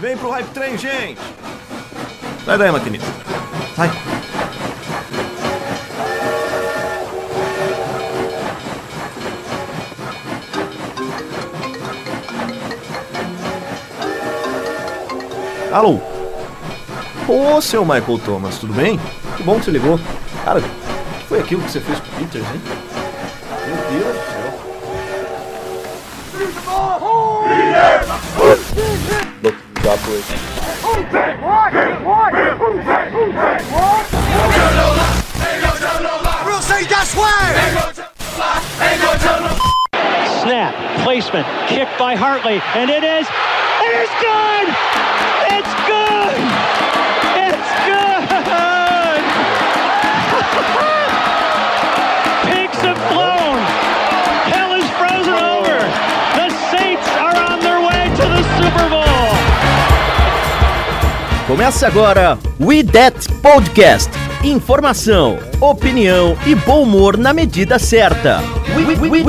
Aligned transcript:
Vem 0.00 0.16
pro 0.16 0.30
Hype 0.30 0.48
Train, 0.50 0.78
gente! 0.78 1.20
Sai 2.44 2.56
daí, 2.56 2.70
maquinista. 2.70 3.06
Sai. 3.74 3.90
Alô? 15.72 16.00
Ô, 17.28 17.60
seu 17.60 17.84
Michael 17.84 18.20
Thomas, 18.24 18.56
tudo 18.58 18.72
bem? 18.72 18.98
Que 19.36 19.42
bom 19.42 19.58
que 19.58 19.64
você 19.64 19.70
ligou. 19.72 19.98
Cara, 20.44 20.60
o 20.60 20.62
que 20.62 21.26
foi 21.28 21.40
aquilo 21.40 21.62
que 21.62 21.72
você 21.72 21.80
fez 21.80 21.98
com 21.98 22.06
o 22.06 22.10
Peters, 22.20 22.44
hein? 22.44 22.62
Meu 23.66 23.76
Deus 24.00 24.16
do 24.16 24.22
céu. 24.30 24.38
up 29.88 30.06
with. 30.06 30.24
Snap, 40.42 40.74
placement, 41.04 41.46
kick 41.68 41.88
by 41.98 42.14
Hartley, 42.14 42.60
and 42.74 42.90
it 42.90 43.02
is, 43.02 43.26
it 43.80 43.94
is 43.96 44.10
good! 44.20 44.68
It's 45.56 45.74
good! 45.88 46.36
It's 47.48 47.70
good! 47.88 49.22
Pigs 52.52 52.84
of 52.84 52.96
blood! 53.10 53.37
Começa 61.58 61.88
agora 61.88 62.38
We 62.60 62.84
That 62.84 63.28
Podcast. 63.42 64.12
Informação, 64.44 65.40
opinião 65.60 66.38
e 66.46 66.54
bom 66.54 66.84
humor 66.84 67.16
na 67.16 67.32
medida 67.32 67.80
certa. 67.80 68.38
We, 68.76 69.20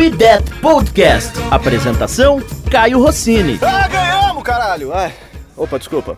Podcast. 0.61 1.33
Apresentação: 1.49 2.39
Caio 2.69 3.01
Rossini. 3.01 3.57
Ah, 3.63 3.87
ganhamos, 3.87 4.43
caralho! 4.43 4.93
Ai. 4.93 5.11
Opa, 5.57 5.79
desculpa. 5.79 6.15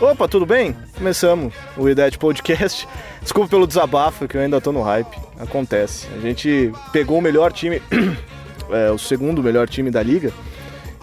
Opa, 0.00 0.26
tudo 0.26 0.46
bem? 0.46 0.74
Começamos 0.96 1.52
o 1.76 1.86
IDET 1.86 2.16
Podcast. 2.16 2.88
Desculpa 3.20 3.50
pelo 3.50 3.66
desabafo, 3.66 4.26
que 4.26 4.38
eu 4.38 4.40
ainda 4.40 4.58
tô 4.58 4.72
no 4.72 4.80
hype. 4.80 5.18
Acontece. 5.38 6.06
A 6.16 6.18
gente 6.18 6.72
pegou 6.92 7.18
o 7.18 7.22
melhor 7.22 7.52
time, 7.52 7.82
é, 8.72 8.90
o 8.90 8.96
segundo 8.96 9.42
melhor 9.42 9.68
time 9.68 9.90
da 9.90 10.02
liga, 10.02 10.32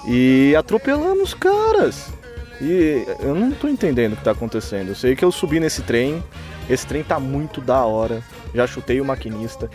e 0.07 0.55
atropelamos 0.57 1.21
os 1.21 1.33
caras. 1.35 2.22
E 2.63 3.05
eu 3.19 3.35
não 3.35 3.51
tô 3.51 3.67
entendendo 3.67 4.13
o 4.13 4.15
que 4.15 4.23
tá 4.23 4.31
acontecendo. 4.31 4.89
Eu 4.89 4.95
sei 4.95 5.17
que 5.17 5.25
eu 5.25 5.33
subi 5.33 5.59
nesse 5.59 5.81
trem, 5.81 6.23
esse 6.69 6.87
trem 6.87 7.03
tá 7.03 7.19
muito 7.19 7.59
da 7.59 7.83
hora. 7.83 8.23
Já 8.55 8.65
chutei 8.65 9.01
o 9.01 9.05
maquinista. 9.05 9.69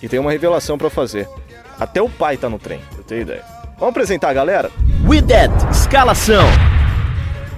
E 0.00 0.08
tem 0.08 0.20
uma 0.20 0.30
revelação 0.30 0.78
pra 0.78 0.88
fazer. 0.88 1.28
Até 1.78 2.00
o 2.00 2.08
pai 2.08 2.36
tá 2.36 2.48
no 2.48 2.58
trem, 2.58 2.80
eu 2.96 3.02
ter 3.02 3.22
ideia. 3.22 3.42
Vamos 3.78 3.90
apresentar 3.90 4.28
a 4.28 4.32
galera? 4.32 4.70
We 5.04 5.20
That 5.22 5.52
Escalação. 5.72 6.44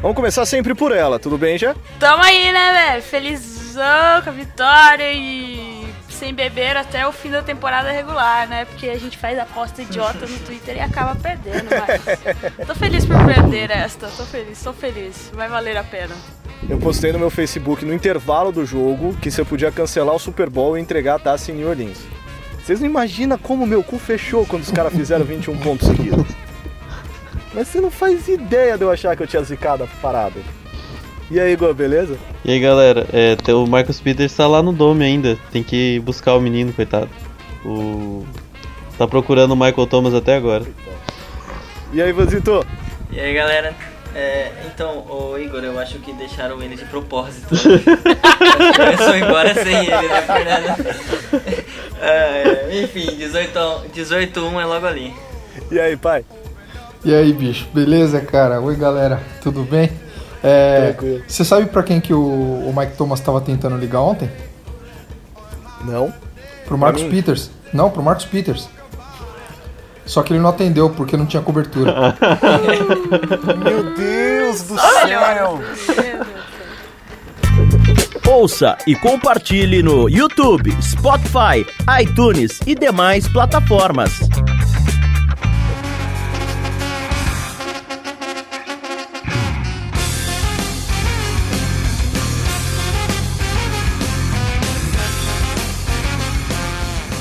Vamos 0.00 0.16
começar 0.16 0.46
sempre 0.46 0.74
por 0.74 0.90
ela, 0.90 1.18
tudo 1.18 1.36
bem 1.36 1.58
já? 1.58 1.74
Tamo 2.00 2.22
aí, 2.22 2.50
né, 2.50 2.72
velho? 2.72 3.02
Felizão 3.02 4.22
com 4.24 4.30
a 4.30 4.32
vitória 4.32 5.12
e 5.12 5.75
sem 6.16 6.34
beber 6.34 6.76
até 6.76 7.06
o 7.06 7.12
fim 7.12 7.30
da 7.30 7.42
temporada 7.42 7.90
regular, 7.92 8.48
né? 8.48 8.64
Porque 8.64 8.88
a 8.88 8.98
gente 8.98 9.18
faz 9.18 9.38
aposta 9.38 9.82
idiota 9.82 10.26
no 10.26 10.38
Twitter 10.40 10.76
e 10.76 10.80
acaba 10.80 11.14
perdendo, 11.14 11.66
mas... 11.70 12.66
Tô 12.66 12.74
feliz 12.74 13.04
por 13.04 13.24
perder 13.24 13.70
esta, 13.70 14.08
tô 14.08 14.24
feliz, 14.24 14.62
tô 14.62 14.72
feliz. 14.72 15.30
Vai 15.34 15.48
valer 15.48 15.76
a 15.76 15.84
pena. 15.84 16.14
Eu 16.68 16.78
postei 16.78 17.12
no 17.12 17.18
meu 17.18 17.30
Facebook 17.30 17.84
no 17.84 17.92
intervalo 17.92 18.50
do 18.50 18.64
jogo 18.64 19.14
que 19.20 19.30
você 19.30 19.44
podia 19.44 19.70
cancelar 19.70 20.14
o 20.14 20.18
Super 20.18 20.48
Bowl 20.48 20.76
e 20.76 20.80
entregar 20.80 21.16
a 21.16 21.18
taça 21.18 21.52
em 21.52 21.56
New 21.56 21.68
Orleans. 21.68 21.98
Vocês 22.64 22.80
não 22.80 22.86
imaginam 22.86 23.38
como 23.38 23.66
meu 23.66 23.84
cu 23.84 23.98
fechou 23.98 24.44
quando 24.46 24.62
os 24.62 24.72
caras 24.72 24.92
fizeram 24.92 25.22
21 25.26 25.58
pontos 25.58 25.86
seguidos. 25.86 26.26
Mas 27.54 27.68
você 27.68 27.80
não 27.80 27.90
faz 27.90 28.26
ideia 28.26 28.76
de 28.76 28.84
eu 28.84 28.90
achar 28.90 29.16
que 29.16 29.22
eu 29.22 29.26
tinha 29.26 29.42
zicado 29.42 29.84
a 29.84 29.86
parada. 30.02 30.40
E 31.30 31.40
aí, 31.40 31.52
Igor, 31.52 31.74
beleza? 31.74 32.16
E 32.44 32.52
aí 32.52 32.60
galera, 32.60 33.06
é, 33.12 33.36
o 33.52 33.66
Marcus 33.66 34.00
Peters 34.00 34.34
tá 34.34 34.46
lá 34.46 34.62
no 34.62 34.72
Dome 34.72 35.04
ainda, 35.04 35.36
tem 35.50 35.62
que 35.62 35.98
buscar 36.00 36.34
o 36.34 36.40
menino, 36.40 36.72
coitado. 36.72 37.08
O... 37.64 38.24
Tá 38.96 39.06
procurando 39.08 39.50
o 39.52 39.56
Michael 39.56 39.86
Thomas 39.88 40.14
até 40.14 40.36
agora. 40.36 40.64
E 41.92 42.00
aí, 42.00 42.12
Vanzito? 42.12 42.64
E 43.12 43.18
aí 43.20 43.34
galera, 43.34 43.74
É, 44.14 44.50
então, 44.64 45.04
o 45.10 45.36
Igor, 45.38 45.62
eu 45.62 45.78
acho 45.78 45.98
que 45.98 46.10
deixaram 46.14 46.62
ele 46.62 46.74
de 46.74 46.86
propósito. 46.86 47.48
Começou 48.74 49.14
embora 49.14 49.52
sem 49.52 49.76
ele, 49.76 50.08
né, 50.08 50.22
Fernando? 50.22 50.96
É, 52.00 52.70
é, 52.70 52.82
enfim, 52.82 53.14
18 53.14 53.58
a 53.58 53.76
1 53.78 53.88
18 53.88 54.40
1 54.40 54.60
é 54.60 54.64
logo 54.64 54.86
ali. 54.86 55.12
E 55.70 55.78
aí, 55.78 55.96
pai? 55.98 56.24
E 57.04 57.14
aí, 57.14 57.30
bicho, 57.32 57.66
beleza, 57.74 58.20
cara? 58.22 58.58
Oi, 58.60 58.74
galera, 58.76 59.20
tudo 59.42 59.62
bem? 59.64 59.90
É. 60.42 60.94
Você 61.26 61.44
sabe 61.44 61.66
pra 61.66 61.82
quem 61.82 62.00
que 62.00 62.12
o, 62.12 62.20
o 62.20 62.74
Mike 62.76 62.96
Thomas 62.96 63.20
tava 63.20 63.40
tentando 63.40 63.76
ligar 63.76 64.00
ontem? 64.00 64.30
Não? 65.84 66.12
Pro 66.66 66.76
Marcus 66.76 67.02
mim? 67.02 67.10
Peters. 67.10 67.50
Não, 67.72 67.90
pro 67.90 68.02
Marcus 68.02 68.24
Peters. 68.24 68.68
Só 70.04 70.22
que 70.22 70.32
ele 70.32 70.40
não 70.40 70.50
atendeu 70.50 70.90
porque 70.90 71.16
não 71.16 71.26
tinha 71.26 71.42
cobertura. 71.42 72.14
Meu 73.64 73.94
Deus 73.94 74.62
do 74.62 74.78
céu! 74.78 75.60
Ouça 78.28 78.76
e 78.86 78.94
compartilhe 78.94 79.82
no 79.82 80.08
YouTube, 80.08 80.70
Spotify, 80.82 81.66
iTunes 82.00 82.60
e 82.66 82.74
demais 82.74 83.28
plataformas. 83.28 84.20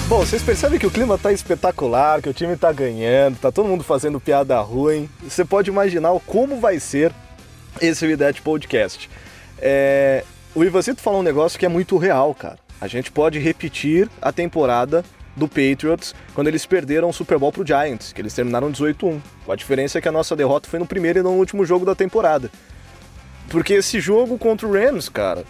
Bom, 0.08 0.20
vocês 0.20 0.44
percebem 0.44 0.78
que 0.78 0.86
o 0.86 0.92
clima 0.92 1.18
tá 1.18 1.32
espetacular, 1.32 2.22
que 2.22 2.30
o 2.30 2.34
time 2.34 2.56
tá 2.56 2.72
ganhando, 2.72 3.40
tá 3.40 3.52
todo 3.52 3.68
mundo 3.68 3.84
fazendo 3.84 4.20
piada 4.20 4.60
ruim. 4.62 5.10
Você 5.24 5.44
pode 5.44 5.72
imaginar 5.72 6.12
como 6.28 6.60
vai 6.60 6.80
ser 6.80 7.12
esse 7.82 8.06
Videte 8.06 8.40
Podcast. 8.40 9.10
É... 9.58 10.24
O 10.54 10.64
Ivancito 10.64 11.02
falou 11.02 11.22
um 11.22 11.24
negócio 11.24 11.58
que 11.58 11.66
é 11.66 11.70
muito 11.70 11.98
real, 11.98 12.36
cara. 12.36 12.60
A 12.80 12.88
gente 12.88 13.12
pode 13.12 13.40
repetir 13.40 14.08
a 14.22 14.32
temporada 14.32 15.04
do 15.36 15.48
Patriots 15.48 16.14
quando 16.36 16.50
eles 16.50 16.68
perderam 16.68 17.10
o 17.10 17.14
Super 17.14 17.40
Bowl 17.40 17.52
pro 17.52 17.66
Giants, 17.66 18.14
que 18.14 18.22
eles 18.22 18.34
terminaram 18.34 18.72
18-1. 18.72 19.20
A 19.50 19.56
diferença 19.56 19.98
é 19.98 20.02
que 20.02 20.08
a 20.08 20.12
nossa 20.12 20.36
derrota 20.36 20.70
foi 20.70 20.78
no 20.78 20.86
primeiro 20.86 21.18
e 21.18 21.24
não 21.24 21.32
no 21.32 21.40
último 21.40 21.66
jogo 21.66 21.84
da 21.84 21.96
temporada. 21.96 22.52
Porque 23.50 23.74
esse 23.74 24.00
jogo 24.00 24.38
contra 24.38 24.68
o 24.68 24.72
Rams, 24.72 25.10
cara, 25.10 25.44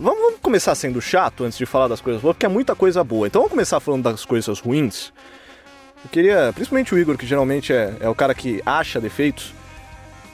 Vamos, 0.00 0.18
vamos 0.18 0.40
começar 0.40 0.74
sendo 0.74 0.98
chato 0.98 1.44
antes 1.44 1.58
de 1.58 1.66
falar 1.66 1.86
das 1.86 2.00
coisas 2.00 2.22
boas, 2.22 2.34
porque 2.34 2.46
é 2.46 2.48
muita 2.48 2.74
coisa 2.74 3.04
boa. 3.04 3.26
Então 3.26 3.42
vamos 3.42 3.50
começar 3.50 3.78
falando 3.80 4.04
das 4.04 4.24
coisas 4.24 4.58
ruins. 4.58 5.12
Eu 6.02 6.10
queria, 6.10 6.52
principalmente 6.54 6.94
o 6.94 6.98
Igor, 6.98 7.18
que 7.18 7.26
geralmente 7.26 7.70
é, 7.70 7.94
é 8.00 8.08
o 8.08 8.14
cara 8.14 8.34
que 8.34 8.62
acha 8.64 8.98
defeitos. 8.98 9.52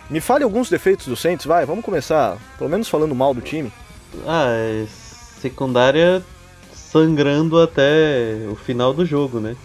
Me 0.08 0.20
fale 0.20 0.44
alguns 0.44 0.70
defeitos 0.70 1.08
do 1.08 1.16
Saints, 1.16 1.44
vai, 1.44 1.66
vamos 1.66 1.84
começar, 1.84 2.38
pelo 2.56 2.70
menos 2.70 2.88
falando 2.88 3.12
mal 3.12 3.34
do 3.34 3.40
time. 3.40 3.72
Ah, 4.24 4.46
é 4.50 4.86
secundária 5.40 6.22
sangrando 6.72 7.60
até 7.60 8.46
o 8.48 8.54
final 8.54 8.94
do 8.94 9.04
jogo, 9.04 9.40
né? 9.40 9.56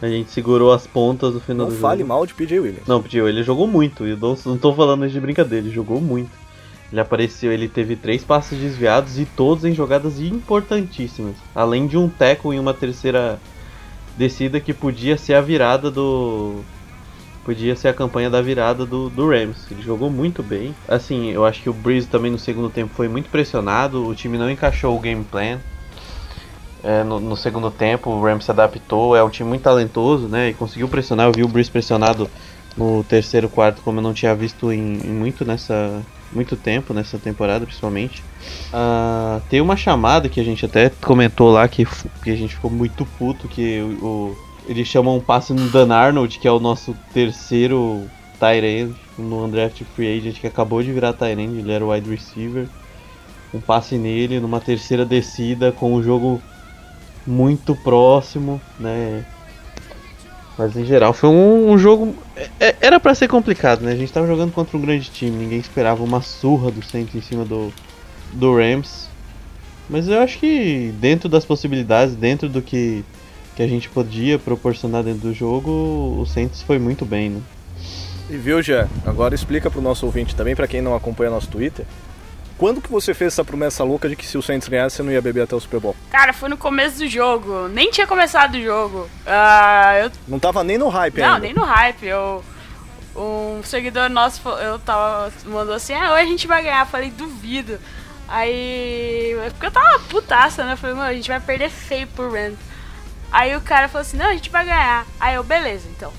A 0.00 0.06
gente 0.06 0.30
segurou 0.30 0.72
as 0.72 0.86
pontas 0.86 1.34
no 1.34 1.40
final 1.40 1.66
Não 1.66 1.74
do 1.74 1.80
fale 1.80 2.02
jogo. 2.02 2.08
mal 2.10 2.24
de 2.24 2.34
PJ 2.34 2.60
Williams. 2.60 2.86
Não, 2.86 3.02
Pio, 3.02 3.28
ele 3.28 3.42
jogou 3.42 3.66
muito. 3.66 4.06
Eu 4.06 4.16
não, 4.16 4.38
não 4.46 4.56
tô 4.56 4.72
falando 4.72 5.08
de 5.08 5.18
brincadeira, 5.18 5.66
ele 5.66 5.74
jogou 5.74 6.00
muito. 6.00 6.43
Ele 6.92 7.00
apareceu, 7.00 7.52
ele 7.52 7.68
teve 7.68 7.96
três 7.96 8.22
passes 8.22 8.58
desviados 8.58 9.18
e 9.18 9.24
todos 9.24 9.64
em 9.64 9.74
jogadas 9.74 10.20
importantíssimas. 10.20 11.34
Além 11.54 11.86
de 11.86 11.96
um 11.96 12.08
tackle 12.08 12.54
em 12.54 12.58
uma 12.60 12.74
terceira 12.74 13.38
descida 14.16 14.60
que 14.60 14.72
podia 14.72 15.16
ser 15.16 15.34
a 15.34 15.40
virada 15.40 15.90
do. 15.90 16.62
Podia 17.44 17.76
ser 17.76 17.88
a 17.88 17.94
campanha 17.94 18.30
da 18.30 18.40
virada 18.40 18.86
do, 18.86 19.10
do 19.10 19.28
Rams. 19.28 19.70
Ele 19.70 19.82
jogou 19.82 20.08
muito 20.08 20.42
bem. 20.42 20.74
Assim, 20.88 21.30
eu 21.30 21.44
acho 21.44 21.60
que 21.60 21.68
o 21.68 21.74
Breeze 21.74 22.06
também 22.06 22.30
no 22.30 22.38
segundo 22.38 22.70
tempo 22.70 22.94
foi 22.94 23.06
muito 23.06 23.28
pressionado. 23.28 24.06
O 24.06 24.14
time 24.14 24.38
não 24.38 24.50
encaixou 24.50 24.96
o 24.96 25.00
game 25.00 25.22
plan. 25.24 25.58
É, 26.82 27.02
no, 27.02 27.20
no 27.20 27.36
segundo 27.36 27.70
tempo, 27.70 28.08
o 28.08 28.22
Rams 28.22 28.46
se 28.46 28.50
adaptou. 28.50 29.14
É 29.14 29.22
um 29.22 29.28
time 29.28 29.48
muito 29.48 29.62
talentoso, 29.62 30.26
né? 30.26 30.50
E 30.50 30.54
conseguiu 30.54 30.88
pressionar. 30.88 31.26
Eu 31.26 31.32
vi 31.32 31.42
o 31.42 31.48
Breeze 31.48 31.70
pressionado 31.70 32.30
no 32.78 33.04
terceiro 33.04 33.48
quarto, 33.48 33.82
como 33.82 33.98
eu 33.98 34.02
não 34.02 34.14
tinha 34.14 34.34
visto 34.34 34.72
em, 34.72 34.98
em 35.04 35.12
muito 35.12 35.44
nessa 35.44 36.02
muito 36.34 36.56
tempo 36.56 36.92
nessa 36.92 37.18
temporada, 37.18 37.64
principalmente. 37.64 38.22
Ah, 38.72 39.40
tem 39.48 39.60
uma 39.60 39.76
chamada 39.76 40.28
que 40.28 40.40
a 40.40 40.44
gente 40.44 40.64
até 40.66 40.90
comentou 40.90 41.50
lá 41.50 41.68
que, 41.68 41.84
que 42.22 42.30
a 42.30 42.36
gente 42.36 42.54
ficou 42.54 42.70
muito 42.70 43.06
puto 43.06 43.48
que 43.48 43.80
o, 43.80 44.32
o- 44.32 44.36
eles 44.66 44.88
chamam 44.88 45.16
um 45.16 45.20
passe 45.20 45.52
no 45.52 45.70
Dan 45.70 45.92
Arnold, 45.94 46.38
que 46.38 46.48
é 46.48 46.52
o 46.52 46.58
nosso 46.60 46.94
terceiro 47.12 48.10
tight 48.40 48.64
end. 48.64 48.96
no 49.18 49.44
undrafted 49.44 49.84
free 49.94 50.18
agent 50.18 50.40
que 50.40 50.46
acabou 50.46 50.82
de 50.82 50.92
virar 50.92 51.12
Tyrande, 51.12 51.58
ele 51.60 51.70
era 51.72 51.84
wide 51.86 52.08
receiver. 52.10 52.68
Um 53.52 53.60
passe 53.60 53.96
nele 53.98 54.40
numa 54.40 54.60
terceira 54.60 55.04
descida 55.06 55.70
com 55.72 55.94
um 55.94 56.02
jogo 56.02 56.42
muito 57.26 57.74
próximo, 57.76 58.60
né? 58.78 59.24
Mas 60.56 60.76
em 60.76 60.84
geral 60.84 61.12
foi 61.12 61.28
um, 61.30 61.72
um 61.72 61.78
jogo. 61.78 62.14
é- 62.60 62.76
era 62.80 63.00
pra 63.00 63.14
ser 63.14 63.28
complicado, 63.28 63.80
né? 63.82 63.92
A 63.92 63.96
gente 63.96 64.12
tava 64.12 64.26
jogando 64.26 64.52
contra 64.52 64.76
um 64.76 64.80
grande 64.80 65.10
time, 65.10 65.36
ninguém 65.36 65.58
esperava 65.58 66.02
uma 66.02 66.22
surra 66.22 66.70
do 66.70 66.84
Saints 66.84 67.14
em 67.14 67.20
cima 67.20 67.44
do, 67.44 67.72
do 68.32 68.56
Rams. 68.56 69.08
Mas 69.90 70.08
eu 70.08 70.20
acho 70.20 70.38
que 70.38 70.94
dentro 70.98 71.28
das 71.28 71.44
possibilidades, 71.44 72.14
dentro 72.14 72.48
do 72.48 72.62
que, 72.62 73.04
que 73.54 73.62
a 73.62 73.66
gente 73.66 73.88
podia 73.90 74.38
proporcionar 74.38 75.02
dentro 75.02 75.28
do 75.28 75.34
jogo, 75.34 75.70
o 76.20 76.24
Saints 76.26 76.62
foi 76.62 76.78
muito 76.78 77.04
bem, 77.04 77.30
né? 77.30 77.40
E 78.30 78.36
viu, 78.36 78.62
Jé? 78.62 78.88
Agora 79.04 79.34
explica 79.34 79.70
pro 79.70 79.82
nosso 79.82 80.06
ouvinte 80.06 80.34
também, 80.34 80.56
pra 80.56 80.66
quem 80.66 80.80
não 80.80 80.94
acompanha 80.94 81.30
nosso 81.30 81.48
Twitter. 81.48 81.84
Quando 82.64 82.80
que 82.80 82.90
você 82.90 83.12
fez 83.12 83.34
essa 83.34 83.44
promessa 83.44 83.84
louca 83.84 84.08
de 84.08 84.16
que 84.16 84.26
se 84.26 84.38
o 84.38 84.42
Saints 84.42 84.68
ganhasse, 84.68 84.96
você 84.96 85.02
não 85.02 85.12
ia 85.12 85.20
beber 85.20 85.42
até 85.42 85.54
o 85.54 85.60
Super 85.60 85.80
Bowl? 85.80 85.94
Cara, 86.10 86.32
foi 86.32 86.48
no 86.48 86.56
começo 86.56 86.96
do 86.96 87.06
jogo. 87.06 87.68
Nem 87.68 87.90
tinha 87.90 88.06
começado 88.06 88.54
o 88.54 88.62
jogo. 88.62 89.06
Ah, 89.26 89.92
eu 90.02 90.10
Não 90.26 90.38
tava 90.38 90.64
nem 90.64 90.78
no 90.78 90.88
hype 90.88 91.20
Não, 91.20 91.26
ainda. 91.34 91.40
nem 91.40 91.52
no 91.52 91.62
hype. 91.62 92.06
Eu, 92.06 92.42
um 93.14 93.60
seguidor 93.62 94.08
nosso 94.08 94.40
eu 94.48 94.78
tava, 94.78 95.30
mandou 95.44 95.74
assim: 95.74 95.92
ah, 95.92 96.14
hoje 96.14 96.22
a 96.22 96.24
gente 96.24 96.46
vai 96.46 96.62
ganhar. 96.62 96.80
Eu 96.80 96.86
falei: 96.86 97.10
duvido. 97.10 97.78
Aí. 98.26 99.36
Porque 99.50 99.66
eu 99.66 99.70
tava 99.70 99.98
putaça, 100.08 100.64
né? 100.64 100.72
Eu 100.72 100.78
falei: 100.78 100.96
mano, 100.96 101.10
a 101.10 101.14
gente 101.14 101.28
vai 101.28 101.40
perder 101.40 101.68
feio 101.68 102.06
pro 102.06 102.32
Rams. 102.32 102.56
Aí 103.30 103.54
o 103.54 103.60
cara 103.60 103.88
falou 103.88 104.06
assim: 104.06 104.16
não, 104.16 104.28
a 104.28 104.32
gente 104.32 104.48
vai 104.48 104.64
ganhar. 104.64 105.06
Aí 105.20 105.34
eu: 105.34 105.44
beleza, 105.44 105.86
então. 105.94 106.10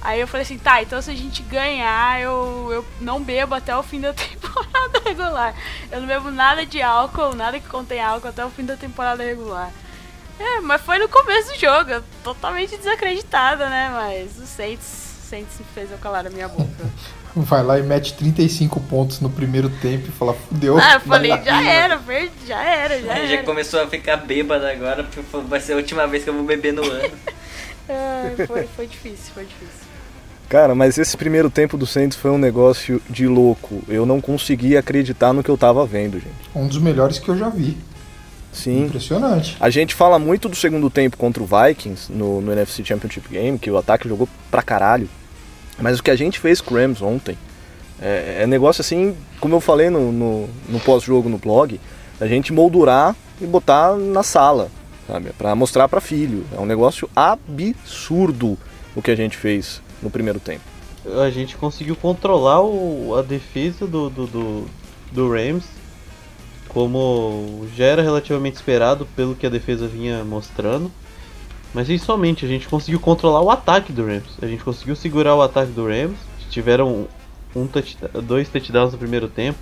Aí 0.00 0.20
eu 0.20 0.28
falei 0.28 0.42
assim: 0.44 0.58
tá, 0.58 0.82
então 0.82 1.00
se 1.02 1.10
a 1.10 1.14
gente 1.14 1.42
ganhar, 1.42 2.20
eu, 2.20 2.68
eu 2.72 2.84
não 3.00 3.20
bebo 3.22 3.54
até 3.54 3.76
o 3.76 3.82
fim 3.82 4.00
da 4.00 4.12
temporada 4.14 5.00
regular. 5.04 5.54
Eu 5.90 6.00
não 6.00 6.06
bebo 6.08 6.30
nada 6.30 6.64
de 6.64 6.80
álcool, 6.82 7.34
nada 7.34 7.58
que 7.58 7.68
contém 7.68 8.00
álcool 8.00 8.28
até 8.28 8.44
o 8.44 8.50
fim 8.50 8.64
da 8.64 8.76
temporada 8.76 9.22
regular. 9.24 9.70
É, 10.38 10.60
mas 10.60 10.82
foi 10.82 10.98
no 10.98 11.08
começo 11.08 11.52
do 11.52 11.58
jogo, 11.58 11.90
eu 11.90 12.04
totalmente 12.22 12.76
desacreditada, 12.76 13.68
né? 13.70 13.90
Mas 13.92 14.38
o 14.38 14.46
Saints, 14.46 14.84
Saints 15.30 15.58
fez 15.74 15.90
eu 15.90 15.98
calar 15.98 16.26
a 16.26 16.30
minha 16.30 16.46
boca. 16.48 16.70
Vai 17.38 17.62
lá 17.62 17.78
e 17.78 17.82
mete 17.82 18.14
35 18.14 18.80
pontos 18.80 19.20
no 19.20 19.28
primeiro 19.28 19.68
tempo 19.68 20.08
e 20.08 20.12
fala, 20.12 20.32
fudeu. 20.32 20.78
ah, 20.78 20.94
eu 20.94 21.00
falei, 21.00 21.30
já 21.44 21.62
era, 21.62 21.98
perdi, 21.98 22.46
já 22.46 22.62
era, 22.62 22.98
já 22.98 23.14
Já 23.14 23.18
era. 23.34 23.42
começou 23.42 23.82
a 23.82 23.86
ficar 23.86 24.16
bêbada 24.16 24.70
agora, 24.72 25.06
vai 25.46 25.60
ser 25.60 25.74
a 25.74 25.76
última 25.76 26.06
vez 26.06 26.24
que 26.24 26.30
eu 26.30 26.34
vou 26.34 26.44
beber 26.44 26.72
no 26.72 26.82
ano. 26.82 27.12
Ah, 27.90 28.30
foi, 28.46 28.66
foi 28.68 28.86
difícil, 28.86 29.34
foi 29.34 29.44
difícil. 29.44 29.85
Cara, 30.48 30.74
mas 30.74 30.96
esse 30.96 31.16
primeiro 31.16 31.50
tempo 31.50 31.76
do 31.76 31.86
Saints 31.86 32.16
foi 32.16 32.30
um 32.30 32.38
negócio 32.38 33.02
de 33.10 33.26
louco. 33.26 33.82
Eu 33.88 34.06
não 34.06 34.20
conseguia 34.20 34.78
acreditar 34.78 35.32
no 35.32 35.42
que 35.42 35.50
eu 35.50 35.58
tava 35.58 35.84
vendo, 35.84 36.20
gente. 36.20 36.34
Um 36.54 36.68
dos 36.68 36.78
melhores 36.78 37.18
que 37.18 37.28
eu 37.28 37.36
já 37.36 37.48
vi. 37.48 37.76
Sim. 38.52 38.84
Impressionante. 38.84 39.56
A 39.60 39.68
gente 39.68 39.94
fala 39.94 40.18
muito 40.18 40.48
do 40.48 40.56
segundo 40.56 40.88
tempo 40.88 41.16
contra 41.16 41.42
o 41.42 41.46
Vikings 41.46 42.12
no, 42.12 42.40
no 42.40 42.52
NFC 42.52 42.84
Championship 42.84 43.28
Game, 43.28 43.58
que 43.58 43.70
o 43.70 43.76
ataque 43.76 44.08
jogou 44.08 44.28
pra 44.50 44.62
caralho. 44.62 45.08
Mas 45.78 45.98
o 45.98 46.02
que 46.02 46.10
a 46.10 46.16
gente 46.16 46.38
fez 46.38 46.60
com 46.60 46.74
o 46.74 46.78
Rams 46.78 47.02
ontem 47.02 47.36
é, 48.00 48.42
é 48.42 48.46
negócio 48.46 48.80
assim, 48.80 49.16
como 49.40 49.54
eu 49.54 49.60
falei 49.60 49.90
no, 49.90 50.12
no, 50.12 50.48
no 50.68 50.80
pós-jogo 50.80 51.28
no 51.28 51.38
blog, 51.38 51.78
a 52.20 52.26
gente 52.26 52.52
moldurar 52.52 53.14
e 53.40 53.46
botar 53.46 53.94
na 53.96 54.22
sala, 54.22 54.70
sabe? 55.06 55.30
Pra 55.36 55.54
mostrar 55.54 55.88
pra 55.88 56.00
filho. 56.00 56.46
É 56.56 56.60
um 56.60 56.66
negócio 56.66 57.10
absurdo 57.14 58.56
o 58.94 59.02
que 59.02 59.10
a 59.10 59.16
gente 59.16 59.36
fez 59.36 59.82
no 60.02 60.10
primeiro 60.10 60.40
tempo. 60.40 60.64
A 61.24 61.30
gente 61.30 61.56
conseguiu 61.56 61.94
controlar 61.94 62.62
o, 62.62 63.14
a 63.16 63.22
defesa 63.22 63.86
do, 63.86 64.10
do, 64.10 64.26
do, 64.26 64.66
do 65.12 65.30
Rams, 65.30 65.64
como 66.68 67.66
já 67.76 67.84
era 67.84 68.02
relativamente 68.02 68.56
esperado 68.56 69.06
pelo 69.14 69.34
que 69.34 69.46
a 69.46 69.50
defesa 69.50 69.86
vinha 69.86 70.24
mostrando. 70.24 70.90
Mas 71.72 71.88
e 71.88 71.98
somente, 71.98 72.44
a 72.44 72.48
gente 72.48 72.68
conseguiu 72.68 72.98
controlar 72.98 73.42
o 73.42 73.50
ataque 73.50 73.92
do 73.92 74.04
Rams. 74.04 74.36
A 74.40 74.46
gente 74.46 74.64
conseguiu 74.64 74.96
segurar 74.96 75.34
o 75.34 75.42
ataque 75.42 75.72
do 75.72 75.86
Rams. 75.86 76.16
Tiveram 76.50 77.06
um 77.54 77.66
touchdown- 77.66 78.22
dois 78.22 78.48
touchdowns 78.48 78.92
no 78.92 78.98
primeiro 78.98 79.28
tempo, 79.28 79.58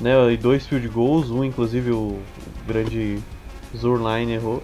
né? 0.00 0.32
E 0.32 0.36
dois 0.36 0.66
field 0.66 0.88
goals, 0.88 1.30
um 1.30 1.44
inclusive 1.44 1.90
o 1.90 2.18
grande 2.66 3.18
Zurline 3.76 4.32
errou. 4.32 4.62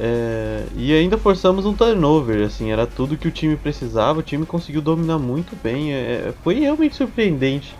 É, 0.00 0.62
e 0.76 0.94
ainda 0.94 1.18
forçamos 1.18 1.66
um 1.66 1.74
turnover, 1.74 2.46
assim, 2.46 2.70
era 2.70 2.86
tudo 2.86 3.16
que 3.16 3.26
o 3.26 3.32
time 3.32 3.56
precisava, 3.56 4.20
o 4.20 4.22
time 4.22 4.46
conseguiu 4.46 4.80
dominar 4.80 5.18
muito 5.18 5.56
bem, 5.60 5.92
é, 5.92 6.32
foi 6.44 6.60
realmente 6.60 6.94
surpreendente 6.94 7.74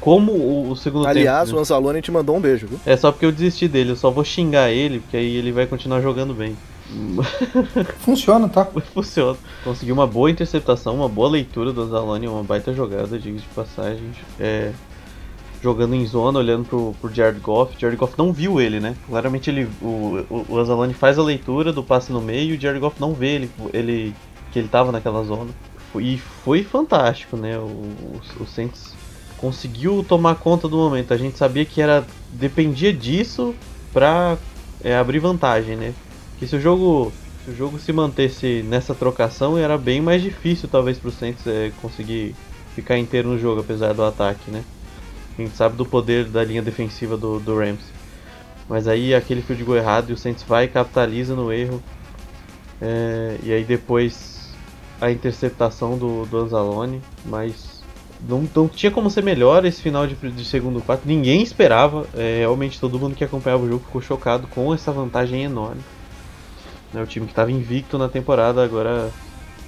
como 0.00 0.32
o, 0.32 0.70
o 0.70 0.76
segundo 0.76 1.06
Aliás, 1.06 1.48
tempo... 1.48 1.58
o 1.58 1.60
Anzalone 1.60 2.00
te 2.00 2.10
mandou 2.10 2.36
um 2.36 2.40
beijo, 2.40 2.66
viu? 2.66 2.80
É 2.86 2.96
só 2.96 3.12
porque 3.12 3.26
eu 3.26 3.32
desisti 3.32 3.68
dele, 3.68 3.90
eu 3.90 3.96
só 3.96 4.10
vou 4.10 4.24
xingar 4.24 4.70
ele, 4.70 5.00
porque 5.00 5.18
aí 5.18 5.36
ele 5.36 5.52
vai 5.52 5.66
continuar 5.66 6.00
jogando 6.00 6.32
bem. 6.32 6.56
Funciona, 8.00 8.48
tá? 8.48 8.64
Funciona. 8.64 9.36
Conseguiu 9.62 9.94
uma 9.94 10.06
boa 10.06 10.30
interceptação, 10.30 10.94
uma 10.94 11.08
boa 11.08 11.28
leitura 11.28 11.70
do 11.70 11.82
Anzalone, 11.82 12.28
uma 12.28 12.42
baita 12.42 12.72
jogada, 12.72 13.18
diga 13.18 13.38
de 13.38 13.46
passagem. 13.48 14.10
É, 14.40 14.72
jogando 15.62 15.94
em 15.94 16.06
zona, 16.06 16.38
olhando 16.38 16.64
pro, 16.66 16.94
pro 17.00 17.14
Jared 17.14 17.40
Goff. 17.40 17.74
Jared 17.78 17.98
Goff 17.98 18.14
não 18.16 18.32
viu 18.32 18.60
ele, 18.60 18.80
né? 18.80 18.94
Claramente 19.06 19.50
ele, 19.50 19.68
o, 19.82 20.24
o, 20.30 20.46
o 20.48 20.58
Anzalone 20.58 20.94
faz 20.94 21.18
a 21.18 21.22
leitura 21.22 21.72
do 21.72 21.82
passe 21.82 22.12
no 22.12 22.20
meio 22.20 22.54
e 22.54 22.56
o 22.56 22.60
Jared 22.60 22.80
Goff 22.80 23.00
não 23.00 23.12
vê 23.12 23.34
ele, 23.34 23.50
ele 23.72 24.14
que 24.52 24.58
ele 24.58 24.68
tava 24.68 24.92
naquela 24.92 25.22
zona. 25.24 25.50
E 25.96 26.18
foi 26.44 26.62
fantástico, 26.62 27.36
né? 27.36 27.58
O, 27.58 27.62
o, 27.62 28.20
o 28.40 28.46
Saints 28.46 28.94
conseguiu 29.36 30.04
tomar 30.06 30.36
conta 30.36 30.68
do 30.68 30.76
momento. 30.76 31.12
A 31.12 31.16
gente 31.16 31.38
sabia 31.38 31.64
que 31.64 31.80
era 31.80 32.06
dependia 32.32 32.92
disso 32.92 33.54
pra 33.92 34.36
é, 34.82 34.96
abrir 34.96 35.18
vantagem, 35.18 35.76
né? 35.76 35.94
Que 36.38 36.46
se 36.46 36.56
o 36.56 36.60
jogo 36.60 37.12
se 37.44 37.50
o 37.50 37.56
jogo 37.56 37.78
se 37.78 37.92
mantesse 37.92 38.62
nessa 38.68 38.94
trocação 38.94 39.56
era 39.56 39.78
bem 39.78 40.00
mais 40.00 40.22
difícil 40.22 40.68
talvez 40.68 40.98
pro 40.98 41.10
Saints 41.10 41.46
é, 41.46 41.72
conseguir 41.80 42.34
ficar 42.74 42.98
inteiro 42.98 43.30
no 43.30 43.38
jogo 43.38 43.60
apesar 43.60 43.94
do 43.94 44.04
ataque, 44.04 44.50
né? 44.50 44.62
A 45.38 45.42
gente 45.42 45.56
sabe 45.56 45.76
do 45.76 45.86
poder 45.86 46.24
da 46.24 46.42
linha 46.42 46.60
defensiva 46.60 47.16
do, 47.16 47.38
do 47.38 47.56
Rams. 47.56 47.84
Mas 48.68 48.88
aí 48.88 49.14
aquele 49.14 49.40
field 49.40 49.62
goal 49.64 49.78
errado 49.78 50.10
e 50.10 50.12
o 50.12 50.16
Saints 50.16 50.42
vai 50.42 50.64
e 50.64 50.68
capitaliza 50.68 51.34
no 51.34 51.52
erro. 51.52 51.82
É, 52.80 53.38
e 53.42 53.52
aí 53.52 53.64
depois 53.64 54.52
a 55.00 55.10
interceptação 55.10 55.96
do, 55.96 56.26
do 56.26 56.38
Anzalone, 56.38 57.00
mas 57.24 57.82
não, 58.20 58.48
não 58.54 58.68
tinha 58.68 58.90
como 58.90 59.08
ser 59.08 59.22
melhor 59.22 59.64
esse 59.64 59.80
final 59.80 60.06
de, 60.06 60.14
de 60.14 60.44
segundo 60.44 60.82
quarto. 60.82 61.02
Ninguém 61.06 61.42
esperava. 61.42 62.06
é, 62.14 62.38
realmente 62.40 62.80
todo 62.80 62.98
mundo 62.98 63.14
que 63.14 63.24
acompanhava 63.24 63.62
o 63.62 63.68
jogo 63.68 63.84
ficou 63.84 64.02
chocado 64.02 64.46
com 64.48 64.74
essa 64.74 64.90
vantagem 64.90 65.44
enorme. 65.44 65.80
Né, 66.92 67.02
o 67.02 67.06
time 67.06 67.26
que 67.26 67.32
estava 67.32 67.52
invicto 67.52 67.96
na 67.96 68.08
temporada 68.08 68.64
agora 68.64 69.10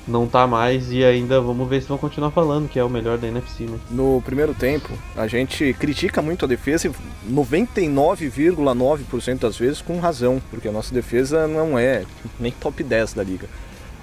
não 0.08 0.26
tá 0.26 0.46
mais 0.46 0.90
e 0.90 1.04
ainda 1.04 1.40
vamos 1.40 1.68
ver 1.68 1.82
se 1.82 1.88
vão 1.88 1.98
continuar 1.98 2.30
falando 2.30 2.68
que 2.68 2.78
é 2.78 2.84
o 2.84 2.88
melhor 2.88 3.18
da 3.18 3.28
NFC, 3.28 3.64
né? 3.64 3.78
No 3.90 4.22
primeiro 4.24 4.54
tempo, 4.54 4.88
a 5.16 5.26
gente 5.26 5.74
critica 5.78 6.22
muito 6.22 6.44
a 6.44 6.48
defesa 6.48 6.88
e 6.88 7.30
99,9% 7.32 9.38
das 9.38 9.56
vezes 9.56 9.80
com 9.82 9.98
razão, 10.00 10.40
porque 10.50 10.68
a 10.68 10.72
nossa 10.72 10.92
defesa 10.94 11.46
não 11.46 11.78
é 11.78 12.04
nem 12.38 12.52
top 12.52 12.82
10 12.82 13.12
da 13.14 13.22
liga. 13.22 13.48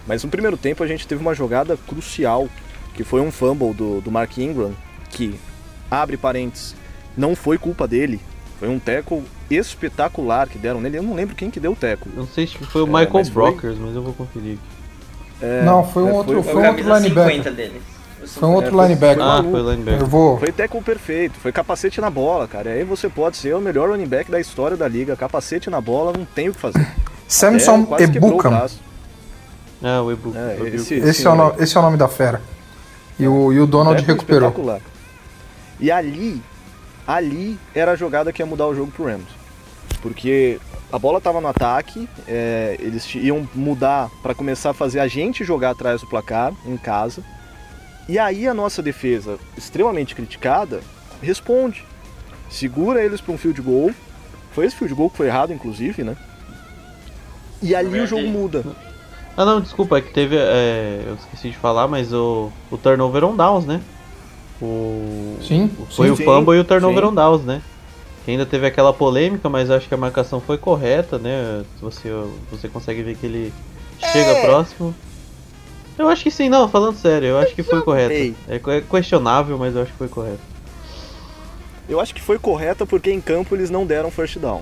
Mas 0.07 0.23
no 0.23 0.29
primeiro 0.29 0.55
tempo 0.57 0.83
a 0.83 0.87
gente 0.87 1.07
teve 1.07 1.21
uma 1.21 1.33
jogada 1.33 1.77
crucial, 1.87 2.47
que 2.93 3.03
foi 3.03 3.21
um 3.21 3.31
fumble 3.31 3.73
do, 3.73 3.99
do 4.01 4.11
Mark 4.11 4.37
Ingram, 4.37 4.71
que, 5.09 5.35
abre 5.91 6.15
parênteses, 6.17 6.75
não 7.17 7.35
foi 7.35 7.57
culpa 7.57 7.87
dele. 7.87 8.19
Foi 8.59 8.69
um 8.69 8.79
tackle 8.79 9.23
espetacular 9.51 10.47
que 10.47 10.57
deram 10.57 10.81
nele. 10.81 10.97
Eu 10.97 11.03
não 11.03 11.13
lembro 11.13 11.35
quem 11.35 11.51
que 11.51 11.59
deu 11.59 11.73
o 11.73 11.75
tackle. 11.75 12.11
Não 12.15 12.25
sei 12.25 12.47
se 12.47 12.57
foi 12.57 12.81
o 12.81 12.85
É, 12.85 12.87
Michael 12.87 13.09
mas 13.13 13.29
foi- 13.29 13.51
Brokers, 13.51 13.77
mas 13.77 13.95
eu 13.95 14.01
vou 14.01 14.13
conferir 14.13 14.53
aqui. 14.53 14.76
É, 15.41 15.61
Não, 15.63 15.83
foi 15.83 16.03
um 16.03 16.09
é, 16.09 16.13
outro- 16.13 16.43
Foi 16.43 16.53
Foi 16.53 16.61
um 16.63 16.67
outro 16.67 16.83
linebacker. 16.83 17.31
50 17.35 17.51
dele. 17.51 17.81
Foi 18.25 18.49
um 18.49 18.53
outro 18.53 18.69
É, 18.69 18.73
foi- 18.73 18.83
linebacker. 18.87 19.23
Ah, 19.23 19.27
maluco. 19.27 19.51
foi 19.51 19.61
o 19.61 19.69
linebacker. 19.71 20.01
Eu 20.01 20.07
vou. 20.07 20.37
Foi 20.39 20.51
tackle 20.51 20.81
perfeito, 20.81 21.39
foi 21.39 21.51
capacete 21.51 22.01
na 22.01 22.09
bola, 22.09 22.47
cara. 22.47 22.71
Aí 22.71 22.83
você 22.83 23.07
pode 23.07 23.37
ser 23.37 23.55
o 23.55 23.61
melhor 23.61 23.89
running 23.89 24.07
back 24.07 24.29
da 24.31 24.39
história 24.39 24.75
da 24.75 24.87
liga. 24.87 25.15
Capacete 25.15 25.69
na 25.69 25.79
bola, 25.79 26.11
não 26.17 26.25
tem 26.25 26.49
o 26.49 26.53
que 26.53 26.59
fazer. 26.59 26.85
Samson 27.27 27.87
É, 27.91 27.95
o 27.95 28.03
Ebukam. 28.03 28.67
Ah, 29.83 30.01
o 30.01 30.11
Ebu. 30.11 30.33
É, 30.35 30.75
esse- 30.75 30.95
Esse 30.95 31.27
é, 31.27 31.29
o 31.29 31.35
no- 31.35 31.53
esse 31.59 31.77
é 31.77 31.79
o 31.79 31.83
nome 31.83 31.97
da 31.97 32.07
fera. 32.07 32.41
E 33.19 33.27
o, 33.27 33.53
e 33.53 33.59
o 33.59 33.67
Donald 33.67 34.03
recuperou. 34.03 34.79
E 35.79 35.91
ali, 35.91 36.41
ali 37.05 37.59
era 37.75 37.91
a 37.91 37.95
jogada 37.95 38.31
que 38.33 38.41
ia 38.41 38.45
mudar 38.45 38.65
o 38.67 38.75
jogo 38.75 38.91
pro 38.91 39.05
Rams. 39.05 39.27
Porque 40.01 40.59
a 40.91 40.97
bola 40.97 41.19
tava 41.19 41.41
no 41.41 41.47
ataque, 41.47 42.07
é, 42.27 42.77
eles 42.79 43.13
iam 43.15 43.47
mudar 43.53 44.09
para 44.23 44.33
começar 44.33 44.69
a 44.69 44.73
fazer 44.73 44.99
a 44.99 45.07
gente 45.07 45.43
jogar 45.43 45.71
atrás 45.71 46.01
do 46.01 46.07
placar, 46.07 46.53
em 46.65 46.77
casa. 46.77 47.23
E 48.07 48.17
aí 48.17 48.47
a 48.47 48.53
nossa 48.53 48.81
defesa, 48.81 49.37
extremamente 49.57 50.15
criticada, 50.15 50.81
responde. 51.21 51.83
Segura 52.49 53.03
eles 53.03 53.19
para 53.19 53.33
um 53.33 53.37
field 53.37 53.61
goal. 53.61 53.91
Foi 54.53 54.65
esse 54.65 54.77
field 54.77 54.93
goal 54.93 55.09
que 55.09 55.17
foi 55.17 55.27
errado, 55.27 55.51
inclusive, 55.51 56.03
né? 56.03 56.15
E 57.61 57.75
ali 57.75 57.99
o 57.99 58.07
jogo 58.07 58.27
muda. 58.27 58.63
Ah 59.35 59.43
não, 59.43 59.59
desculpa, 59.59 59.97
é 59.97 60.01
que 60.01 60.13
teve. 60.13 60.37
é, 60.37 61.03
eu 61.05 61.15
esqueci 61.15 61.49
de 61.49 61.57
falar, 61.57 61.87
mas 61.87 62.13
o, 62.13 62.49
o 62.71 62.77
turnover 62.77 63.25
on 63.25 63.35
downs, 63.35 63.65
né? 63.65 63.81
O... 64.61 65.37
Sim, 65.45 65.69
Foi 65.91 66.07
sim. 66.07 66.13
o 66.13 66.15
fumble 66.15 66.55
e 66.55 66.59
o 66.59 66.63
turnover 66.63 67.03
sim. 67.03 67.09
on 67.09 67.13
downs, 67.13 67.43
né? 67.43 67.61
Que 68.27 68.31
ainda 68.31 68.45
teve 68.45 68.67
aquela 68.67 68.91
polêmica, 68.91 69.47
mas 69.47 69.71
acho 69.71 69.87
que 69.87 69.93
a 69.93 69.97
marcação 69.97 70.41
foi 70.41 70.57
correta, 70.57 71.17
né? 71.17 71.63
Você, 71.79 72.09
você 72.51 72.67
consegue 72.67 73.01
ver 73.01 73.15
que 73.15 73.25
ele 73.25 73.53
chega 73.97 74.31
É. 74.31 74.41
próximo. 74.45 74.93
Eu 75.97 76.09
acho 76.09 76.23
que 76.23 76.29
sim, 76.29 76.49
não, 76.49 76.67
falando 76.67 76.97
sério, 76.97 77.29
eu 77.29 77.37
acho 77.39 77.55
que 77.55 77.63
foi 77.63 77.81
correto. 77.81 78.35
É 78.49 78.55
é 78.55 78.81
questionável, 78.81 79.57
mas 79.57 79.73
eu 79.73 79.81
acho 79.81 79.93
que 79.93 79.97
foi 79.97 80.09
correto. 80.09 80.41
Eu 81.87 82.01
acho 82.01 82.13
que 82.13 82.21
foi 82.21 82.37
correta 82.37 82.85
porque 82.85 83.09
em 83.13 83.21
campo 83.21 83.55
eles 83.55 83.69
não 83.69 83.85
deram 83.85 84.11
first 84.11 84.37
down. 84.39 84.61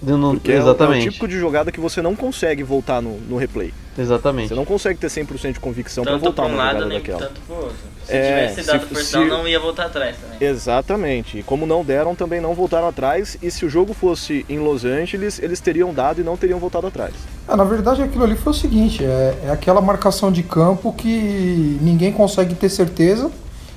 Não- 0.00 0.36
Porque 0.36 0.52
é 0.52 0.54
o- 0.54 0.58
é 0.58 0.60
o 0.60 0.62
exatamente. 0.62 1.02
típico 1.06 1.26
de 1.26 1.36
jogada 1.36 1.72
que 1.72 1.80
você 1.80 2.00
não 2.00 2.14
consegue 2.14 2.62
voltar 2.62 3.02
no, 3.02 3.18
no 3.22 3.36
replay. 3.36 3.74
Exatamente. 3.98 4.50
Você 4.50 4.54
não 4.54 4.64
consegue 4.64 5.00
ter 5.00 5.08
100% 5.10 5.54
de 5.54 5.58
convicção 5.60 6.04
pra 6.04 6.12
Tanto 6.12 6.22
voltar 6.26 6.42
pra 6.44 6.52
um 6.52 6.56
lado, 6.56 6.68
jogada 6.74 6.86
nem 6.86 6.98
daquela. 6.98 7.18
tanto 7.18 7.40
pro 7.40 7.56
outro. 7.56 7.76
Se 8.04 8.12
É, 8.12 8.46
tivesse 8.48 8.60
se- 8.62 8.66
dado 8.72 8.86
first 8.86 9.12
down, 9.12 9.24
se- 9.24 9.30
não 9.30 9.48
ia 9.48 9.58
voltar 9.58 9.86
atrás 9.86 10.16
também. 10.16 10.48
Exatamente. 10.48 11.38
E 11.38 11.42
como 11.42 11.64
não 11.66 11.82
deram, 11.84 12.14
também 12.14 12.40
não 12.40 12.54
voltaram 12.54 12.86
atrás. 12.88 13.36
E 13.42 13.50
se 13.50 13.64
o 13.64 13.70
jogo 13.70 13.94
fosse 13.94 14.44
em 14.48 14.58
Los 14.58 14.84
Angeles, 14.84 15.40
eles 15.42 15.60
teriam 15.60 15.92
dado 15.94 16.20
e 16.20 16.24
não 16.24 16.36
teriam 16.36 16.58
voltado 16.58 16.86
atrás. 16.86 17.12
Ah, 17.48 17.56
na 17.56 17.64
verdade, 17.64 18.02
aquilo 18.02 18.24
ali 18.24 18.36
foi 18.36 18.52
o 18.52 18.54
seguinte: 18.54 19.02
é, 19.04 19.38
é 19.46 19.50
aquela 19.50 19.80
marcação 19.80 20.30
de 20.30 20.42
campo 20.42 20.92
que 20.92 21.78
ninguém 21.80 22.12
consegue 22.12 22.54
ter 22.54 22.68
certeza, 22.68 23.30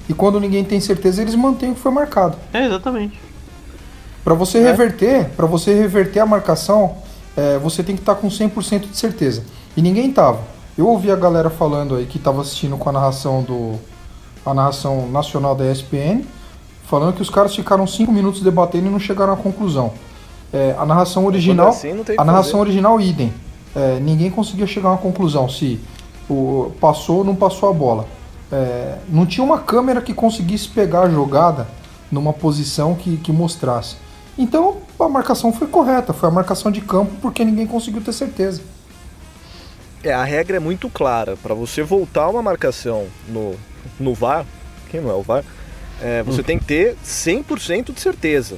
e 0.09 0.13
quando 0.13 0.39
ninguém 0.39 0.63
tem 0.63 0.79
certeza, 0.79 1.21
eles 1.21 1.35
mantêm 1.35 1.71
o 1.71 1.75
que 1.75 1.79
foi 1.79 1.91
marcado. 1.91 2.37
É, 2.53 2.65
exatamente. 2.65 3.19
Para 4.23 4.33
você 4.33 4.59
reverter, 4.61 5.29
para 5.37 5.45
você 5.45 5.73
reverter 5.73 6.19
a 6.19 6.25
marcação, 6.25 6.97
é, 7.35 7.57
você 7.59 7.81
tem 7.81 7.95
que 7.95 8.01
estar 8.01 8.15
com 8.15 8.27
100% 8.29 8.89
de 8.89 8.97
certeza. 8.97 9.43
E 9.75 9.81
ninguém 9.81 10.11
tava. 10.11 10.39
Eu 10.77 10.87
ouvi 10.87 11.09
a 11.09 11.15
galera 11.15 11.49
falando 11.49 11.95
aí 11.95 12.05
que 12.05 12.19
tava 12.19 12.41
assistindo 12.41 12.77
com 12.77 12.89
a 12.89 12.91
narração 12.91 13.41
do 13.41 13.79
a 14.49 14.53
narração 14.53 15.09
nacional 15.09 15.55
da 15.55 15.69
ESPN, 15.69 16.23
falando 16.85 17.15
que 17.15 17.21
os 17.21 17.29
caras 17.29 17.55
ficaram 17.55 17.85
5 17.85 18.11
minutos 18.11 18.41
debatendo 18.41 18.87
e 18.87 18.89
não 18.89 18.99
chegaram 18.99 19.33
à 19.33 19.37
conclusão. 19.37 19.93
É, 20.53 20.75
a 20.79 20.85
narração 20.85 21.25
original, 21.25 21.69
assim, 21.69 21.91
a 22.17 22.23
narração 22.23 22.51
fazer. 22.51 22.61
original 22.61 23.01
idem. 23.01 23.33
É, 23.75 23.99
ninguém 23.99 24.31
conseguia 24.31 24.65
chegar 24.65 24.89
a 24.89 24.91
uma 24.93 24.97
conclusão 24.97 25.49
se 25.49 25.79
o, 26.29 26.71
passou 26.79 27.17
ou 27.17 27.23
não 27.25 27.35
passou 27.35 27.69
a 27.69 27.73
bola. 27.73 28.07
É, 28.51 28.99
não 29.09 29.25
tinha 29.25 29.43
uma 29.43 29.59
câmera 29.59 30.01
que 30.01 30.13
conseguisse 30.13 30.69
pegar 30.69 31.01
a 31.01 31.09
jogada 31.09 31.67
numa 32.09 32.31
posição 32.31 32.95
que, 32.95 33.17
que 33.17 33.31
mostrasse. 33.31 33.97
Então 34.37 34.77
a 34.97 35.09
marcação 35.09 35.51
foi 35.51 35.67
correta, 35.67 36.13
foi 36.13 36.29
a 36.29 36.31
marcação 36.31 36.71
de 36.71 36.79
campo 36.79 37.11
porque 37.21 37.43
ninguém 37.43 37.67
conseguiu 37.67 38.01
ter 38.01 38.13
certeza. 38.13 38.61
É, 40.03 40.13
a 40.13 40.23
regra 40.23 40.57
é 40.57 40.59
muito 40.59 40.89
clara. 40.89 41.35
Para 41.35 41.53
você 41.53 41.83
voltar 41.83 42.29
uma 42.29 42.41
marcação 42.41 43.07
no, 43.27 43.55
no 43.99 44.13
VAR, 44.13 44.45
quem 44.89 45.01
não 45.01 45.09
é 45.09 45.13
o 45.13 45.21
VAR, 45.21 45.43
é, 46.01 46.23
você 46.23 46.43
tem 46.43 46.59
que 46.59 46.65
ter 46.65 46.95
100% 47.03 47.93
de 47.93 47.99
certeza. 47.99 48.57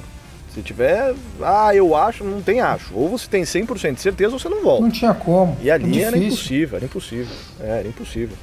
Se 0.54 0.62
tiver, 0.62 1.14
ah, 1.42 1.74
eu 1.74 1.94
acho, 1.94 2.24
não 2.24 2.42
tem 2.42 2.60
acho. 2.60 2.92
Ou 2.92 3.08
você 3.08 3.28
tem 3.28 3.42
100% 3.42 3.94
de 3.94 4.00
certeza 4.00 4.32
ou 4.32 4.38
você 4.38 4.48
não 4.48 4.62
volta. 4.62 4.82
Não 4.82 4.90
tinha 4.90 5.14
como. 5.14 5.56
E 5.60 5.70
ali 5.70 6.02
era 6.02 6.18
impossível, 6.18 6.76
era 6.76 6.84
impossível. 6.84 7.34
É, 7.60 7.78
era 7.78 7.88
impossível. 7.88 8.36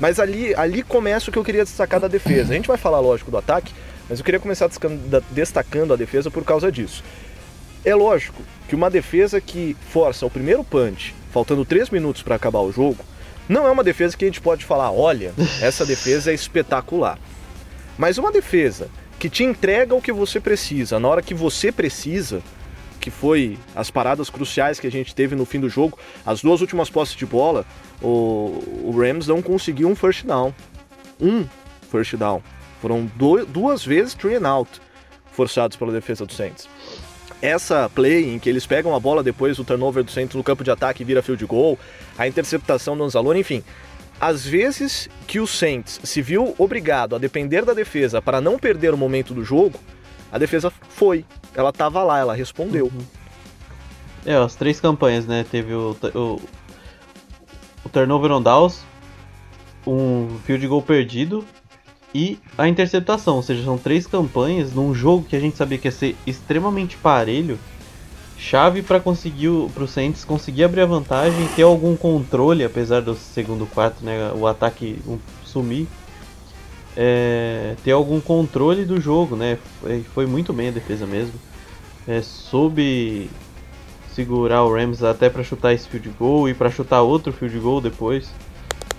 Mas 0.00 0.18
ali, 0.18 0.52
ali 0.56 0.82
começa 0.82 1.30
o 1.30 1.32
que 1.32 1.38
eu 1.38 1.44
queria 1.44 1.62
destacar 1.62 2.00
da 2.00 2.08
defesa. 2.08 2.52
A 2.52 2.56
gente 2.56 2.66
vai 2.66 2.76
falar, 2.76 2.98
lógico, 2.98 3.30
do 3.30 3.38
ataque, 3.38 3.72
mas 4.08 4.18
eu 4.18 4.24
queria 4.24 4.40
começar 4.40 4.68
destacando 5.30 5.94
a 5.94 5.96
defesa 5.96 6.28
por 6.28 6.44
causa 6.44 6.72
disso. 6.72 7.04
É 7.84 7.94
lógico 7.94 8.42
que 8.68 8.74
uma 8.74 8.90
defesa 8.90 9.40
que 9.40 9.76
força 9.90 10.26
o 10.26 10.30
primeiro 10.30 10.64
punch, 10.64 11.14
faltando 11.32 11.64
3 11.64 11.90
minutos 11.90 12.22
para 12.22 12.34
acabar 12.34 12.60
o 12.60 12.72
jogo, 12.72 12.98
não 13.48 13.66
é 13.66 13.70
uma 13.70 13.84
defesa 13.84 14.16
que 14.16 14.24
a 14.24 14.28
gente 14.28 14.40
pode 14.40 14.64
falar, 14.64 14.90
olha, 14.90 15.32
essa 15.60 15.84
defesa 15.84 16.30
é 16.30 16.34
espetacular. 16.34 17.18
Mas 17.98 18.18
uma 18.18 18.32
defesa 18.32 18.88
que 19.18 19.28
te 19.28 19.44
entrega 19.44 19.94
o 19.94 20.00
que 20.02 20.12
você 20.12 20.40
precisa 20.40 20.98
na 20.98 21.08
hora 21.08 21.22
que 21.22 21.34
você 21.34 21.70
precisa, 21.70 22.42
que 23.00 23.10
foi 23.10 23.58
as 23.74 23.90
paradas 23.90 24.30
cruciais 24.30 24.80
que 24.80 24.86
a 24.86 24.90
gente 24.90 25.14
teve 25.14 25.34
no 25.36 25.44
fim 25.44 25.60
do 25.60 25.68
jogo, 25.68 25.98
as 26.24 26.40
duas 26.42 26.60
últimas 26.60 26.88
posses 26.88 27.14
de 27.14 27.26
bola, 27.26 27.64
o, 28.00 28.62
o 28.84 28.94
Rams 28.96 29.26
não 29.26 29.42
conseguiu 29.42 29.88
um 29.88 29.94
first 29.94 30.24
down. 30.24 30.54
Um 31.20 31.44
first 31.90 32.16
down. 32.16 32.42
Foram 32.80 33.06
do- 33.16 33.44
duas 33.46 33.84
vezes 33.84 34.14
three 34.14 34.36
and 34.36 34.48
out 34.48 34.80
forçados 35.32 35.76
pela 35.76 35.92
defesa 35.92 36.26
do 36.26 36.32
Saints. 36.32 36.68
Essa 37.42 37.90
play 37.92 38.32
em 38.32 38.38
que 38.38 38.48
eles 38.48 38.64
pegam 38.64 38.94
a 38.94 39.00
bola 39.00 39.20
depois 39.20 39.56
do 39.56 39.64
turnover 39.64 40.04
do 40.04 40.12
Saints 40.12 40.36
no 40.36 40.44
campo 40.44 40.62
de 40.62 40.70
ataque 40.70 41.02
vira 41.02 41.20
field 41.20 41.44
goal, 41.44 41.76
a 42.16 42.28
interceptação 42.28 42.96
do 42.96 43.02
Anzalone, 43.02 43.40
enfim. 43.40 43.64
Às 44.20 44.46
vezes 44.46 45.08
que 45.26 45.40
o 45.40 45.46
Saints 45.48 45.98
se 46.04 46.22
viu 46.22 46.54
obrigado 46.56 47.16
a 47.16 47.18
depender 47.18 47.64
da 47.64 47.74
defesa 47.74 48.22
para 48.22 48.40
não 48.40 48.56
perder 48.56 48.94
o 48.94 48.96
momento 48.96 49.34
do 49.34 49.44
jogo, 49.44 49.76
a 50.30 50.38
defesa 50.38 50.72
foi. 50.90 51.24
Ela 51.52 51.70
estava 51.70 52.04
lá, 52.04 52.20
ela 52.20 52.32
respondeu. 52.32 52.92
É, 54.24 54.36
as 54.36 54.54
três 54.54 54.80
campanhas, 54.80 55.26
né? 55.26 55.44
Teve 55.50 55.74
o, 55.74 55.96
o, 56.14 56.40
o 57.84 57.88
turnover 57.88 58.30
on 58.30 58.40
downs, 58.40 58.84
um 59.84 60.38
field 60.46 60.64
goal 60.68 60.80
perdido 60.80 61.44
e 62.14 62.38
a 62.56 62.68
interceptação. 62.68 63.36
Ou 63.36 63.42
seja, 63.42 63.64
são 63.64 63.78
três 63.78 64.06
campanhas 64.06 64.72
num 64.72 64.94
jogo 64.94 65.26
que 65.28 65.36
a 65.36 65.40
gente 65.40 65.56
sabia 65.56 65.78
que 65.78 65.88
ia 65.88 65.92
ser 65.92 66.16
extremamente 66.26 66.96
parelho. 66.96 67.58
Chave 68.36 68.82
para 68.82 68.98
conseguir 68.98 69.48
o 69.48 69.70
pro 69.72 69.86
Saints 69.86 70.24
conseguir 70.24 70.64
abrir 70.64 70.80
a 70.80 70.86
vantagem, 70.86 71.46
ter 71.54 71.62
algum 71.62 71.96
controle, 71.96 72.64
apesar 72.64 73.00
do 73.00 73.14
segundo 73.14 73.66
quarto, 73.66 74.04
né, 74.04 74.32
o 74.34 74.46
ataque 74.46 74.98
um, 75.06 75.16
sumir. 75.44 75.86
É, 76.96 77.74
ter 77.84 77.92
algum 77.92 78.20
controle 78.20 78.84
do 78.84 79.00
jogo, 79.00 79.36
né? 79.36 79.58
Foi, 79.80 80.04
foi 80.14 80.26
muito 80.26 80.52
bem 80.52 80.68
a 80.68 80.72
defesa 80.72 81.06
mesmo. 81.06 81.34
É, 82.06 82.20
soube 82.20 83.30
segurar 84.12 84.64
o 84.64 84.74
Rams 84.74 85.02
até 85.02 85.30
para 85.30 85.42
chutar 85.42 85.72
esse 85.72 85.88
field 85.88 86.10
goal 86.18 86.48
e 86.48 86.54
para 86.54 86.70
chutar 86.70 87.00
outro 87.00 87.32
field 87.32 87.58
goal 87.60 87.80
depois. 87.80 88.30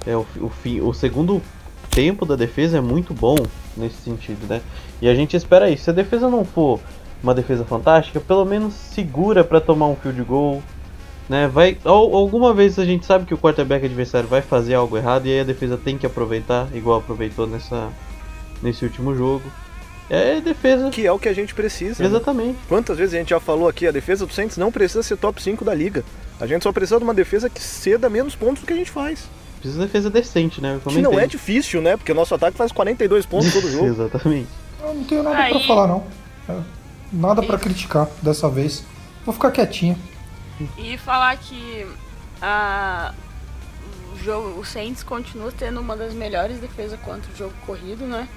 É, 0.06 0.16
o, 0.16 0.26
o, 0.42 0.50
fim, 0.50 0.82
o 0.82 0.94
segundo 0.94 1.42
tempo 1.94 2.26
da 2.26 2.36
defesa 2.36 2.78
é 2.78 2.82
muito 2.82 3.14
bom 3.14 3.36
nesse 3.78 3.98
sentido, 3.98 4.46
né? 4.48 4.62
E 5.02 5.08
a 5.08 5.16
gente 5.16 5.36
espera 5.36 5.70
isso. 5.70 5.84
Se 5.86 5.90
a 5.90 5.94
defesa 5.94 6.30
não 6.30 6.44
for 6.46 6.80
uma 7.22 7.34
defesa 7.34 7.64
fantástica, 7.64 8.20
pelo 8.20 8.46
menos 8.46 8.74
segura 8.74 9.44
para 9.44 9.62
tomar 9.62 9.88
um 9.88 9.96
field 9.96 10.22
goal, 10.24 10.62
né? 11.30 11.48
Vai 11.48 11.78
al- 11.86 12.16
alguma 12.16 12.54
vez 12.54 12.78
a 12.78 12.86
gente 12.86 13.06
sabe 13.06 13.26
que 13.26 13.34
o 13.34 13.38
quarterback 13.38 13.86
adversário 13.86 14.28
vai 14.28 14.42
fazer 14.42 14.74
algo 14.76 14.98
errado 14.98 15.26
e 15.26 15.32
aí 15.32 15.40
a 15.40 15.44
defesa 15.46 15.78
tem 15.78 15.98
que 15.98 16.06
aproveitar, 16.06 16.68
igual 16.74 17.00
aproveitou 17.00 17.48
nessa 17.48 17.90
nesse 18.62 18.84
último 18.86 19.16
jogo. 19.16 19.44
É 20.10 20.42
defesa. 20.42 20.90
Que 20.90 21.08
é 21.08 21.12
o 21.12 21.18
que 21.20 21.30
a 21.30 21.34
gente 21.34 21.54
precisa. 21.56 22.04
né? 22.04 22.10
Exatamente. 22.10 22.58
Quantas 22.68 22.98
vezes 22.98 23.14
a 23.14 23.18
gente 23.18 23.30
já 23.30 23.40
falou 23.40 23.68
aqui, 23.70 23.88
a 23.88 23.92
defesa 23.92 24.26
do 24.26 24.34
Saints 24.34 24.58
não 24.58 24.72
precisa 24.72 25.02
ser 25.02 25.18
top 25.18 25.42
5 25.42 25.64
da 25.64 25.74
liga. 25.74 26.04
A 26.40 26.46
gente 26.46 26.64
só 26.64 26.72
precisa 26.74 26.98
de 26.98 27.04
uma 27.06 27.14
defesa 27.14 27.50
que 27.50 27.62
ceda 27.62 28.10
menos 28.10 28.36
pontos 28.36 28.62
do 28.62 28.68
que 28.68 28.74
a 28.74 28.76
gente 28.76 28.92
faz. 28.92 29.28
Precisa 29.64 29.80
de 29.80 29.86
defesa 29.86 30.10
decente, 30.10 30.60
né? 30.60 30.78
Que 30.86 31.02
não 31.02 31.18
é 31.18 31.26
difícil, 31.26 31.82
né? 31.82 31.96
Porque 31.96 32.12
o 32.12 32.16
nosso 32.16 32.36
ataque 32.36 32.58
faz 32.58 32.70
42 32.74 33.26
pontos 33.26 33.54
todo 33.54 33.72
jogo. 33.72 33.86
Exatamente. 33.88 34.50
Eu 34.82 34.94
não 34.94 35.04
tenho 35.06 35.24
nada 35.24 35.38
Aí- 35.38 35.52
pra 35.52 35.62
falar, 35.62 35.88
não. 35.88 36.06
É, 36.50 36.60
Nada 37.14 37.42
pra 37.42 37.58
criticar 37.58 38.10
dessa 38.22 38.50
vez. 38.50 38.84
Vou 39.26 39.34
ficar 39.34 39.52
quietinho. 39.52 39.98
E 40.78 40.98
falar 40.98 41.38
que 41.38 41.88
a, 42.42 43.14
o, 44.14 44.18
jogo, 44.22 44.60
o 44.60 44.66
Saints 44.66 45.02
continua 45.02 45.50
tendo 45.58 45.80
uma 45.80 45.96
das 45.96 46.14
melhores 46.14 46.58
defesas 46.58 47.00
contra 47.00 47.32
o 47.32 47.36
jogo 47.36 47.54
corrido, 47.66 48.04
né? 48.06 48.28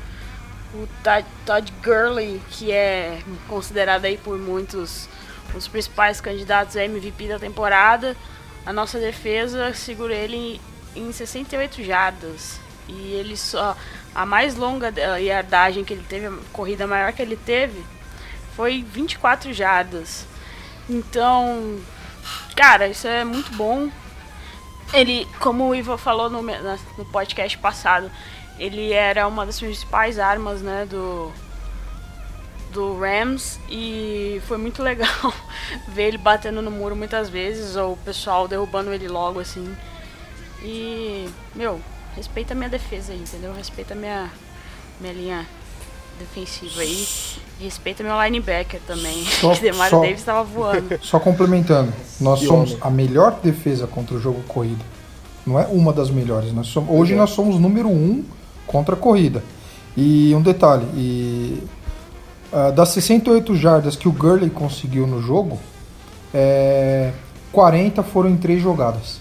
O 0.75 0.87
Todd, 1.03 1.27
Todd 1.45 1.73
Gurley, 1.83 2.41
que 2.51 2.71
é 2.71 3.19
considerado 3.49 4.05
aí 4.05 4.17
por 4.17 4.39
muitos 4.39 5.09
os 5.57 5.67
principais 5.67 6.21
candidatos 6.21 6.77
a 6.77 6.85
MVP 6.85 7.27
da 7.27 7.39
temporada, 7.39 8.17
a 8.65 8.73
nossa 8.73 9.01
defesa 9.01 9.73
segura 9.75 10.15
ele 10.15 10.61
em, 10.97 11.09
em 11.09 11.13
68 11.13 11.83
jardas. 11.85 12.59
E 12.89 13.13
ele 13.15 13.37
só. 13.37 13.77
A 14.15 14.25
mais 14.25 14.57
longa 14.57 14.91
da- 14.91 15.17
yardagem 15.19 15.85
que 15.85 15.93
ele 15.93 16.05
teve, 16.09 16.27
a 16.27 16.33
corrida 16.53 16.87
maior 16.87 17.13
que 17.13 17.21
ele 17.21 17.37
teve, 17.37 17.85
foi 18.55 18.83
24 18.83 19.53
jardas. 19.53 20.27
Então, 20.89 21.79
cara, 22.57 22.89
isso 22.89 23.07
é 23.07 23.25
muito 23.25 23.53
bom. 23.55 23.91
Ele, 24.93 25.27
como 25.41 25.69
o 25.69 25.75
Ivo 25.75 25.99
falou 25.99 26.31
no, 26.31 26.41
no 26.43 27.05
podcast 27.07 27.59
passado, 27.59 28.11
ele 28.59 28.93
era 28.93 29.27
uma 29.27 29.45
das 29.45 29.59
principais 29.61 30.19
armas, 30.19 30.63
né, 30.63 30.87
do 30.89 31.33
do 32.71 32.99
Rams 32.99 33.59
e 33.71 34.41
foi 34.47 34.59
muito 34.59 34.83
legal 34.83 35.09
ver 35.89 36.09
ele 36.09 36.19
batendo 36.19 36.61
no 36.61 36.71
muro 36.71 36.95
muitas 36.95 37.29
vezes 37.29 37.75
ou 37.77 37.95
o 37.95 37.97
pessoal 37.97 38.47
derrubando 38.47 38.93
ele 38.93 39.09
logo 39.09 39.41
assim. 39.41 39.75
E, 40.69 41.29
meu, 41.55 41.81
respeita 42.17 42.53
a 42.53 42.57
minha 42.57 42.69
defesa 42.69 43.13
aí, 43.13 43.21
entendeu? 43.21 43.55
Respeita 43.55 43.95
a 43.95 43.97
minha 43.97 44.31
minha 45.01 45.13
linha 45.13 45.47
defensiva 46.19 46.81
aí. 46.81 47.07
E 47.61 47.65
respeita 47.65 48.03
meu 48.03 48.21
linebacker 48.21 48.81
também. 48.87 49.25
Só- 49.25 49.55
que 49.55 49.61
Demario 49.61 49.91
só- 49.99 50.01
Davis 50.03 50.25
tava 50.25 50.43
voando. 50.43 50.99
Só 51.05 51.21
complementando, 51.21 51.93
nós 52.21 52.41
Que 52.41 52.47
somos 52.47 52.71
homem. 52.71 52.83
a 52.83 52.91
melhor 52.91 53.39
defesa 53.43 53.87
contra 53.87 54.17
o 54.17 54.21
jogo 54.21 54.43
corrida. 54.49 54.85
Não 55.47 55.61
é 55.61 55.67
uma 55.67 55.93
das 55.93 56.11
melhores. 56.11 56.53
Nós 56.53 56.67
somos, 56.67 56.91
hoje 56.91 57.15
nós 57.15 57.31
somos 57.31 57.61
número 57.61 57.89
um 57.89 58.25
contra 58.67 58.97
a 58.97 58.99
corrida. 58.99 59.45
E 59.97 60.35
um 60.35 60.43
detalhe, 60.43 60.85
e, 60.95 61.63
uh, 62.53 62.73
das 62.73 62.89
68 62.89 63.55
jardas 63.55 63.95
que 63.95 64.09
o 64.09 64.13
Gurley 64.13 64.51
conseguiu 64.51 65.07
no 65.07 65.23
jogo, 65.23 65.59
é, 66.35 67.13
40 67.53 68.03
foram 68.03 68.29
em 68.31 68.37
três 68.37 68.61
jogadas. 68.61 69.21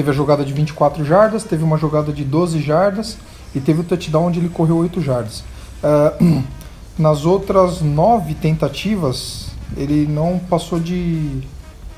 Teve 0.00 0.12
a 0.12 0.14
jogada 0.14 0.42
de 0.42 0.54
24 0.54 1.04
jardas, 1.04 1.44
teve 1.44 1.62
uma 1.62 1.76
jogada 1.76 2.10
de 2.10 2.24
12 2.24 2.58
jardas 2.62 3.18
e 3.54 3.60
teve 3.60 3.80
o 3.82 3.84
touchdown 3.84 4.28
onde 4.28 4.38
ele 4.38 4.48
correu 4.48 4.78
8 4.78 4.98
jardas. 5.02 5.44
Uh, 5.84 6.42
nas 6.98 7.26
outras 7.26 7.82
9 7.82 8.32
tentativas, 8.36 9.48
ele 9.76 10.06
não 10.06 10.38
passou 10.38 10.80
de 10.80 11.42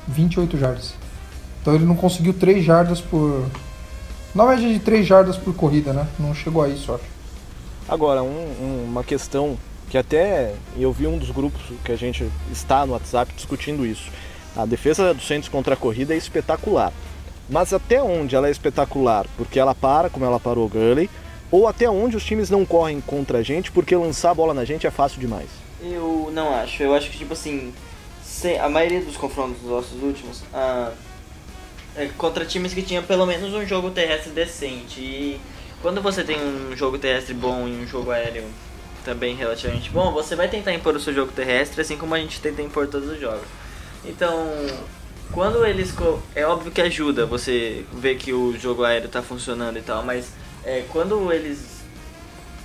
28 0.05 0.57
jardas. 0.57 0.93
Então 1.61 1.73
ele 1.73 1.85
não 1.85 1.95
conseguiu 1.95 2.33
3 2.33 2.65
jardas 2.65 2.99
por. 2.99 3.45
Na 4.35 4.45
média 4.45 4.67
de 4.67 4.79
3 4.79 5.07
jardas 5.07 5.37
por 5.37 5.53
corrida, 5.55 5.93
né? 5.93 6.05
Não 6.19 6.35
chegou 6.35 6.61
a 6.61 6.67
isso, 6.67 6.91
acho. 6.91 7.05
Agora, 7.87 8.21
um, 8.21 8.27
um, 8.27 8.85
uma 8.89 9.03
questão 9.05 9.57
que 9.89 9.97
até 9.97 10.55
eu 10.77 10.91
vi 10.91 11.07
um 11.07 11.17
dos 11.17 11.31
grupos 11.31 11.61
que 11.85 11.91
a 11.93 11.95
gente 11.95 12.29
está 12.51 12.85
no 12.85 12.91
WhatsApp 12.91 13.31
discutindo 13.33 13.85
isso. 13.85 14.11
A 14.57 14.65
defesa 14.65 15.13
do 15.13 15.21
Santos 15.21 15.47
contra 15.47 15.73
a 15.73 15.77
corrida 15.77 16.13
é 16.13 16.17
espetacular. 16.17 16.91
Mas 17.49 17.73
até 17.73 18.01
onde 18.01 18.35
ela 18.35 18.47
é 18.47 18.51
espetacular? 18.51 19.25
Porque 19.37 19.59
ela 19.59 19.75
para, 19.75 20.09
como 20.09 20.25
ela 20.25 20.39
parou 20.39 20.65
o 20.65 20.69
Gurley, 20.69 21.09
ou 21.51 21.67
até 21.67 21.89
onde 21.89 22.17
os 22.17 22.25
times 22.25 22.49
não 22.49 22.65
correm 22.65 22.99
contra 23.01 23.39
a 23.39 23.43
gente 23.43 23.71
porque 23.71 23.95
lançar 23.95 24.31
a 24.31 24.33
bola 24.33 24.53
na 24.53 24.65
gente 24.65 24.87
é 24.87 24.91
fácil 24.91 25.19
demais? 25.19 25.49
Eu 25.81 26.31
não 26.33 26.55
acho. 26.55 26.81
Eu 26.81 26.95
acho 26.95 27.09
que, 27.09 27.17
tipo 27.17 27.33
assim, 27.33 27.73
a 28.59 28.69
maioria 28.69 29.01
dos 29.01 29.17
confrontos 29.17 29.61
dos 29.61 29.69
nossos 29.69 30.01
últimos, 30.01 30.43
ah, 30.53 30.91
é 31.95 32.07
contra 32.17 32.45
times 32.45 32.73
que 32.73 32.81
tinham 32.81 33.03
pelo 33.03 33.25
menos 33.25 33.53
um 33.53 33.65
jogo 33.65 33.91
terrestre 33.91 34.31
decente. 34.31 34.99
E 34.99 35.41
quando 35.81 36.01
você 36.01 36.23
tem 36.23 36.37
um 36.41 36.75
jogo 36.75 36.97
terrestre 36.97 37.33
bom 37.33 37.67
e 37.67 37.71
um 37.71 37.85
jogo 37.85 38.11
aéreo 38.11 38.45
também 39.05 39.35
relativamente 39.35 39.89
bom, 39.89 40.11
você 40.11 40.35
vai 40.35 40.47
tentar 40.47 40.73
impor 40.73 40.95
o 40.95 40.99
seu 40.99 41.13
jogo 41.13 41.31
terrestre, 41.31 41.81
assim 41.81 41.97
como 41.97 42.15
a 42.15 42.19
gente 42.19 42.39
tenta 42.39 42.61
impor 42.61 42.87
todos 42.87 43.09
os 43.09 43.19
jogos. 43.19 43.45
Então, 44.05 44.37
quando 45.33 45.65
eles. 45.65 45.93
É 46.35 46.45
óbvio 46.45 46.71
que 46.71 46.81
ajuda 46.81 47.25
você 47.25 47.85
ver 47.91 48.15
que 48.15 48.31
o 48.31 48.57
jogo 48.57 48.83
aéreo 48.83 49.07
está 49.07 49.21
funcionando 49.21 49.77
e 49.77 49.81
tal, 49.81 50.03
mas 50.03 50.31
é, 50.63 50.83
quando 50.89 51.31
eles 51.31 51.73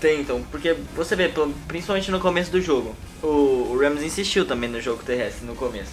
tentam, 0.00 0.42
porque 0.50 0.76
você 0.94 1.16
vê, 1.16 1.32
principalmente 1.66 2.10
no 2.10 2.20
começo 2.20 2.52
do 2.52 2.60
jogo, 2.60 2.94
o, 3.22 3.26
o 3.72 3.78
Rams 3.80 4.02
insistiu 4.02 4.46
também 4.46 4.70
no 4.70 4.80
jogo 4.80 5.02
terrestre 5.02 5.44
no 5.44 5.56
começo. 5.56 5.90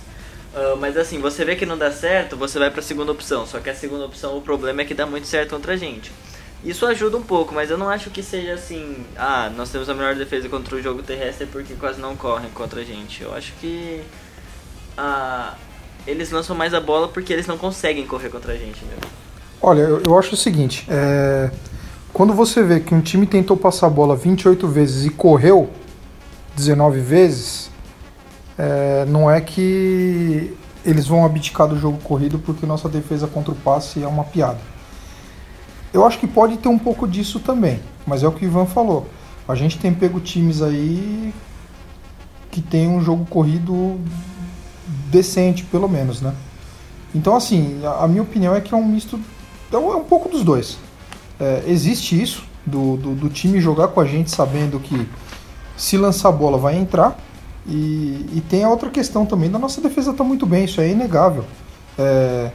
Uh, 0.54 0.78
mas 0.78 0.96
assim, 0.96 1.20
você 1.20 1.44
vê 1.44 1.56
que 1.56 1.66
não 1.66 1.78
dá 1.78 1.92
certo, 1.92 2.38
você 2.38 2.58
vai 2.60 2.70
para 2.70 2.80
a 2.80 2.84
segunda 2.84 3.12
opção. 3.12 3.46
Só 3.46 3.60
que 3.60 3.70
a 3.70 3.76
segunda 3.76 4.06
opção, 4.06 4.38
o 4.38 4.42
problema 4.42 4.82
é 4.82 4.86
que 4.86 4.94
dá 4.94 5.06
muito 5.06 5.28
certo 5.28 5.50
contra 5.50 5.74
a 5.74 5.78
gente. 5.78 6.12
Isso 6.64 6.86
ajuda 6.86 7.18
um 7.18 7.22
pouco, 7.22 7.54
mas 7.54 7.70
eu 7.70 7.78
não 7.78 7.90
acho 7.90 8.10
que 8.10 8.24
seja 8.24 8.54
assim, 8.54 9.06
ah, 9.18 9.52
nós 9.56 9.70
temos 9.70 9.90
a 9.90 9.94
melhor 9.94 10.16
defesa 10.16 10.48
contra 10.48 10.76
o 10.76 10.82
jogo 10.82 11.04
terrestre 11.04 11.46
porque 11.46 11.76
quase 11.76 12.00
não 12.00 12.16
correm 12.16 12.50
contra 12.52 12.82
a 12.82 12.84
gente. 12.84 13.22
Eu 13.22 13.36
acho 13.36 13.52
que 13.60 14.02
ah, 14.98 15.56
eles 16.08 16.32
lançam 16.32 16.56
mais 16.56 16.74
a 16.74 16.80
bola 16.80 17.08
porque 17.08 17.34
eles 17.34 17.48
não 17.48 17.58
conseguem 17.58 18.06
correr 18.06 18.30
contra 18.30 18.54
a 18.54 18.58
gente 18.58 18.84
mesmo. 18.86 19.12
Olha, 19.62 19.82
eu, 19.82 20.02
eu 20.06 20.18
acho 20.18 20.36
o 20.36 20.38
seguinte, 20.38 20.86
é... 20.90 21.50
quando 22.14 22.34
você 22.34 22.62
vê 22.62 22.80
que 22.80 22.94
um 22.94 23.02
time 23.02 23.26
tentou 23.26 23.58
passar 23.58 23.88
a 23.88 23.90
bola 23.90 24.16
28 24.16 24.68
vezes 24.68 25.06
e 25.06 25.10
correu 25.10 25.70
19 26.56 27.00
vezes, 27.00 27.72
é... 28.58 29.06
não 29.08 29.30
é 29.30 29.42
que 29.42 30.56
eles 30.86 31.08
vão 31.08 31.26
abdicar 31.26 31.68
do 31.68 31.78
jogo 31.78 31.98
corrido 32.04 32.38
porque 32.38 32.66
nossa 32.66 32.88
defesa 32.88 33.26
contra 33.26 33.52
o 33.52 33.56
passe 33.56 34.04
é 34.04 34.08
uma 34.08 34.24
piada. 34.24 34.60
Eu 35.92 36.06
acho 36.06 36.20
que 36.20 36.28
pode 36.28 36.58
ter 36.58 36.68
um 36.68 36.78
pouco 36.78 37.08
disso 37.08 37.40
também, 37.40 37.80
mas 38.06 38.22
é 38.22 38.28
o 38.28 38.32
que 38.32 38.46
o 38.46 38.48
Ivan 38.48 38.66
falou. 38.66 39.08
A 39.48 39.56
gente 39.56 39.80
tem 39.80 39.94
pego 39.94 40.20
times 40.20 40.62
aí 40.62 41.34
que 42.52 42.62
tem 42.62 42.88
um 42.88 43.02
jogo 43.02 43.26
corrido 43.26 44.00
decente, 45.06 45.64
pelo 45.64 45.88
menos, 45.88 46.22
né? 46.22 46.34
Então, 47.14 47.36
assim, 47.36 47.80
a, 48.00 48.08
minha 48.08 48.22
opinião 48.22 48.54
é 48.54 48.60
que 48.60 48.74
é 48.74 48.78
um 48.78 48.86
misto, 48.86 49.20
é 49.72 49.78
um, 49.78 49.92
é 49.92 49.96
um 49.96 50.04
pouco 50.04 50.28
dos 50.28 50.44
dois. 50.44 50.78
É, 51.40 51.64
existe 51.68 52.22
isso, 52.22 52.44
do, 52.66 52.98
do, 52.98 53.16
do, 53.16 53.30
time 53.30 53.62
jogar 53.62 53.90
com 53.90 54.02
a 54.02 54.06
gente 54.06 54.32
sabendo 54.32 54.80
que 54.80 55.08
se 55.78 55.98
lançar 55.98 56.30
a 56.30 56.32
bola 56.32 56.58
vai 56.58 56.76
entrar. 56.76 57.18
E, 57.68 58.26
e 58.34 58.44
tem 58.48 58.64
a 58.64 58.70
outra 58.70 58.90
questão 58.90 59.26
também, 59.26 59.50
da 59.50 59.58
nossa 59.58 59.82
defesa 59.82 60.14
tá 60.14 60.24
muito 60.24 60.46
bem, 60.46 60.66
isso 60.66 60.82
é 60.82 60.90
inegável. 60.90 61.46
É, 61.98 62.52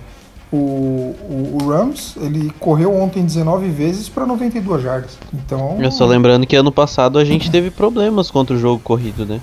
o, 0.52 0.56
o, 0.56 1.58
o, 1.62 1.68
Rams, 1.68 2.16
ele 2.20 2.52
correu 2.58 2.94
ontem 2.94 3.24
19 3.24 3.68
vezes 3.70 4.08
para 4.08 4.26
92 4.26 4.82
jardas. 4.82 5.18
Então. 5.32 5.78
Eu 5.80 5.90
só 5.90 6.04
lembrando 6.04 6.46
que 6.46 6.54
ano 6.54 6.72
passado 6.72 7.18
a 7.18 7.24
gente 7.24 7.50
teve 7.50 7.70
problemas 7.70 8.30
contra 8.30 8.54
o 8.54 8.58
jogo 8.58 8.80
corrido, 8.82 9.24
né? 9.24 9.40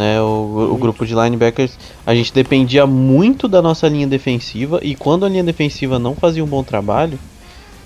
Né, 0.00 0.18
o, 0.18 0.70
o, 0.72 0.78
grupo 0.78 1.04
de 1.04 1.14
linebackers, 1.14 1.76
a 2.06 2.14
gente 2.14 2.32
dependia 2.32 2.86
muito 2.86 3.46
da 3.46 3.60
nossa 3.60 3.86
linha 3.86 4.06
defensiva 4.06 4.80
e 4.82 4.94
quando 4.94 5.26
a 5.26 5.28
linha 5.28 5.44
defensiva 5.44 5.98
não 5.98 6.14
fazia 6.14 6.42
um 6.42 6.46
bom 6.46 6.64
trabalho, 6.64 7.18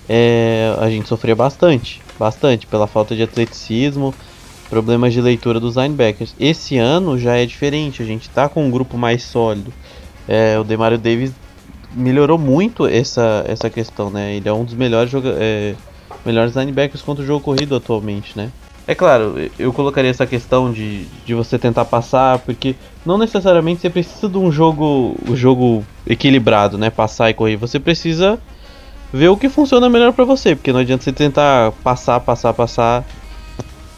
é, 0.07 0.73
a 0.79 0.89
gente 0.89 1.09
sofria 1.09 1.35
bastante, 1.35 2.01
bastante 2.17 2.67
pela 2.67 2.87
falta 2.87 3.13
de 3.17 3.21
atleticismo, 3.21 4.15
problemas 4.69 5.11
de 5.11 5.19
leitura 5.19 5.59
dos 5.59 5.75
linebackers. 5.75 6.33
Esse 6.39 6.77
ano 6.77 7.19
já 7.19 7.35
é 7.35 7.45
diferente, 7.45 8.01
a 8.01 8.05
gente 8.05 8.29
tá 8.29 8.47
com 8.47 8.65
um 8.65 8.71
grupo 8.71 8.97
mais 8.97 9.21
sólido. 9.21 9.73
É, 10.25 10.57
o 10.57 10.63
Demario 10.63 10.97
Davis 10.97 11.33
melhorou 11.93 12.37
muito 12.37 12.87
essa, 12.87 13.43
essa 13.45 13.69
questão, 13.69 14.09
né? 14.09 14.35
Ele 14.35 14.47
é 14.47 14.53
um 14.53 14.63
dos 14.63 14.73
melhores, 14.73 15.11
é, 15.37 15.75
melhores 16.25 16.55
linebackers 16.55 17.01
contra 17.01 17.25
o 17.25 17.27
jogo 17.27 17.43
corrido 17.43 17.75
atualmente, 17.75 18.37
né? 18.37 18.53
É 18.87 18.93
claro, 18.93 19.35
eu 19.57 19.73
colocaria 19.73 20.11
essa 20.11 20.27
questão 20.27 20.71
de, 20.71 21.05
de 21.25 21.33
você 21.33 21.57
tentar 21.57 21.85
passar, 21.85 22.37
porque 22.39 22.75
não 23.03 23.17
necessariamente 23.17 23.81
você 23.81 23.89
precisa 23.89 24.29
de 24.29 24.37
um 24.37 24.51
jogo, 24.51 25.15
um 25.27 25.35
jogo 25.35 25.83
equilibrado, 26.05 26.77
né? 26.77 26.91
Passar 26.91 27.31
e 27.31 27.33
correr. 27.33 27.55
Você 27.55 27.79
precisa 27.79 28.39
ver 29.11 29.29
o 29.29 29.37
que 29.37 29.49
funciona 29.49 29.89
melhor 29.89 30.13
para 30.13 30.23
você, 30.23 30.55
porque 30.55 30.71
não 30.71 30.81
adianta 30.81 31.03
você 31.03 31.11
tentar 31.11 31.71
passar, 31.83 32.19
passar, 32.19 32.53
passar. 32.53 33.03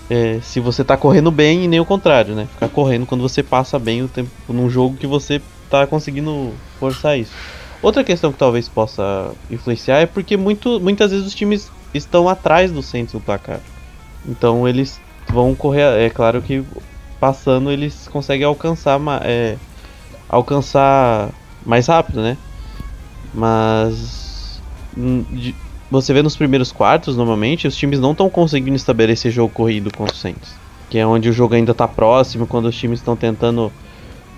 É, 0.10 0.40
se 0.42 0.62
você 0.62 0.86
tá 0.86 0.96
correndo 0.96 1.32
bem 1.32 1.66
e 1.66 1.68
nem 1.68 1.82
o 1.82 1.86
contrário, 1.86 2.34
né? 2.34 2.48
Ficar 2.54 2.70
correndo 2.70 3.06
quando 3.06 3.22
você 3.22 3.44
passa 3.44 3.78
bem 3.78 4.04
o 4.04 4.08
tempo 4.08 4.32
num 4.48 4.70
jogo 4.70 4.96
que 4.96 5.06
você 5.06 5.42
tá 5.70 5.86
conseguindo 5.86 6.54
forçar 6.80 7.20
isso. 7.20 7.34
Outra 7.82 8.06
questão 8.06 8.32
que 8.32 8.40
talvez 8.40 8.70
possa 8.70 9.32
influenciar 9.52 9.98
é 9.98 10.06
porque 10.06 10.38
muito, 10.38 10.80
muitas 10.80 11.12
vezes 11.12 11.28
os 11.28 11.36
times 11.36 11.70
estão 11.94 12.30
atrás 12.30 12.72
do 12.72 12.82
centro 12.82 13.20
do 13.20 13.24
placar. 13.24 13.60
Então 14.28 14.68
eles 14.68 15.00
vão 15.30 15.56
correr. 15.56 15.82
É 16.00 16.10
claro 16.10 16.42
que 16.42 16.64
passando 17.20 17.72
eles 17.72 18.08
conseguem 18.08 18.46
alcançar, 18.46 19.00
é, 19.24 19.58
alcançar 20.30 21.30
mais 21.66 21.88
rápido, 21.88 22.22
né? 22.22 22.38
Mas 23.34 24.62
hum, 24.96 25.24
você 25.90 26.14
vê 26.14 26.22
nos 26.22 26.36
primeiros 26.36 26.72
quartos, 26.72 27.16
normalmente, 27.16 27.68
os 27.68 27.76
times 27.76 28.00
não 28.00 28.12
estão 28.12 28.30
conseguindo 28.30 28.76
estabelecer 28.76 29.32
jogo 29.32 29.54
corrido 29.54 29.90
contra 29.96 30.14
o 30.14 30.18
Saints. 30.18 30.54
Que 30.90 30.98
é 30.98 31.06
onde 31.06 31.30
o 31.30 31.34
jogo 31.34 31.56
ainda 31.56 31.72
está 31.72 31.88
próximo, 31.88 32.48
quando 32.48 32.66
os 32.66 32.76
times 32.76 33.00
estão 33.00 33.16
tentando 33.16 33.72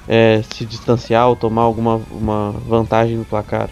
é, 0.07 0.41
se 0.53 0.65
distanciar 0.65 1.27
ou 1.27 1.35
tomar 1.35 1.63
alguma 1.63 2.01
uma 2.11 2.51
vantagem 2.67 3.17
no 3.17 3.25
placar. 3.25 3.69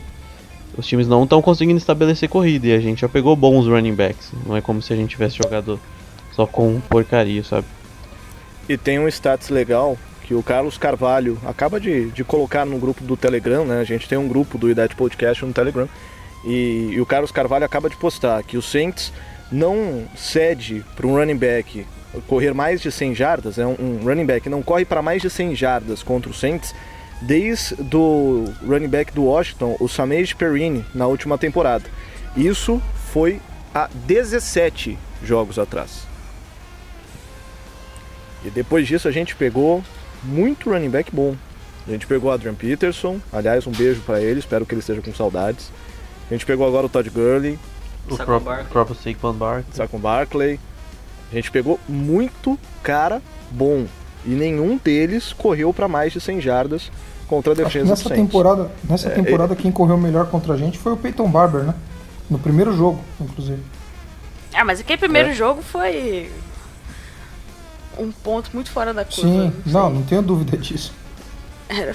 Os 0.78 0.86
times 0.86 1.08
não 1.08 1.24
estão 1.24 1.42
conseguindo 1.42 1.78
estabelecer 1.78 2.30
corrida 2.30 2.68
e 2.68 2.74
a 2.74 2.80
gente 2.80 3.02
já 3.02 3.10
pegou 3.10 3.36
bons 3.36 3.68
running 3.68 3.96
backs. 3.96 4.32
Não 4.46 4.56
é 4.56 4.62
como 4.62 4.82
se 4.82 4.94
a 4.94 4.96
gente 4.96 5.10
tivesse 5.10 5.38
jogado 5.38 5.80
só 6.38 6.46
com 6.46 6.80
porcaria, 6.80 7.44
sabe? 7.44 7.66
E 8.70 8.78
tem 8.78 9.00
um 9.00 9.08
status 9.08 9.50
legal 9.50 9.98
que 10.24 10.36
o 10.36 10.44
Carlos 10.44 10.78
Carvalho 10.78 11.40
acaba 11.46 11.80
de, 11.80 12.12
de 12.12 12.24
colocar 12.24 12.64
no 12.64 12.78
grupo 12.78 13.04
do 13.04 13.18
Telegram, 13.18 13.66
né? 13.66 13.80
A 13.80 13.84
gente 13.84 14.08
tem 14.08 14.18
um 14.18 14.28
grupo 14.28 14.58
do 14.58 14.70
Idade 14.70 14.96
Podcast 14.96 15.44
no 15.44 15.52
Telegram. 15.52 15.90
E, 16.46 16.92
e 16.92 17.02
o 17.02 17.06
Carlos 17.06 17.32
Carvalho 17.32 17.66
acaba 17.66 17.90
de 17.90 17.98
postar 17.98 18.44
que 18.44 18.56
o 18.56 18.62
Saints 18.62 19.12
não 19.52 20.06
cede 20.16 20.86
para 20.96 21.08
um 21.08 21.16
running 21.16 21.38
back 21.38 21.86
correr 22.28 22.54
mais 22.54 22.82
de 22.82 22.92
100 22.92 23.16
jardas, 23.16 23.58
é 23.58 23.66
um, 23.66 23.76
um 23.80 24.00
running 24.04 24.26
back 24.26 24.50
não 24.50 24.62
corre 24.62 24.86
para 24.86 25.02
mais 25.02 25.22
de 25.22 25.30
100 25.30 25.56
jardas 25.56 26.04
contra 26.04 26.30
o 26.30 26.34
Saints 26.34 26.74
desde 27.22 27.76
do 27.76 28.46
running 28.66 28.88
back 28.88 29.12
do 29.14 29.24
Washington, 29.24 29.76
o 29.80 29.88
Samej 29.88 30.36
Perrine, 30.36 30.86
na 30.94 31.08
última 31.08 31.38
temporada. 31.38 31.86
Isso 32.36 32.82
foi 33.12 33.42
há 33.74 33.90
17 34.06 34.98
jogos 35.24 35.58
atrás. 35.58 36.08
E 38.48 38.50
depois 38.50 38.88
disso 38.88 39.10
a 39.10 39.12
gente 39.12 39.36
pegou 39.36 39.84
muito 40.24 40.70
running 40.70 40.90
back 40.90 41.14
bom. 41.14 41.36
A 41.86 41.92
gente 41.92 42.08
pegou 42.08 42.32
Adrian 42.32 42.54
Peterson, 42.54 43.20
aliás, 43.32 43.68
um 43.68 43.72
beijo 43.72 44.02
para 44.02 44.22
ele, 44.22 44.40
espero 44.40 44.66
que 44.66 44.74
ele 44.74 44.80
esteja 44.80 45.02
com 45.02 45.14
saudades. 45.14 45.70
A 46.30 46.34
gente 46.34 46.46
pegou 46.46 46.66
agora 46.66 46.86
o 46.86 46.90
Todd 46.90 47.10
Gurley, 47.10 47.60
o 48.10 48.16
próprio, 48.16 48.66
próprio 48.66 48.96
Saquon 48.96 49.34
Barkley. 49.34 49.66
Saquon 49.74 50.00
Barkley. 50.00 50.60
A 51.32 51.36
gente 51.36 51.52
pegou 51.52 51.78
muito 51.88 52.58
cara 52.82 53.22
bom 53.52 53.86
e 54.26 54.30
nenhum 54.30 54.78
deles 54.78 55.34
correu 55.34 55.74
para 55.74 55.90
mais 55.90 56.14
de 56.14 56.22
100 56.22 56.40
jardas 56.40 56.92
contra 57.28 57.52
a 57.52 57.56
defesa 57.56 57.90
nessa 57.90 58.08
do 58.08 58.16
temporada, 58.16 58.72
nessa 58.90 59.10
é, 59.10 59.12
temporada 59.12 59.56
quem 59.58 59.72
correu 59.72 59.98
melhor 59.98 60.28
contra 60.28 60.54
a 60.54 60.58
gente 60.58 60.78
foi 60.78 60.94
o 60.94 60.98
Peyton 60.98 61.30
Barber, 61.30 61.64
né? 61.64 61.76
No 62.30 62.40
primeiro 62.40 62.74
jogo, 62.76 63.02
inclusive. 63.20 63.62
Ah, 64.54 64.64
mas 64.64 64.80
aquele 64.80 64.98
primeiro 64.98 65.30
é. 65.30 65.34
jogo 65.34 65.62
foi 65.62 66.32
um 68.00 68.12
ponto 68.12 68.50
muito 68.54 68.70
fora 68.72 68.94
da 68.94 69.04
curva. 69.06 69.22
Sim, 69.30 69.54
sei. 69.64 69.74
não, 69.74 69.90
não 69.90 70.02
tenho 70.04 70.22
dúvida 70.22 70.58
disso. 70.58 70.94
Era 71.70 71.94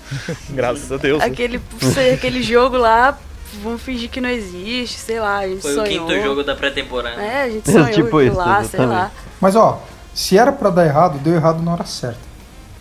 Graças 0.50 0.90
a 0.90 0.96
Deus. 0.96 1.18
né? 1.20 1.26
aquele, 1.26 1.60
sei, 1.94 2.14
aquele 2.14 2.42
jogo 2.42 2.76
lá, 2.76 3.16
vamos 3.62 3.80
fingir 3.82 4.10
que 4.10 4.20
não 4.20 4.28
existe, 4.28 4.98
sei 4.98 5.20
lá, 5.20 5.38
a 5.38 5.48
gente 5.48 5.62
Foi 5.62 5.72
o 5.72 5.74
sonhou. 5.86 6.06
quinto 6.08 6.22
jogo 6.22 6.42
da 6.42 6.54
pré-temporada. 6.56 7.20
É, 7.22 7.42
a 7.44 7.50
gente 7.50 7.66
sonhou 7.70 7.90
Tipo 7.90 8.20
isso, 8.20 8.36
lá, 8.36 8.56
sei 8.64 8.80
exatamente. 8.80 8.88
lá. 8.88 9.12
Mas 9.40 9.54
ó, 9.56 9.82
se 10.14 10.36
era 10.36 10.50
pra 10.52 10.70
dar 10.70 10.84
errado, 10.86 11.18
deu 11.18 11.34
errado 11.34 11.62
na 11.62 11.72
hora 11.72 11.84
certa. 11.86 12.18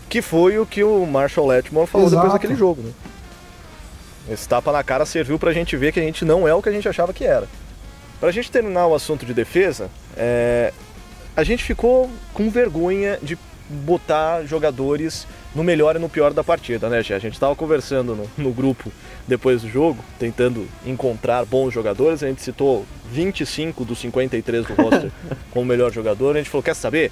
Que 0.09 0.21
foi 0.21 0.57
o 0.59 0.65
que 0.65 0.83
o 0.83 1.05
Marshall 1.05 1.47
Letmore 1.47 1.87
falou 1.87 2.07
Exato. 2.07 2.21
depois 2.23 2.33
daquele 2.41 2.57
jogo, 2.59 2.81
né? 2.81 2.91
Esse 4.29 4.47
tapa 4.47 4.71
na 4.71 4.83
cara 4.83 5.05
serviu 5.05 5.37
pra 5.39 5.53
gente 5.53 5.75
ver 5.77 5.91
que 5.91 5.99
a 5.99 6.03
gente 6.03 6.23
não 6.25 6.47
é 6.47 6.53
o 6.53 6.61
que 6.61 6.69
a 6.69 6.71
gente 6.71 6.87
achava 6.87 7.13
que 7.13 7.23
era. 7.23 7.47
Pra 8.19 8.31
gente 8.31 8.51
terminar 8.51 8.85
o 8.87 8.93
assunto 8.95 9.25
de 9.25 9.33
defesa, 9.33 9.89
é, 10.15 10.73
a 11.35 11.43
gente 11.43 11.63
ficou 11.63 12.09
com 12.33 12.49
vergonha 12.49 13.17
de 13.21 13.37
botar 13.69 14.43
jogadores 14.45 15.25
no 15.55 15.63
melhor 15.63 15.95
e 15.95 15.99
no 15.99 16.09
pior 16.09 16.33
da 16.33 16.43
partida, 16.43 16.89
né, 16.89 17.01
Gê? 17.01 17.13
A 17.13 17.19
gente 17.19 17.39
tava 17.39 17.55
conversando 17.55 18.15
no, 18.15 18.29
no 18.37 18.51
grupo 18.51 18.91
depois 19.27 19.61
do 19.61 19.69
jogo, 19.69 20.03
tentando 20.19 20.67
encontrar 20.85 21.45
bons 21.45 21.73
jogadores. 21.73 22.21
A 22.21 22.27
gente 22.27 22.41
citou 22.41 22.85
25 23.11 23.85
dos 23.85 23.99
53 23.99 24.65
do 24.65 24.73
roster 24.73 25.11
como 25.51 25.65
melhor 25.65 25.91
jogador. 25.91 26.35
A 26.35 26.39
gente 26.39 26.49
falou: 26.49 26.63
quer 26.63 26.75
saber? 26.75 27.11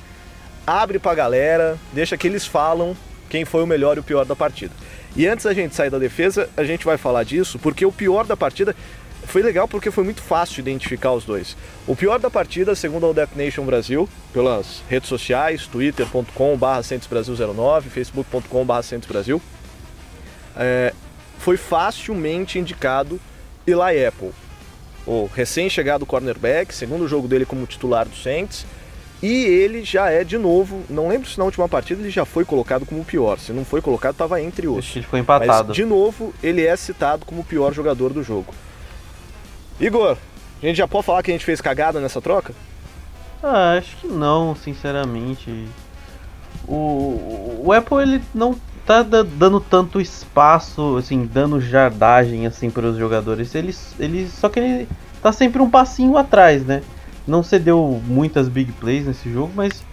abre 0.69 0.99
pra 0.99 1.15
galera, 1.15 1.77
deixa 1.91 2.15
que 2.15 2.27
eles 2.27 2.45
falam 2.45 2.95
quem 3.27 3.43
foi 3.43 3.63
o 3.63 3.67
melhor 3.67 3.97
e 3.97 3.99
o 3.99 4.03
pior 4.03 4.23
da 4.23 4.35
partida. 4.35 4.73
E 5.15 5.27
antes 5.27 5.45
da 5.45 5.53
gente 5.53 5.75
sair 5.75 5.89
da 5.89 5.97
defesa, 5.97 6.47
a 6.55 6.63
gente 6.63 6.85
vai 6.85 6.97
falar 6.97 7.23
disso, 7.23 7.57
porque 7.57 7.85
o 7.85 7.91
pior 7.91 8.25
da 8.25 8.37
partida 8.37 8.75
foi 9.29 9.41
legal 9.41 9.67
porque 9.67 9.91
foi 9.91 10.03
muito 10.03 10.21
fácil 10.21 10.59
identificar 10.59 11.13
os 11.13 11.23
dois. 11.23 11.55
O 11.87 11.95
pior 11.95 12.19
da 12.19 12.29
partida, 12.29 12.75
segundo 12.75 13.07
a 13.09 13.13
Death 13.13 13.35
Nation 13.35 13.63
Brasil, 13.63 14.09
pelas 14.33 14.81
redes 14.89 15.07
sociais, 15.07 15.67
twitter.com.br 15.67 16.65
centosbrasil09, 16.81 17.83
facebook.com.br 17.83 19.07
Brasil, 19.07 19.41
é, 20.57 20.93
foi 21.37 21.57
facilmente 21.57 22.57
indicado 22.57 23.19
Eli 23.67 24.05
Apple, 24.05 24.31
o 25.05 25.29
recém-chegado 25.33 26.05
cornerback, 26.05 26.73
segundo 26.73 27.07
jogo 27.07 27.27
dele 27.27 27.45
como 27.45 27.65
titular 27.65 28.07
do 28.07 28.15
Saints, 28.15 28.65
e 29.21 29.43
ele 29.45 29.83
já 29.83 30.09
é 30.09 30.23
de 30.23 30.37
novo, 30.37 30.83
não 30.89 31.07
lembro 31.07 31.29
se 31.29 31.37
na 31.37 31.43
última 31.43 31.67
partida 31.67 32.01
ele 32.01 32.09
já 32.09 32.25
foi 32.25 32.45
colocado 32.45 32.85
como 32.85 33.01
o 33.01 33.05
pior. 33.05 33.37
Se 33.37 33.51
não 33.51 33.65
foi 33.65 33.81
colocado, 33.81 34.13
estava 34.13 34.41
entre 34.41 34.67
os. 34.67 34.95
ele 34.95 35.03
ficou 35.03 35.19
Mas 35.19 35.23
empatado. 35.23 35.73
de 35.73 35.83
novo, 35.83 36.33
ele 36.41 36.65
é 36.65 36.75
citado 36.75 37.25
como 37.25 37.41
o 37.41 37.43
pior 37.43 37.73
jogador 37.73 38.13
do 38.13 38.23
jogo. 38.23 38.53
Igor, 39.79 40.17
a 40.61 40.65
gente 40.65 40.75
já 40.77 40.87
pode 40.87 41.05
falar 41.05 41.23
que 41.23 41.31
a 41.31 41.33
gente 41.33 41.45
fez 41.45 41.61
cagada 41.61 41.99
nessa 41.99 42.21
troca? 42.21 42.53
Ah, 43.41 43.75
acho 43.77 43.95
que 43.97 44.07
não, 44.07 44.55
sinceramente. 44.55 45.65
O, 46.67 47.61
o 47.65 47.73
Apple 47.73 48.01
ele 48.01 48.21
não 48.33 48.55
tá 48.85 49.01
da- 49.01 49.23
dando 49.23 49.59
tanto 49.59 50.01
espaço, 50.01 50.97
assim, 50.97 51.25
dando 51.25 51.61
jardagem 51.61 52.45
assim 52.45 52.69
para 52.69 52.85
os 52.87 52.97
jogadores. 52.97 53.55
Ele, 53.55 53.73
ele 53.99 54.27
só 54.27 54.49
que 54.49 54.59
ele 54.59 54.87
tá 55.21 55.31
sempre 55.31 55.61
um 55.61 55.69
passinho 55.69 56.17
atrás, 56.17 56.65
né? 56.65 56.81
Não 57.25 57.41
cedeu 57.43 58.01
muitas 58.05 58.49
big 58.49 58.71
plays 58.73 59.05
nesse 59.05 59.31
jogo, 59.31 59.51
mas 59.55 59.83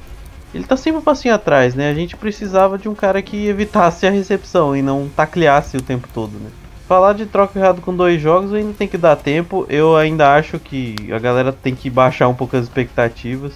ele 0.55 0.64
tá 0.64 0.77
sempre 0.77 0.99
um 1.01 1.05
passinho 1.05 1.35
atrás, 1.35 1.75
né? 1.75 1.90
A 1.90 1.94
gente 1.94 2.16
precisava 2.16 2.77
de 2.79 2.88
um 2.88 2.94
cara 2.94 3.22
que 3.22 3.46
evitasse 3.46 4.07
a 4.07 4.11
recepção 4.11 4.75
e 4.77 4.83
não 4.83 5.09
tacleasse 5.14 5.77
o 5.77 5.83
tempo 5.83 6.09
todo, 6.12 6.33
né? 6.33 6.51
Falar 6.88 7.14
de 7.14 7.27
troca 7.27 7.59
errado 7.59 7.81
com 7.81 7.94
dois 7.94 8.20
jogos 8.20 8.55
ainda 8.55 8.72
tem 8.72 8.87
que 8.87 8.96
dar 8.96 9.16
tempo. 9.16 9.66
Eu 9.68 9.96
ainda 9.96 10.35
acho 10.35 10.59
que 10.59 10.94
a 11.12 11.18
galera 11.18 11.53
tem 11.53 11.75
que 11.75 11.90
baixar 11.90 12.29
um 12.29 12.35
pouco 12.35 12.57
as 12.57 12.64
expectativas. 12.64 13.55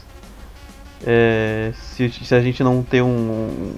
É, 1.06 1.72
se, 1.74 2.10
se 2.10 2.34
a 2.34 2.40
gente 2.40 2.62
não 2.62 2.82
ter 2.82 3.02
um, 3.02 3.72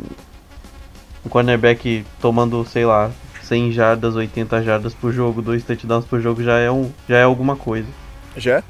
um 1.25 1.29
cornerback 1.29 2.05
tomando, 2.21 2.65
sei 2.65 2.87
lá, 2.87 3.11
100 3.43 3.73
jardas, 3.73 4.17
80 4.17 4.63
jardas 4.63 4.95
por 4.95 5.13
jogo, 5.13 5.43
dois 5.43 5.63
touchdowns 5.63 6.07
por 6.07 6.21
jogo 6.21 6.43
já 6.43 6.59
é, 6.59 6.71
um, 6.71 6.91
já 7.07 7.19
é 7.19 7.23
alguma 7.23 7.55
coisa. 7.55 7.89
Já? 8.37 8.63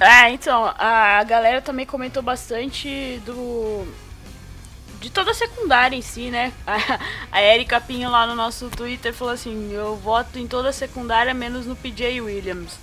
É, 0.00 0.30
então, 0.30 0.72
a 0.76 1.22
galera 1.24 1.62
também 1.62 1.86
comentou 1.86 2.22
bastante 2.22 3.22
do. 3.24 3.86
De 5.00 5.10
toda 5.10 5.30
a 5.30 5.34
secundária 5.34 5.96
em 5.96 6.02
si, 6.02 6.30
né? 6.30 6.52
A, 7.30 7.42
Erika 7.42 7.80
Pinho 7.80 8.10
lá 8.10 8.26
no 8.26 8.34
nosso 8.34 8.68
Twitter 8.70 9.12
falou 9.12 9.34
assim: 9.34 9.72
eu 9.72 9.96
voto 9.96 10.38
em 10.38 10.46
toda 10.46 10.70
a 10.70 10.72
secundária, 10.72 11.34
menos 11.34 11.66
no 11.66 11.76
PJ 11.76 12.20
Williams. 12.20 12.78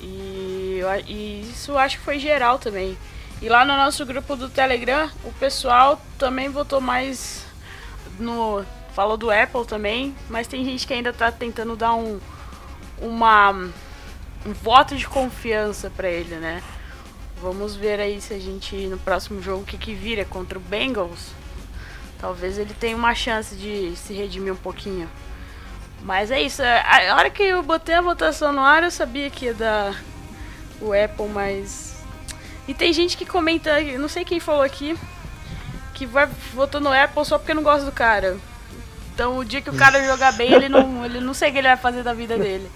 E, 0.00 0.80
e 1.06 1.50
isso 1.50 1.76
acho 1.76 1.98
que 1.98 2.04
foi 2.04 2.18
geral 2.18 2.58
também. 2.58 2.96
E 3.40 3.48
lá 3.48 3.64
no 3.64 3.76
nosso 3.76 4.04
grupo 4.06 4.36
do 4.36 4.48
Telegram, 4.48 5.10
o 5.24 5.32
pessoal 5.32 6.00
também 6.18 6.48
votou 6.48 6.80
mais 6.80 7.44
no. 8.18 8.64
Falou 8.94 9.18
do 9.18 9.30
Apple 9.30 9.66
também, 9.66 10.16
mas 10.30 10.46
tem 10.46 10.64
gente 10.64 10.86
que 10.86 10.94
ainda 10.94 11.12
tá 11.12 11.30
tentando 11.30 11.76
dar 11.76 11.94
um. 11.94 12.18
Uma 12.98 13.52
um 14.46 14.52
voto 14.52 14.96
de 14.96 15.06
confiança 15.08 15.90
pra 15.90 16.08
ele, 16.08 16.36
né? 16.36 16.62
Vamos 17.42 17.74
ver 17.74 18.00
aí 18.00 18.20
se 18.20 18.32
a 18.32 18.38
gente 18.38 18.74
no 18.86 18.96
próximo 18.96 19.42
jogo 19.42 19.62
o 19.62 19.66
que 19.66 19.76
que 19.76 19.92
vira 19.92 20.24
contra 20.24 20.56
o 20.56 20.60
Bengals. 20.60 21.32
Talvez 22.18 22.58
ele 22.58 22.74
tenha 22.74 22.96
uma 22.96 23.14
chance 23.14 23.54
de 23.54 23.94
se 23.96 24.12
redimir 24.14 24.52
um 24.52 24.56
pouquinho. 24.56 25.08
Mas 26.02 26.30
é 26.30 26.40
isso. 26.40 26.62
A 26.62 27.12
a 27.12 27.16
hora 27.16 27.30
que 27.30 27.42
eu 27.42 27.62
botei 27.62 27.94
a 27.94 28.00
votação 28.00 28.52
no 28.52 28.60
ar, 28.60 28.82
eu 28.82 28.90
sabia 28.90 29.28
que 29.30 29.46
ia 29.46 29.54
dar 29.54 30.02
o 30.80 30.92
Apple, 30.92 31.28
mas. 31.28 31.96
E 32.68 32.74
tem 32.74 32.92
gente 32.92 33.16
que 33.16 33.24
comenta, 33.24 33.80
não 33.98 34.08
sei 34.08 34.24
quem 34.24 34.40
falou 34.40 34.62
aqui, 34.62 34.96
que 35.94 36.04
vai 36.04 36.28
votou 36.52 36.80
no 36.80 36.92
Apple 36.92 37.24
só 37.24 37.38
porque 37.38 37.54
não 37.54 37.62
gosta 37.62 37.84
do 37.84 37.92
cara. 37.92 38.36
Então 39.14 39.38
o 39.38 39.44
dia 39.44 39.62
que 39.62 39.70
o 39.70 39.74
cara 39.74 40.04
jogar 40.04 40.32
bem, 40.32 40.52
ele 40.52 40.68
não, 40.68 41.04
ele 41.04 41.20
não 41.20 41.32
sei 41.32 41.48
o 41.48 41.52
que 41.52 41.58
ele 41.58 41.68
vai 41.68 41.76
fazer 41.76 42.02
da 42.02 42.12
vida 42.12 42.36
dele. 42.36 42.70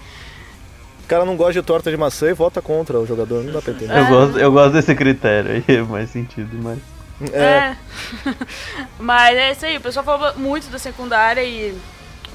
O 1.03 1.07
cara 1.07 1.25
não 1.25 1.35
gosta 1.35 1.53
de 1.53 1.61
torta 1.61 1.91
de 1.91 1.97
maçã 1.97 2.29
e 2.29 2.33
vota 2.33 2.61
contra 2.61 2.97
o 2.99 3.05
jogador, 3.05 3.43
não 3.43 3.53
dá 3.53 3.61
pra 3.61 3.73
entender. 3.73 3.97
Eu, 3.97 4.07
gosto, 4.07 4.39
eu 4.39 4.51
gosto 4.51 4.73
desse 4.73 4.95
critério 4.95 5.51
aí, 5.51 5.75
é 5.75 5.81
mais 5.81 6.09
sentido, 6.09 6.57
mas. 6.63 6.79
É, 7.33 7.37
É. 7.39 7.77
Mas 8.99 9.37
é 9.37 9.51
isso 9.51 9.65
aí, 9.65 9.77
o 9.77 9.81
pessoal 9.81 10.05
falou 10.05 10.33
muito 10.35 10.67
da 10.69 10.79
secundária 10.79 11.43
e 11.43 11.77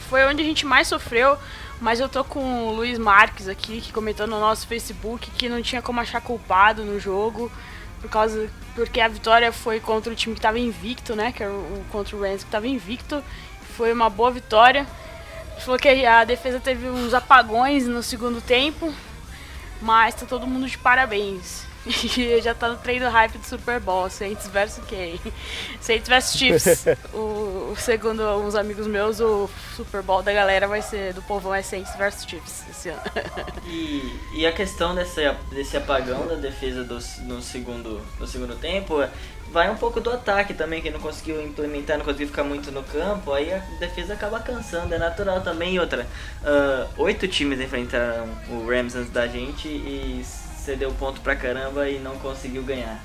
foi 0.09 0.25
onde 0.27 0.43
a 0.43 0.45
gente 0.45 0.65
mais 0.67 0.89
sofreu. 0.89 1.37
Mas 1.81 2.01
eu 2.01 2.09
tô 2.09 2.25
com 2.25 2.69
o 2.69 2.73
Luiz 2.73 2.99
Marques 2.99 3.49
aqui, 3.49 3.81
que 3.83 3.93
comentou 3.93 4.27
no 4.27 4.41
nosso 4.41 4.67
Facebook 4.67 5.31
que 5.33 5.49
não 5.49 5.61
tinha 5.61 5.83
como 5.83 6.01
achar 6.01 6.21
culpado 6.23 6.83
no 6.85 6.99
jogo. 6.99 7.53
Por 8.01 8.09
causa. 8.11 8.49
Porque 8.75 8.99
a 9.01 9.09
vitória 9.09 9.53
foi 9.53 9.79
contra 9.81 10.11
o 10.13 10.17
time 10.17 10.35
que 10.35 10.41
tava 10.41 10.59
invicto, 10.59 11.15
né? 11.15 11.33
Que 11.33 11.43
era 11.43 11.53
o, 11.53 11.57
o- 11.57 11.85
contra 11.91 12.17
o 12.17 12.21
Rams 12.23 12.45
que 12.45 12.51
tava 12.51 12.67
invicto. 12.67 13.23
Foi 13.77 13.93
uma 13.93 14.09
boa 14.09 14.31
vitória. 14.31 14.87
Falou 15.61 15.79
que 15.79 15.89
a 16.07 16.25
defesa 16.25 16.61
teve 16.61 16.89
uns 16.89 17.13
apagões 17.13 17.87
no 17.87 18.03
segundo 18.03 18.41
tempo. 18.41 18.93
Mas 19.83 20.15
tá 20.15 20.25
todo 20.25 20.47
mundo 20.47 20.67
de 20.67 20.79
parabéns. 20.79 21.66
E 22.19 22.41
já 22.43 22.55
tá 22.55 22.69
no 22.69 22.77
treino 22.77 23.09
hype 23.09 23.39
do 23.39 23.47
Super 23.47 23.79
Bowl, 23.81 24.11
Saints 24.11 24.49
versus 24.49 24.85
quem? 24.87 25.21
Saints 25.81 26.09
versus 26.09 26.37
Chiefs. 26.39 26.85
o, 27.15 27.71
o- 27.73 27.77
segundo 27.79 28.23
uns 28.39 28.55
amigos 28.55 28.87
meus, 28.87 29.21
o 29.21 29.49
Super 29.77 30.03
Bowl 30.03 30.23
da 30.23 30.33
galera 30.33 30.67
vai 30.67 30.83
ser, 30.83 31.13
do 31.15 31.23
povão 31.23 31.55
é 31.55 31.63
Saints 31.63 31.95
versus 31.97 32.25
Chiefs 32.29 32.65
esse 32.69 32.89
ano. 32.89 33.01
E, 33.65 34.19
e 34.35 34.47
a 34.47 34.53
questão 34.53 34.95
desse, 34.95 35.21
desse 35.51 35.77
apagão 35.77 36.27
da 36.27 36.35
defesa 36.35 36.83
do, 36.85 36.99
no, 37.25 37.41
segundo, 37.41 38.01
no 38.19 38.27
segundo 38.27 38.57
tempo 38.57 39.01
é- 39.01 39.11
vai 39.53 39.71
um 39.71 39.77
pouco 39.77 40.01
do 40.01 40.11
ataque 40.11 40.53
também, 40.55 40.83
que 40.83 40.91
não 40.91 40.99
conseguiu 41.01 41.41
implementar, 41.41 41.97
não 41.99 42.05
conseguiu 42.05 42.27
ficar 42.27 42.43
muito 42.45 42.73
no 42.73 42.83
campo, 42.83 43.33
aí 43.33 43.53
a 43.55 43.59
defesa 43.79 44.15
acaba 44.15 44.41
cansando, 44.41 44.93
é 44.93 44.99
natural 44.99 45.41
também. 45.41 45.75
E 45.75 45.81
outra, 45.81 46.07
ah, 46.45 46.89
oito 46.97 47.29
times 47.29 47.61
enfrentaram 47.61 48.29
o 48.49 48.67
Rams 48.69 48.97
antes 48.97 49.11
da 49.13 49.27
gente 49.29 49.69
e 49.69 50.25
cedeu 50.67 50.93
ponto 50.93 51.21
pra 51.21 51.37
caramba 51.37 51.89
e 51.89 51.99
não 51.99 52.19
conseguiu 52.19 52.63
ganhar. 52.63 53.03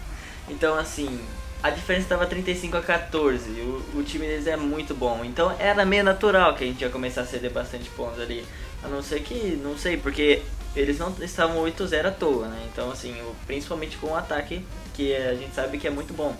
Então, 0.49 0.77
assim, 0.77 1.19
a 1.61 1.69
diferença 1.69 2.05
estava 2.05 2.25
35 2.25 2.75
a 2.75 2.81
14. 2.81 3.49
O, 3.61 3.99
o 3.99 4.03
time 4.03 4.25
deles 4.25 4.47
é 4.47 4.57
muito 4.57 4.95
bom. 4.95 5.23
Então 5.23 5.55
era 5.59 5.85
meio 5.85 6.03
natural 6.03 6.55
que 6.55 6.63
a 6.63 6.67
gente 6.67 6.81
ia 6.81 6.89
começar 6.89 7.21
a 7.21 7.25
ceder 7.25 7.51
bastante 7.51 7.89
pontos 7.91 8.19
ali. 8.19 8.45
A 8.83 8.87
não 8.87 9.03
ser 9.03 9.21
que, 9.21 9.59
não 9.63 9.77
sei, 9.77 9.95
porque 9.95 10.41
eles 10.75 10.97
não 10.97 11.13
estavam 11.21 11.63
8-0 11.63 12.07
à 12.07 12.11
toa, 12.11 12.47
né? 12.47 12.67
Então, 12.71 12.89
assim, 12.91 13.15
principalmente 13.45 13.97
com 13.97 14.07
o 14.07 14.15
ataque, 14.15 14.65
que 14.95 15.15
a 15.15 15.35
gente 15.35 15.53
sabe 15.53 15.77
que 15.77 15.87
é 15.87 15.91
muito 15.91 16.13
bom. 16.15 16.35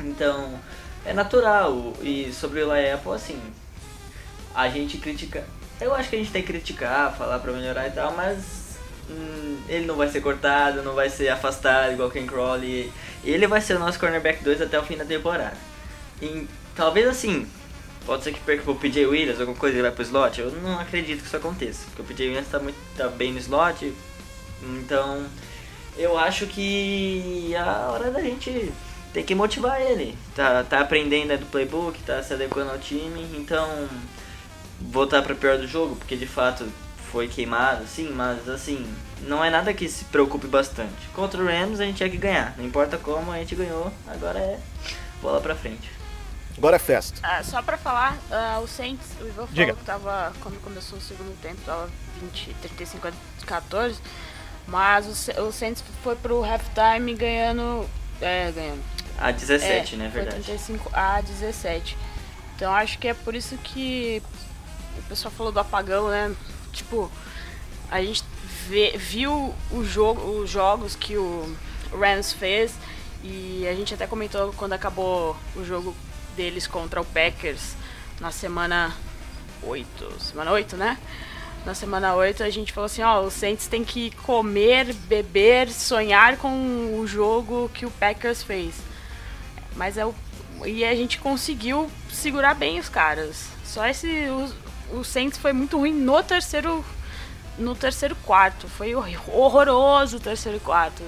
Então, 0.00 0.58
é 1.06 1.14
natural. 1.14 1.94
E 2.02 2.30
sobre 2.32 2.62
o 2.62 2.70
Apple, 2.70 3.12
assim, 3.12 3.40
a 4.54 4.68
gente 4.68 4.98
critica. 4.98 5.46
Eu 5.80 5.94
acho 5.94 6.10
que 6.10 6.16
a 6.16 6.18
gente 6.18 6.30
tem 6.30 6.42
que 6.42 6.52
criticar, 6.52 7.16
falar 7.16 7.38
pra 7.38 7.52
melhorar 7.52 7.88
e 7.88 7.90
tal, 7.90 8.12
mas 8.14 8.61
hum, 9.10 9.58
ele 9.68 9.86
não 9.86 9.96
vai 9.96 10.08
ser 10.08 10.20
cortado, 10.20 10.82
não 10.82 10.94
vai 10.94 11.08
ser 11.08 11.28
afastado 11.28 11.92
igual 11.92 12.10
Ken 12.10 12.26
Crawley. 12.26 12.92
Ele 13.24 13.46
vai 13.46 13.60
ser 13.60 13.76
o 13.76 13.78
nosso 13.78 13.98
cornerback 13.98 14.42
2 14.42 14.62
até 14.62 14.78
o 14.78 14.82
fim 14.82 14.96
da 14.96 15.04
temporada. 15.04 15.56
E, 16.20 16.46
talvez 16.74 17.06
assim, 17.08 17.46
pode 18.04 18.24
ser 18.24 18.32
que 18.32 18.40
perca 18.40 18.62
pro 18.62 18.74
PJ 18.74 19.06
Williams, 19.06 19.40
alguma 19.40 19.58
coisa 19.58 19.76
ele 19.76 19.82
vai 19.82 19.92
pro 19.92 20.02
slot. 20.02 20.40
Eu 20.40 20.50
não 20.50 20.78
acredito 20.78 21.20
que 21.20 21.26
isso 21.26 21.36
aconteça, 21.36 21.84
porque 21.86 22.02
o 22.02 22.04
PJ 22.04 22.28
Williams 22.28 22.48
tá, 22.48 22.58
muito, 22.58 22.78
tá 22.96 23.08
bem 23.08 23.32
no 23.32 23.38
slot. 23.38 23.92
Então, 24.62 25.26
eu 25.96 26.16
acho 26.16 26.46
que 26.46 27.52
é 27.54 27.58
a 27.58 27.90
hora 27.90 28.10
da 28.10 28.20
gente 28.20 28.72
tem 29.12 29.24
que 29.24 29.34
motivar 29.34 29.80
ele. 29.80 30.16
Tá, 30.34 30.64
tá 30.64 30.80
aprendendo 30.80 31.36
do 31.38 31.46
playbook, 31.46 32.00
tá 32.02 32.22
se 32.22 32.32
adequando 32.32 32.70
ao 32.70 32.78
time, 32.78 33.26
então 33.36 33.88
voltar 34.80 35.22
para 35.22 35.34
pior 35.34 35.58
do 35.58 35.66
jogo, 35.66 35.96
porque 35.96 36.16
de 36.16 36.26
fato 36.26 36.66
foi 37.12 37.28
queimado, 37.28 37.86
sim, 37.86 38.10
mas 38.10 38.48
assim, 38.48 38.90
não 39.20 39.44
é 39.44 39.50
nada 39.50 39.72
que 39.74 39.86
se 39.86 40.06
preocupe 40.06 40.46
bastante. 40.46 41.06
Contra 41.14 41.40
o 41.40 41.46
Rams 41.46 41.78
a 41.78 41.84
gente 41.84 41.98
tinha 41.98 42.08
que 42.08 42.16
ganhar, 42.16 42.54
não 42.56 42.64
importa 42.64 42.96
como, 42.96 43.30
a 43.30 43.36
gente 43.36 43.54
ganhou, 43.54 43.92
agora 44.08 44.38
é 44.38 44.58
bola 45.20 45.38
pra 45.40 45.54
frente. 45.54 45.90
Agora 46.56 46.76
é 46.76 46.78
festa. 46.78 47.20
Ah, 47.22 47.42
só 47.44 47.60
pra 47.62 47.76
falar, 47.76 48.18
ah, 48.30 48.60
o 48.62 48.66
Saints, 48.66 49.06
o 49.20 49.24
Ivan 49.24 49.46
falou 49.46 49.48
Diga. 49.52 49.74
que 49.74 49.84
tava, 49.84 50.32
quando 50.40 50.60
começou 50.62 50.98
o 50.98 51.02
segundo 51.02 51.38
tempo, 51.40 51.60
tava 51.66 51.88
20, 52.20 52.54
35 52.62 53.08
a 53.08 53.12
14, 53.46 54.00
mas 54.66 55.06
o, 55.06 55.42
o 55.42 55.52
Saints 55.52 55.84
foi 56.02 56.16
pro 56.16 56.42
halftime 56.42 57.14
ganhando, 57.14 57.88
é, 58.20 58.50
ganhando, 58.52 58.82
A 59.18 59.30
17, 59.30 59.94
é, 59.94 59.98
né, 59.98 60.10
foi 60.10 60.22
verdade. 60.22 60.44
35 60.44 60.90
a 60.94 61.20
17. 61.20 61.96
Então 62.56 62.72
acho 62.72 62.98
que 62.98 63.08
é 63.08 63.14
por 63.14 63.34
isso 63.34 63.56
que 63.58 64.22
o 64.98 65.02
pessoal 65.08 65.32
falou 65.32 65.52
do 65.52 65.60
apagão, 65.60 66.08
né? 66.08 66.34
Tipo, 66.72 67.10
a 67.90 68.02
gente 68.02 68.24
vê- 68.68 68.96
viu 68.96 69.54
o 69.70 69.84
jogo, 69.84 70.40
os 70.40 70.50
jogos 70.50 70.96
que 70.96 71.16
o 71.16 71.54
Rams 71.92 72.32
fez 72.32 72.72
e 73.22 73.66
a 73.68 73.74
gente 73.74 73.94
até 73.94 74.06
comentou 74.06 74.52
quando 74.54 74.72
acabou 74.72 75.36
o 75.54 75.64
jogo 75.64 75.94
deles 76.36 76.66
contra 76.66 77.00
o 77.00 77.04
Packers 77.04 77.74
na 78.20 78.30
semana 78.30 78.92
8, 79.62 80.20
semana 80.20 80.50
8, 80.52 80.76
né? 80.76 80.98
Na 81.64 81.74
semana 81.74 82.14
8 82.14 82.42
a 82.42 82.50
gente 82.50 82.72
falou 82.72 82.86
assim, 82.86 83.02
ó, 83.02 83.20
os 83.20 83.34
Saints 83.34 83.68
tem 83.68 83.84
que 83.84 84.10
comer, 84.22 84.92
beber, 84.94 85.70
sonhar 85.70 86.36
com 86.36 86.98
o 86.98 87.06
jogo 87.06 87.70
que 87.72 87.86
o 87.86 87.90
Packers 87.90 88.42
fez. 88.42 88.74
Mas 89.76 89.96
é 89.96 90.04
o 90.04 90.14
e 90.64 90.84
a 90.84 90.94
gente 90.94 91.18
conseguiu 91.18 91.90
segurar 92.10 92.54
bem 92.54 92.78
os 92.78 92.88
caras. 92.88 93.46
Só 93.64 93.86
esse 93.86 94.06
o, 94.92 95.04
Saints 95.04 95.38
foi 95.38 95.52
muito 95.52 95.78
ruim 95.78 95.92
no 95.92 96.22
terceiro 96.22 96.84
no 97.58 97.74
terceiro 97.74 98.16
quarto. 98.24 98.66
Foi 98.66 98.94
hor- 98.94 99.08
horroroso 99.28 100.16
o 100.16 100.20
terceiro 100.20 100.58
quarto. 100.60 101.02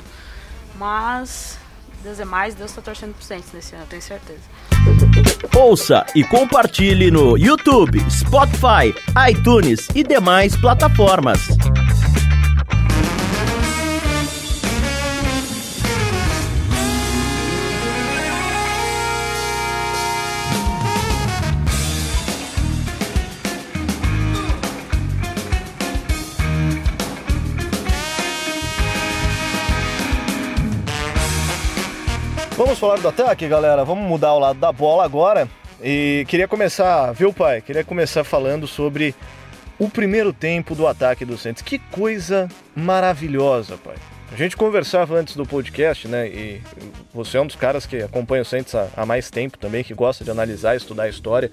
Mas 0.77 1.59
Deus 2.03 2.20
é 2.20 2.25
mais, 2.25 2.55
Deus 2.55 2.73
tá 2.73 2.83
torcendo 2.83 3.14
pro 3.14 3.25
Saints 3.25 3.51
nesse 3.53 3.75
ano, 3.75 3.85
eu 3.85 3.88
tenho 3.88 4.03
certeza. 4.03 4.40
Ouça 5.57 6.05
e 6.14 6.23
compartilhe 6.25 7.11
no 7.11 7.38
YouTube, 7.38 7.99
Spotify, 8.11 8.94
iTunes 9.31 9.88
e 9.94 10.03
demais 10.03 10.55
plataformas. 10.57 11.40
Vamos 32.64 32.79
falar 32.79 32.98
do 32.98 33.09
ataque, 33.09 33.46
galera. 33.46 33.85
Vamos 33.85 34.09
mudar 34.09 34.33
o 34.33 34.38
lado 34.38 34.59
da 34.59 34.72
bola 34.72 35.05
agora. 35.05 35.46
E 35.83 36.24
queria 36.27 36.48
começar, 36.48 37.12
viu, 37.12 37.31
pai? 37.31 37.61
Queria 37.61 37.85
começar 37.85 38.24
falando 38.24 38.66
sobre 38.66 39.14
o 39.79 39.87
primeiro 39.87 40.33
tempo 40.33 40.74
do 40.74 40.87
ataque 40.87 41.27
do 41.27 41.37
Santos. 41.37 41.62
Que 41.62 41.79
coisa 41.79 42.48
maravilhosa, 42.74 43.77
pai. 43.77 43.96
A 44.33 44.37
gente 44.37 44.57
conversava 44.57 45.14
antes 45.14 45.37
do 45.37 45.44
podcast, 45.44 46.09
né? 46.09 46.27
E 46.27 46.62
você 47.12 47.37
é 47.37 47.42
um 47.42 47.46
dos 47.46 47.55
caras 47.55 47.85
que 47.85 47.98
acompanha 47.98 48.40
o 48.40 48.46
Santos 48.46 48.74
há, 48.74 49.05
mais 49.05 49.31
tempo 49.31 49.59
também, 49.59 49.85
que 49.85 49.92
gosta 49.92 50.24
de 50.24 50.31
analisar, 50.31 50.74
estudar 50.74 51.03
a 51.03 51.09
história. 51.11 51.50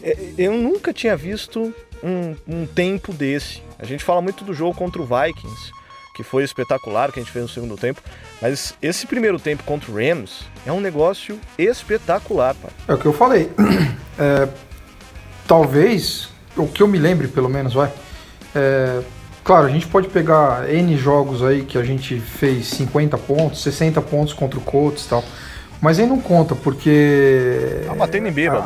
É, 0.00 0.16
Eu 0.38 0.52
nunca 0.52 0.92
tinha 0.92 1.16
visto 1.16 1.74
um, 2.00 2.36
um 2.46 2.64
tempo 2.64 3.12
desse. 3.12 3.60
A 3.76 3.84
gente 3.84 4.04
fala 4.04 4.22
muito 4.22 4.44
do 4.44 4.54
jogo 4.54 4.78
contra 4.78 5.02
o 5.02 5.04
Vikings, 5.04 5.72
que 6.14 6.22
foi 6.22 6.44
espetacular, 6.44 7.10
que 7.10 7.20
a 7.20 7.22
gente 7.22 7.32
fez 7.32 7.44
no 7.44 7.48
segundo 7.48 7.76
tempo. 7.76 8.00
Mas 8.40 8.74
esse 8.82 9.06
primeiro 9.06 9.38
tempo 9.38 9.62
contra 9.64 9.90
o 9.90 9.94
Rams 9.94 10.44
é 10.66 10.72
um 10.72 10.80
negócio 10.80 11.38
espetacular, 11.56 12.54
pai. 12.54 12.70
É 12.88 12.94
o 12.94 12.98
que 12.98 13.06
eu 13.06 13.12
falei. 13.12 13.50
É, 14.18 14.46
talvez, 15.48 16.28
o 16.54 16.68
que 16.68 16.82
eu 16.82 16.86
me 16.86 16.98
lembre 16.98 17.26
pelo 17.26 17.48
menos, 17.48 17.72
vai. 17.72 17.90
é, 18.54 19.00
claro, 19.42 19.66
a 19.66 19.70
gente 19.70 19.86
pode 19.86 20.08
pegar 20.08 20.68
N 20.68 20.94
jogos 20.98 21.42
aí 21.42 21.64
que 21.64 21.78
a 21.78 21.82
gente 21.82 22.20
fez 22.20 22.66
50 22.66 23.16
pontos, 23.16 23.62
60 23.62 24.02
pontos 24.02 24.34
contra 24.34 24.58
o 24.58 24.62
Colts 24.62 25.06
e 25.06 25.08
tal. 25.08 25.24
Mas 25.80 25.98
aí 25.98 26.06
não 26.06 26.20
conta, 26.20 26.54
porque. 26.54 27.82
Tá 27.86 27.94
batendo 27.94 28.28
em 28.28 28.32
bêbado. 28.32 28.64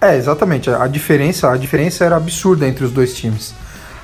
é, 0.00 0.16
exatamente. 0.16 0.68
A 0.68 0.88
diferença, 0.88 1.50
a 1.50 1.56
diferença 1.56 2.04
era 2.04 2.16
absurda 2.16 2.66
entre 2.66 2.84
os 2.84 2.90
dois 2.90 3.14
times. 3.14 3.54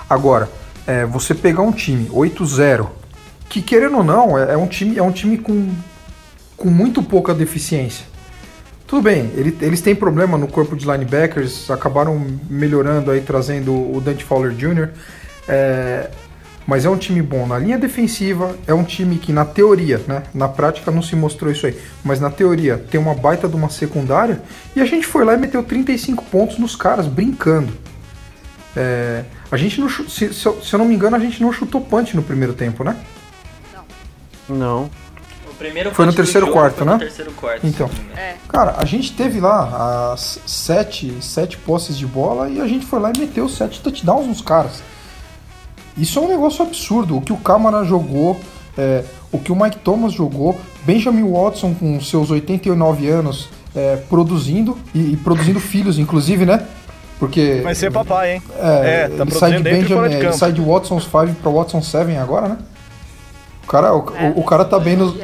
Agora, 0.08 0.48
é, 0.88 1.04
você 1.04 1.34
pegar 1.34 1.62
um 1.62 1.70
time 1.70 2.08
8-0, 2.08 2.88
que 3.48 3.62
querendo 3.62 3.98
ou 3.98 4.04
não, 4.04 4.36
é, 4.36 4.54
é 4.54 4.56
um 4.56 4.66
time, 4.66 4.98
é 4.98 5.02
um 5.02 5.12
time 5.12 5.38
com, 5.38 5.68
com 6.56 6.68
muito 6.70 7.02
pouca 7.02 7.34
deficiência. 7.34 8.04
Tudo 8.86 9.02
bem, 9.02 9.30
ele- 9.36 9.56
eles 9.60 9.82
têm 9.82 9.94
problema 9.94 10.38
no 10.38 10.48
corpo 10.48 10.74
de 10.74 10.86
linebackers, 10.90 11.70
acabaram 11.70 12.26
melhorando 12.48 13.10
aí, 13.10 13.20
trazendo 13.20 13.72
o 13.72 14.00
Dante 14.00 14.24
Fowler 14.24 14.52
Jr. 14.52 14.88
É, 15.46 16.08
mas 16.66 16.84
é 16.84 16.90
um 16.90 16.96
time 16.96 17.20
bom 17.22 17.46
na 17.46 17.58
linha 17.58 17.78
defensiva, 17.78 18.54
é 18.66 18.72
um 18.74 18.84
time 18.84 19.16
que 19.18 19.32
na 19.32 19.44
teoria, 19.44 20.00
né, 20.06 20.22
na 20.34 20.48
prática 20.48 20.90
não 20.90 21.00
se 21.02 21.16
mostrou 21.16 21.50
isso 21.52 21.66
aí, 21.66 21.74
mas 22.04 22.18
na 22.20 22.30
teoria 22.30 22.76
tem 22.76 23.00
uma 23.00 23.14
baita 23.14 23.48
de 23.48 23.56
uma 23.56 23.70
secundária 23.70 24.42
e 24.76 24.80
a 24.80 24.84
gente 24.86 25.06
foi 25.06 25.24
lá 25.24 25.34
e 25.34 25.38
meteu 25.38 25.62
35 25.62 26.24
pontos 26.24 26.58
nos 26.58 26.74
caras, 26.76 27.06
brincando. 27.06 27.72
É, 28.76 29.24
a 29.50 29.56
gente 29.56 29.80
não, 29.80 29.88
se, 29.88 30.32
se 30.32 30.46
eu, 30.46 30.60
se 30.62 30.74
eu 30.74 30.78
não 30.78 30.86
me 30.86 30.94
engano, 30.94 31.16
a 31.16 31.18
gente 31.18 31.40
não 31.42 31.52
chutou 31.52 31.80
punch 31.80 32.14
no 32.14 32.22
primeiro 32.22 32.52
tempo, 32.52 32.84
né? 32.84 32.96
Não. 34.48 34.90
O 35.50 35.54
primeiro 35.58 35.90
Foi 35.92 36.06
no 36.06 36.12
terceiro 36.12 36.46
jogo 36.46 36.58
quarto, 36.58 36.76
foi 36.76 36.86
né? 36.86 36.92
No 36.92 36.98
terceiro 36.98 37.32
quarto. 37.32 37.66
Então. 37.66 37.90
não. 38.10 38.18
É. 38.18 38.36
Cara, 38.48 38.76
a 38.78 38.84
gente 38.84 39.12
teve 39.12 39.40
lá 39.40 40.12
as 40.12 40.40
sete, 40.46 41.14
sete 41.20 41.56
posses 41.58 41.98
de 41.98 42.06
bola 42.06 42.48
e 42.48 42.60
a 42.60 42.66
gente 42.66 42.86
foi 42.86 43.00
lá 43.00 43.10
e 43.14 43.18
meteu 43.18 43.48
sete 43.48 43.80
touchdowns 43.80 44.26
nos 44.26 44.40
caras. 44.40 44.82
Isso 45.96 46.18
é 46.18 46.22
um 46.22 46.28
negócio 46.28 46.64
absurdo. 46.64 47.16
O 47.16 47.20
que 47.20 47.32
o 47.32 47.36
Câmara 47.36 47.82
jogou, 47.84 48.40
é, 48.76 49.04
o 49.32 49.38
que 49.38 49.50
o 49.50 49.56
Mike 49.56 49.78
Thomas 49.78 50.12
jogou, 50.12 50.58
Benjamin 50.84 51.28
Watson 51.30 51.74
com 51.74 52.00
seus 52.00 52.30
89 52.30 53.08
anos 53.08 53.48
é, 53.74 53.96
produzindo 54.08 54.78
e, 54.94 55.12
e 55.12 55.16
produzindo 55.16 55.58
filhos, 55.58 55.98
inclusive, 55.98 56.46
né? 56.46 56.66
Porque 57.18 57.60
Vai 57.64 57.74
ser 57.74 57.90
papai, 57.90 58.34
hein? 58.34 58.42
é, 58.58 59.02
É, 59.04 59.08
tá 59.08 59.22
ele 59.24 59.30
sai 59.32 59.52
de 59.56 59.62
Benjamin, 59.62 60.08
de 60.08 60.14
ele 60.16 60.32
sai 60.32 60.52
de 60.52 60.60
Watson's 60.60 61.04
5 61.04 61.34
para 61.42 61.50
Watson 61.50 61.82
7 61.82 62.16
agora, 62.16 62.48
né? 62.48 62.58
O 63.64 63.66
cara, 63.66 63.94
o, 63.94 64.12
É. 64.16 64.28
o- 64.30 64.40
o 64.40 64.44
cara 64.44 64.64
tá 64.64 64.78
bem 64.78 64.96
nos. 64.96 65.14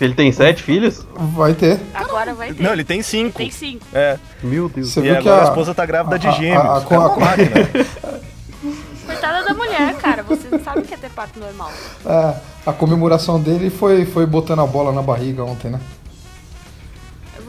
Ele 0.00 0.14
tem 0.14 0.32
sete 0.32 0.62
filhos? 0.62 1.06
Vai 1.14 1.52
ter. 1.52 1.78
Agora 1.92 2.32
vai 2.32 2.54
ter. 2.54 2.62
Não, 2.62 2.72
ele 2.72 2.84
tem 2.84 3.02
cinco. 3.02 3.36
Tem 3.36 3.50
cinco. 3.50 3.84
É. 3.92 4.16
Meu 4.42 4.66
Deus. 4.70 4.88
Você 4.92 5.00
E 5.00 5.02
viu 5.02 5.12
que 5.12 5.18
agora 5.28 5.42
a... 5.42 5.44
a, 5.44 5.48
esposa 5.48 5.74
tá 5.74 5.84
grávida 5.84 6.18
de 6.18 6.26
a- 6.26 6.30
a- 6.30 6.32
gêmeos. 6.32 6.64
a- 6.64 6.78
a- 6.78 6.82
É 6.88 6.98
uma 6.98 7.12
a- 7.14 7.18
máquina. 7.18 7.50
Coitada 9.06 9.44
da 9.44 9.52
mulher, 9.54 9.94
cara. 9.96 10.22
Você 10.22 10.48
não 10.50 10.58
sabe 10.62 10.78
o 10.80 10.82
que 10.82 10.94
é 10.94 10.96
ter 10.96 11.10
parto 11.10 11.38
normal. 11.38 11.70
É, 12.06 12.34
a 12.64 12.72
comemoração 12.72 13.38
dele 13.40 13.68
foi, 13.68 14.06
foi 14.06 14.24
botando 14.24 14.60
a 14.60 14.66
bola 14.66 14.92
na 14.92 15.02
barriga 15.02 15.44
ontem, 15.44 15.68
né? 15.70 15.80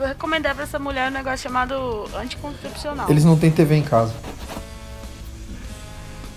Eu 0.02 0.08
vou 0.08 0.16
recomendar 0.16 0.56
pra 0.56 0.64
essa 0.64 0.80
mulher 0.80 1.12
um 1.12 1.14
negócio 1.14 1.38
chamado 1.38 2.06
anticoncepcional. 2.20 3.08
Eles 3.08 3.24
não 3.24 3.38
têm 3.38 3.52
TV 3.52 3.76
em 3.76 3.84
casa. 3.84 4.12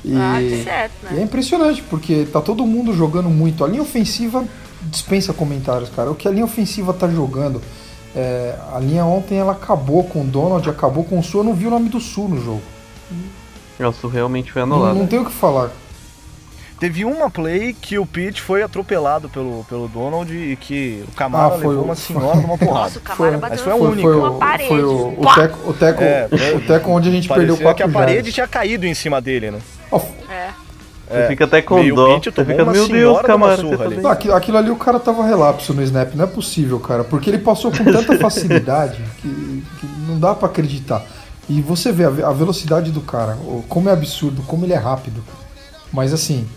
E, 0.04 0.14
Ah, 0.14 0.36
que 0.38 0.62
certo, 0.62 0.92
e 1.04 1.06
é 1.06 1.16
né? 1.16 1.22
impressionante, 1.22 1.82
porque 1.88 2.26
tá 2.30 2.42
todo 2.42 2.66
mundo 2.66 2.92
jogando 2.92 3.30
muito. 3.30 3.64
A 3.64 3.68
linha 3.68 3.80
ofensiva 3.80 4.44
dispensa 4.82 5.32
comentários, 5.32 5.88
cara. 5.88 6.10
O 6.10 6.14
que 6.14 6.28
a 6.28 6.30
linha 6.30 6.44
ofensiva 6.44 6.92
tá 6.92 7.08
jogando. 7.08 7.62
é, 8.14 8.54
a 8.72 8.78
linha 8.78 9.04
ontem 9.06 9.38
ela 9.38 9.52
acabou 9.52 10.04
com 10.04 10.20
o 10.20 10.24
Donald, 10.24 10.68
acabou 10.68 11.02
com 11.02 11.18
o 11.18 11.22
Sul. 11.22 11.40
Eu 11.40 11.44
não 11.44 11.54
vi 11.54 11.66
o 11.66 11.70
nome 11.70 11.88
do 11.88 11.98
Sul 11.98 12.28
no 12.28 12.40
jogo. 12.40 12.62
O 13.80 13.92
Sul 13.92 14.10
realmente 14.10 14.52
foi 14.52 14.60
Não, 14.66 14.76
anulado. 14.76 14.94
não 14.98 15.06
tem 15.06 15.18
o 15.18 15.24
que 15.24 15.32
falar. 15.32 15.70
Teve 16.78 17.04
uma 17.04 17.30
play 17.30 17.72
que 17.72 17.98
o 17.98 18.04
Pete 18.04 18.42
foi 18.42 18.62
atropelado 18.62 19.28
pelo, 19.28 19.64
pelo 19.68 19.86
Donald 19.88 20.32
e 20.34 20.56
que 20.56 21.04
o 21.08 21.12
Camara 21.12 21.54
Ah, 21.54 21.58
foi 21.58 21.68
levou 21.68 21.82
o- 21.82 21.84
uma 21.84 21.94
senhora 21.94 22.36
numa 22.40 22.58
porrada. 22.58 22.80
Nossa, 22.84 22.98
o 22.98 23.02
Camara 23.02 23.16
Foi- 23.16 23.40
bateu 23.40 23.64
mas 23.66 23.78
foi 23.78 23.88
única. 23.88 24.02
Foi, 24.08 24.16
uma 24.16 24.30
o, 24.30 24.38
parede. 24.38 24.68
foi 24.68 24.82
o, 24.84 25.08
o 25.20 25.34
teco, 25.34 25.70
o, 25.70 25.72
teco, 25.72 26.02
É, 26.02 26.28
o 26.56 26.60
teco 26.66 26.90
onde 26.90 27.08
a 27.08 27.12
gente 27.12 27.28
perdeu 27.28 27.46
Parecia 27.56 27.64
quatro 27.64 27.76
que 27.76 27.82
a 27.90 27.92
parede 27.92 28.14
jardas. 28.16 28.34
tinha 28.34 28.48
caído 28.48 28.86
em 28.86 28.94
cima 28.94 29.20
dele, 29.20 29.50
né? 29.52 29.58
Ó, 29.90 30.00
É. 30.28 30.48
Você 31.06 31.28
fica 31.28 31.44
até 31.44 31.62
com 31.62 31.78
E 31.80 31.92
o 31.92 31.94
dó. 31.94 32.14
Pete 32.14 32.30
Você 32.34 32.44
fica, 32.44 32.62
uma 32.64 32.72
meu 32.72 32.88
Deus, 32.88 33.20
Camara, 33.22 33.56
tá? 33.58 33.90
Não, 34.02 34.10
aquilo, 34.10 34.34
aquilo 34.34 34.56
ali 34.58 34.70
o 34.70 34.76
cara 34.76 34.98
tava 34.98 35.24
relapso 35.24 35.72
no 35.74 35.82
snap, 35.82 36.14
não 36.14 36.24
é 36.24 36.26
possível, 36.26 36.80
cara, 36.80 37.04
porque 37.04 37.28
ele 37.30 37.38
passou 37.38 37.70
com 37.70 37.84
tanta 37.84 38.16
facilidade 38.18 39.00
que, 39.20 39.28
que 39.80 39.86
não 40.08 40.18
dá 40.18 40.34
pra 40.34 40.48
acreditar. 40.48 41.04
E 41.48 41.60
você 41.60 41.92
vê 41.92 42.04
a, 42.04 42.08
a 42.28 42.32
velocidade 42.32 42.90
do 42.90 43.02
cara, 43.02 43.36
o- 43.36 43.62
como 43.68 43.88
é 43.90 43.92
absurdo, 43.92 44.42
como 44.42 44.64
ele 44.64 44.72
é 44.72 44.78
rápido. 44.78 45.22
Mas 45.92 46.12
assim, 46.12 46.48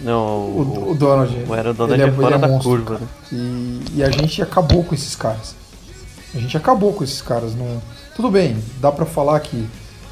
Não, 0.00 0.40
O, 0.40 0.62
o, 0.62 0.90
o 0.90 0.94
Donald. 0.94 1.34
o 1.48 1.52
Aaron 1.54 1.74
Donald 1.74 2.00
ele 2.00 2.10
é 2.10 2.12
fora 2.12 2.38
da 2.38 2.48
monstro, 2.48 2.70
curva, 2.70 2.98
né? 2.98 3.06
E, 3.32 3.80
e 3.96 4.04
a 4.04 4.10
gente 4.10 4.42
acabou 4.42 4.84
com 4.84 4.94
esses 4.94 5.16
caras. 5.16 5.54
A 6.34 6.38
gente 6.38 6.56
acabou 6.56 6.92
com 6.92 7.02
esses 7.02 7.22
caras. 7.22 7.54
Não... 7.54 7.80
Tudo 8.14 8.30
bem, 8.30 8.56
dá 8.80 8.92
pra 8.92 9.06
falar 9.06 9.40
que 9.40 9.66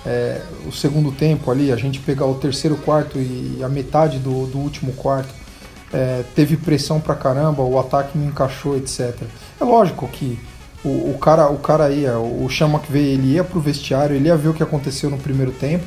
é, 0.06 0.40
o 0.66 0.72
segundo 0.72 1.12
tempo 1.12 1.50
ali, 1.50 1.72
a 1.72 1.76
gente 1.76 1.98
pegar 2.00 2.26
o 2.26 2.34
terceiro 2.34 2.76
quarto 2.76 3.18
e 3.18 3.60
a 3.62 3.68
metade 3.68 4.18
do, 4.18 4.46
do 4.46 4.58
último 4.58 4.92
quarto, 4.92 5.32
é, 5.92 6.24
teve 6.34 6.56
pressão 6.56 7.00
pra 7.00 7.14
caramba, 7.14 7.62
o 7.62 7.78
ataque 7.78 8.18
não 8.18 8.26
encaixou, 8.26 8.76
etc. 8.76 9.16
É 9.60 9.64
lógico 9.64 10.08
que 10.08 10.38
o, 10.84 11.10
o 11.10 11.18
cara, 11.18 11.48
o 11.48 11.58
cara 11.58 11.90
ia, 11.90 12.18
o 12.18 12.48
Sean 12.50 12.68
McVay, 12.68 13.14
ele 13.14 13.32
ia 13.32 13.44
pro 13.44 13.60
vestiário, 13.60 14.14
ele 14.14 14.28
ia 14.28 14.36
ver 14.36 14.48
o 14.48 14.54
que 14.54 14.62
aconteceu 14.62 15.08
no 15.08 15.16
primeiro 15.16 15.52
tempo 15.52 15.84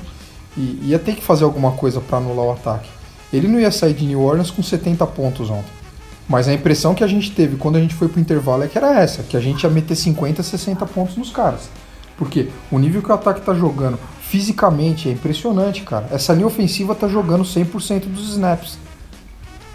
e 0.56 0.80
ia 0.84 0.98
ter 0.98 1.14
que 1.14 1.24
fazer 1.24 1.44
alguma 1.44 1.74
coisa 1.74 2.02
pra 2.02 2.18
anular 2.18 2.46
o 2.48 2.52
ataque. 2.52 2.90
Ele 3.32 3.48
não 3.48 3.60
ia 3.60 3.72
sair 3.72 3.94
de 3.94 4.06
New 4.06 4.22
Orleans 4.22 4.52
com 4.52 4.64
70 4.64 5.06
pontos 5.08 5.50
ontem. 5.50 5.78
Mas 6.28 6.48
a 6.48 6.54
impressão 6.54 6.94
que 6.94 7.04
a 7.04 7.08
gente 7.08 7.32
teve 7.32 7.56
quando 7.56 7.78
a 7.78 7.80
gente 7.80 7.94
foi 7.96 8.08
pro 8.08 8.20
intervalo 8.20 8.64
é 8.64 8.68
que 8.68 8.78
era 8.78 9.00
essa, 9.00 9.24
que 9.24 9.38
a 9.38 9.40
gente 9.40 9.64
ia 9.64 9.70
meter 9.70 9.96
50, 9.96 10.44
60 10.44 10.86
pontos 10.88 11.16
nos 11.16 11.30
caras. 11.30 11.70
Porque 12.18 12.50
o 12.72 12.80
nível 12.80 13.02
que 13.02 13.10
o 13.10 13.14
ataque 13.14 13.42
tá 13.42 13.54
jogando 13.54 13.98
fisicamente 14.22 15.08
é 15.08 15.12
impressionante, 15.12 15.84
cara. 15.84 16.08
Essa 16.12 16.34
linha 16.34 16.48
ofensiva 16.48 16.94
tá 16.94 17.08
jogando 17.08 17.44
100% 17.44 18.06
dos 18.08 18.30
snaps. 18.32 18.78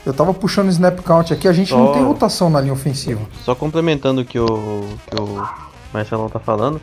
Eu 0.04 0.12
tava 0.12 0.34
puxando 0.34 0.66
o 0.66 0.70
snap 0.70 0.98
count 1.00 1.32
aqui, 1.32 1.46
a 1.46 1.52
gente 1.52 1.72
não 1.72 1.86
Só- 1.86 1.92
tem 1.92 2.02
rotação 2.02 2.50
na 2.50 2.60
linha 2.60 2.72
ofensiva. 2.72 3.20
Só 3.44 3.54
complementando 3.54 4.22
o 4.22 4.24
que 4.24 4.38
o, 4.38 4.88
que 5.06 5.20
o 5.20 5.48
Marcelão 5.92 6.28
tá 6.28 6.40
falando, 6.40 6.80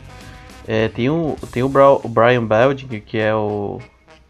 é, 0.66 0.88
tem 0.88 1.10
o, 1.10 1.36
tem 1.52 1.62
o, 1.62 1.68
Brian 1.68 2.44
Balding, 2.44 3.00
que 3.04 3.18
é 3.18 3.34
o 3.34 3.78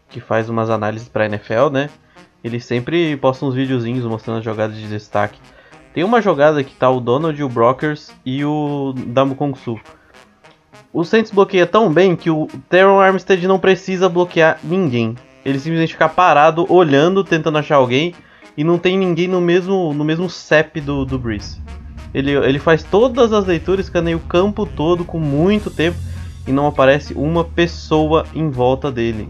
que 0.09 0.19
faz 0.19 0.49
umas 0.49 0.69
análises 0.69 1.07
pra 1.07 1.25
NFL, 1.25 1.69
né? 1.71 1.89
Ele 2.43 2.59
sempre 2.59 3.15
posta 3.17 3.45
uns 3.45 3.53
videozinhos 3.53 4.05
mostrando 4.05 4.39
as 4.39 4.43
jogadas 4.45 4.75
de 4.75 4.87
destaque. 4.87 5.39
Tem 5.93 6.03
uma 6.03 6.21
jogada 6.21 6.63
que 6.63 6.73
tá 6.75 6.89
o 6.89 6.99
Donald, 6.99 7.41
o 7.43 7.49
Brockers 7.49 8.11
e 8.25 8.43
o 8.43 8.93
Damu 9.07 9.35
Kong 9.35 9.57
Su. 9.57 9.79
O 10.93 11.03
Saints 11.03 11.31
bloqueia 11.31 11.65
tão 11.65 11.91
bem 11.91 12.15
que 12.15 12.29
o 12.29 12.47
Teron 12.69 12.99
Armstead 12.99 13.47
não 13.47 13.59
precisa 13.59 14.09
bloquear 14.09 14.59
ninguém. 14.63 15.15
Ele 15.45 15.59
simplesmente 15.59 15.93
fica 15.93 16.09
parado, 16.09 16.65
olhando, 16.69 17.23
tentando 17.23 17.57
achar 17.57 17.75
alguém, 17.75 18.13
e 18.57 18.63
não 18.63 18.77
tem 18.77 18.97
ninguém 18.97 19.27
no 19.27 19.39
mesmo, 19.39 19.93
no 19.93 20.03
mesmo 20.03 20.29
CEP 20.29 20.81
do, 20.81 21.05
do 21.05 21.17
Breeze. 21.17 21.61
Ele, 22.13 22.31
ele 22.31 22.59
faz 22.59 22.83
todas 22.83 23.31
as 23.31 23.45
leituras, 23.45 23.85
escaneia 23.85 24.17
o 24.17 24.21
campo 24.21 24.65
todo 24.65 25.05
com 25.05 25.19
muito 25.19 25.69
tempo 25.69 25.97
e 26.45 26.51
não 26.51 26.67
aparece 26.67 27.13
uma 27.13 27.43
pessoa 27.43 28.25
em 28.33 28.49
volta 28.49 28.91
dele. 28.91 29.29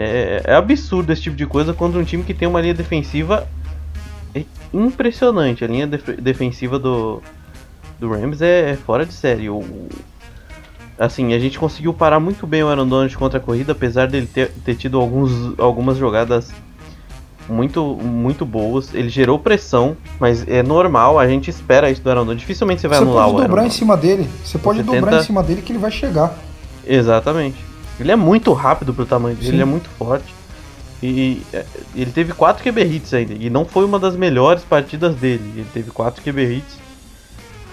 É, 0.00 0.42
é 0.44 0.54
absurdo 0.54 1.12
esse 1.12 1.22
tipo 1.22 1.34
de 1.34 1.44
coisa 1.44 1.74
contra 1.74 1.98
um 1.98 2.04
time 2.04 2.22
que 2.22 2.32
tem 2.32 2.46
uma 2.46 2.60
linha 2.60 2.74
defensiva 2.74 3.48
é 4.32 4.44
impressionante. 4.72 5.64
A 5.64 5.66
linha 5.66 5.86
def- 5.88 6.20
defensiva 6.20 6.78
do, 6.78 7.20
do 7.98 8.08
Rams 8.10 8.40
é, 8.40 8.70
é 8.70 8.76
fora 8.76 9.04
de 9.04 9.12
série. 9.12 9.50
O, 9.50 9.64
assim, 10.96 11.32
a 11.34 11.38
gente 11.40 11.58
conseguiu 11.58 11.92
parar 11.92 12.20
muito 12.20 12.46
bem 12.46 12.62
o 12.62 12.68
Aaron 12.68 12.86
Donald 12.86 13.16
contra 13.16 13.38
a 13.38 13.42
corrida, 13.42 13.72
apesar 13.72 14.06
dele 14.06 14.28
ter, 14.32 14.52
ter 14.64 14.76
tido 14.76 15.00
alguns, 15.00 15.58
algumas 15.58 15.96
jogadas 15.96 16.52
muito, 17.48 17.82
muito 17.96 18.44
boas. 18.46 18.94
Ele 18.94 19.08
gerou 19.08 19.36
pressão, 19.38 19.96
mas 20.20 20.46
é 20.46 20.62
normal, 20.62 21.18
a 21.18 21.26
gente 21.26 21.50
espera 21.50 21.90
isso 21.90 22.02
do 22.02 22.08
Aaron 22.10 22.20
Donald. 22.20 22.38
Dificilmente 22.40 22.80
você 22.82 22.86
vai 22.88 22.98
Você 22.98 23.04
anular 23.04 23.24
pode 23.24 23.34
o 23.34 23.38
Aaron 23.38 23.48
dobrar 23.48 23.66
em 23.66 23.70
cima 23.70 23.96
dele. 23.96 24.28
Você 24.44 24.58
pode 24.58 24.78
Você 24.78 24.84
dobrar 24.84 25.10
tenta- 25.10 25.22
em 25.22 25.26
cima 25.26 25.42
dele 25.42 25.62
que 25.62 25.72
ele 25.72 25.78
vai 25.80 25.90
chegar. 25.90 26.36
Exatamente. 26.86 27.66
Ele 27.98 28.12
é 28.12 28.16
muito 28.16 28.52
rápido 28.52 28.94
pro 28.94 29.04
tamanho 29.06 29.34
dele, 29.34 29.48
Sim. 29.48 29.54
ele 29.54 29.62
é 29.62 29.66
muito 29.66 29.88
forte. 29.90 30.34
E 31.02 31.42
é, 31.52 31.64
ele 31.94 32.10
teve 32.10 32.32
4 32.32 32.62
QB 32.62 32.82
hits 32.84 33.14
ainda. 33.14 33.34
E 33.34 33.48
não 33.48 33.64
foi 33.64 33.84
uma 33.84 33.98
das 33.98 34.16
melhores 34.16 34.62
partidas 34.64 35.14
dele. 35.16 35.52
Ele 35.56 35.66
teve 35.72 35.90
4 35.90 36.22
QB 36.22 36.56
hits. 36.56 36.76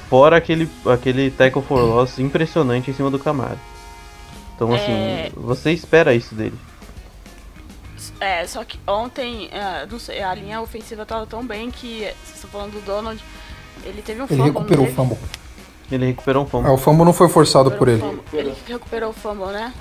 Fora 0.09 0.37
aquele, 0.37 0.69
aquele 0.85 1.31
tackle 1.31 1.63
for 1.63 1.79
loss 1.81 2.19
impressionante 2.19 2.91
em 2.91 2.93
cima 2.93 3.09
do 3.09 3.17
Camaro. 3.17 3.57
Então, 4.55 4.71
assim, 4.73 4.91
É. 4.91 5.31
você 5.35 5.71
espera 5.71 6.13
isso 6.13 6.35
dele. 6.35 6.53
É, 8.19 8.45
só 8.47 8.63
que 8.63 8.79
ontem, 8.87 9.49
é, 9.51 9.85
não 9.89 9.99
sei, 9.99 10.21
a 10.21 10.33
linha 10.33 10.61
ofensiva 10.61 11.05
tava 11.05 11.25
tão 11.25 11.45
bem 11.45 11.69
que, 11.71 11.99
vocês 12.23 12.35
estão 12.35 12.49
falando 12.49 12.73
do 12.73 12.81
Donald, 12.85 13.21
ele 13.83 14.01
teve 14.01 14.21
um 14.21 14.25
Ele 14.25 14.35
fumble, 14.37 14.51
recuperou 14.53 14.85
o 14.85 14.91
fumble. 14.93 15.17
Ele 15.91 16.05
recuperou 16.07 16.43
um 16.43 16.45
É, 16.45 16.49
fumble. 16.49 16.71
o 16.71 16.77
fumble 16.77 17.05
não 17.05 17.13
foi 17.13 17.27
forçado 17.27 17.71
por 17.71 17.87
ele. 17.87 17.99
Fumble. 17.99 18.21
Ele 18.31 18.53
recuperou 18.67 19.09
o 19.09 19.13
fumble, 19.13 19.47
né? 19.47 19.73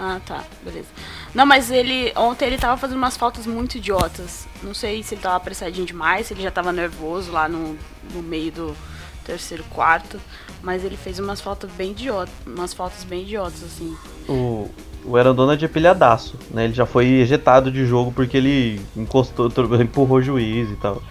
Ah, 0.00 0.20
tá, 0.24 0.44
beleza. 0.64 0.86
Não, 1.34 1.44
mas 1.44 1.70
ele, 1.72 2.12
ontem 2.16 2.46
ele 2.46 2.56
tava 2.56 2.76
fazendo 2.76 2.98
umas 2.98 3.16
faltas 3.16 3.46
muito 3.46 3.76
idiotas. 3.78 4.46
Não 4.62 4.72
sei 4.72 5.02
se 5.02 5.14
ele 5.14 5.22
tava 5.22 5.34
apressadinho 5.36 5.84
demais, 5.84 6.26
se 6.26 6.34
ele 6.34 6.42
já 6.42 6.50
tava 6.52 6.70
nervoso 6.72 7.32
lá 7.32 7.48
no, 7.48 7.76
no 8.14 8.22
meio 8.22 8.52
do 8.52 8.76
terceiro 9.24 9.64
quarto. 9.70 10.20
Mas 10.62 10.84
ele 10.84 10.96
fez 10.96 11.18
umas 11.18 11.40
faltas 11.40 11.68
bem 11.76 11.90
idiotas, 11.90 12.32
umas 12.46 12.72
faltas 12.72 13.02
bem 13.04 13.22
idiotas, 13.22 13.62
assim. 13.64 13.96
O, 14.28 14.68
o 15.04 15.16
Aaron 15.16 15.34
Donald 15.34 15.64
é 15.64 15.68
pilhadaço, 15.68 16.36
né? 16.52 16.64
Ele 16.64 16.74
já 16.74 16.86
foi 16.86 17.06
ejetado 17.06 17.70
de 17.70 17.84
jogo 17.84 18.12
porque 18.12 18.36
ele 18.36 18.80
encostou, 18.96 19.50
empurrou 19.80 20.18
o 20.18 20.22
juiz 20.22 20.70
e 20.70 20.76
tal. 20.76 21.02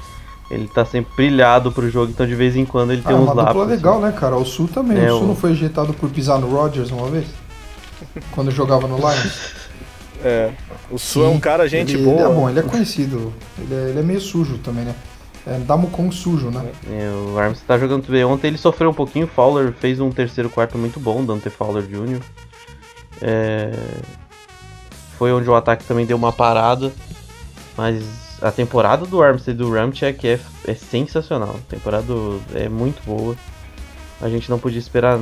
Ele 0.49 0.67
tá 0.69 0.85
sempre 0.85 1.13
brilhado 1.13 1.73
pro 1.73 1.89
jogo, 1.89 2.09
então 2.11 2.25
de 2.25 2.35
vez 2.35 2.55
em 2.55 2.63
quando 2.65 2.91
ele 2.93 3.01
Ah, 3.03 3.07
tem 3.09 3.17
uns 3.17 3.23
uma 3.23 3.35
dupla 3.35 3.43
lapsos. 3.43 3.67
legal, 3.67 3.99
né, 3.99 4.13
cara? 4.13 4.37
O 4.37 4.45
Sul 4.45 4.69
também. 4.73 4.97
É, 4.97 5.11
o 5.11 5.17
Sul 5.17 5.23
o- 5.25 5.27
não 5.27 5.35
foi 5.35 5.51
ejetado 5.51 5.93
por 5.93 6.09
pisar 6.09 6.39
no 6.39 6.47
Rodgers 6.49 6.89
uma 6.89 7.09
vez? 7.09 7.27
Quando 8.31 8.51
jogava 8.51 8.87
no 8.87 8.97
Lions? 8.97 9.55
É. 10.23 10.51
O 10.89 10.97
Su 10.97 11.23
é 11.23 11.27
um 11.27 11.39
cara 11.39 11.67
gente 11.67 11.93
ele, 11.93 12.03
boa. 12.03 12.21
Ele 12.21 12.23
é 12.23 12.33
bom, 12.33 12.49
ele 12.49 12.59
é 12.59 12.63
conhecido. 12.63 13.33
Ele 13.57 13.73
é, 13.73 13.89
ele 13.89 13.99
é 13.99 14.03
meio 14.03 14.21
sujo 14.21 14.57
também, 14.59 14.85
né? 14.85 14.95
É 15.45 15.57
Damocon 15.59 16.11
sujo, 16.11 16.49
né? 16.49 16.71
É, 16.89 17.09
o 17.09 17.39
Arms 17.39 17.61
tá 17.61 17.77
jogando 17.77 18.01
tudo 18.01 18.11
bem. 18.11 18.25
Ontem 18.25 18.47
ele 18.47 18.57
sofreu 18.57 18.89
um 18.89 18.93
pouquinho, 18.93 19.25
o 19.25 19.29
Fowler 19.29 19.71
fez 19.71 19.99
um 19.99 20.11
terceiro 20.11 20.49
quarto 20.49 20.77
muito 20.77 20.99
bom, 20.99 21.23
Dante 21.23 21.49
Fowler 21.49 21.83
Jr. 21.83 22.21
É, 23.21 23.71
Foi 25.17 25.31
onde 25.31 25.49
o 25.49 25.55
ataque 25.55 25.85
também 25.85 26.05
deu 26.05 26.17
uma 26.17 26.33
parada, 26.33 26.91
mas 27.77 28.03
a 28.41 28.51
temporada 28.51 29.05
do 29.05 29.23
Armstead 29.23 29.57
e 29.57 29.63
do 29.63 29.71
Ramchek 29.71 30.27
é, 30.27 30.39
é 30.67 30.73
sensacional. 30.73 31.55
A 31.55 31.71
temporada 31.71 32.13
é 32.53 32.67
muito 32.67 33.01
boa. 33.05 33.35
A 34.21 34.29
gente 34.29 34.49
não 34.49 34.59
podia 34.59 34.79
esperar 34.79 35.19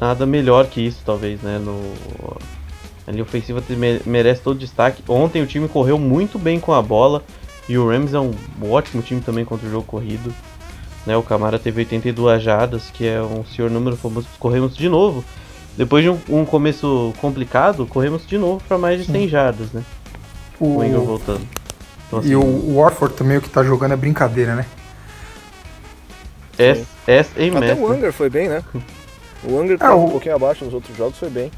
nada 0.00 0.26
melhor 0.26 0.66
que 0.66 0.80
isso, 0.80 1.02
talvez, 1.04 1.40
né? 1.42 1.58
No, 1.58 1.80
a 3.06 3.10
linha 3.10 3.22
ofensiva 3.22 3.62
merece 4.04 4.42
todo 4.42 4.58
destaque. 4.58 5.02
Ontem 5.08 5.42
o 5.42 5.46
time 5.46 5.66
correu 5.66 5.98
muito 5.98 6.38
bem 6.38 6.60
com 6.60 6.74
a 6.74 6.82
bola. 6.82 7.22
E 7.68 7.76
o 7.76 7.88
Rams 7.88 8.14
é 8.14 8.20
um 8.20 8.32
ótimo 8.70 9.02
time 9.02 9.20
também 9.20 9.44
contra 9.44 9.66
o 9.66 9.70
jogo 9.70 9.84
corrido. 9.84 10.32
Né, 11.06 11.16
o 11.16 11.22
Camara 11.22 11.58
teve 11.58 11.80
82 11.80 12.42
jardas, 12.42 12.90
que 12.90 13.06
é 13.06 13.22
um 13.22 13.44
senhor 13.44 13.70
número 13.70 13.96
famoso. 13.96 14.28
Corremos 14.38 14.76
de 14.76 14.88
novo. 14.88 15.24
Depois 15.76 16.02
de 16.02 16.10
um, 16.10 16.18
um 16.28 16.44
começo 16.44 17.14
complicado, 17.18 17.86
corremos 17.86 18.26
de 18.26 18.36
novo 18.36 18.62
para 18.66 18.76
mais 18.76 19.00
de 19.00 19.10
100 19.10 19.28
jardas, 19.28 19.72
né? 19.72 19.82
O, 20.60 20.78
O 20.78 20.84
Ingram 20.84 21.04
voltando. 21.04 21.46
Então, 22.06 22.18
assim, 22.18 22.30
e 22.30 22.36
o, 22.36 22.42
o 22.42 22.76
Warford 22.76 23.14
também, 23.14 23.36
o 23.36 23.40
que 23.40 23.48
tá 23.48 23.62
jogando 23.62 23.92
é 23.92 23.96
brincadeira, 23.96 24.54
né? 24.54 24.66
S, 26.58 26.84
S 27.06 27.30
Até 27.32 27.50
Math, 27.50 27.78
o? 27.78 27.92
Unger 27.92 28.12
foi 28.12 28.28
bem, 28.28 28.48
né? 28.48 28.62
O 29.44 29.56
Unger 29.58 29.74
É, 29.74 29.78
tava 29.78 29.96
o- 29.96 30.06
um 30.06 30.10
pouquinho 30.10 30.34
abaixo 30.34 30.64
nos 30.64 30.74
outros 30.74 30.96
jogos, 30.96 31.18
foi 31.18 31.30
bem. 31.30 31.50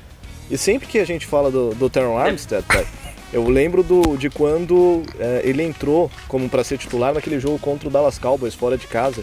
E 0.51 0.59
sempre 0.59 0.87
que 0.89 0.99
a 0.99 1.05
gente 1.05 1.27
fala 1.27 1.51
do, 1.51 1.75
do 1.75 1.89
Teron 1.89 2.19
Armstead, 2.19 2.65
pai, 2.67 2.87
eu 3.33 3.49
lembro 3.49 3.83
do, 3.83 4.17
de 4.17 4.29
quando 4.29 5.03
é, 5.19 5.43
ele 5.45 5.63
entrou 5.63 6.11
como 6.29 6.49
para 6.49 6.65
ser 6.65 6.77
titular 6.79 7.15
naquele 7.15 7.39
jogo 7.39 7.59
contra 7.59 7.89
o 7.89 7.91
Dallas 7.91 8.19
Cowboys 8.19 8.55
fora 8.55 8.77
de 8.77 8.87
casa. 8.87 9.23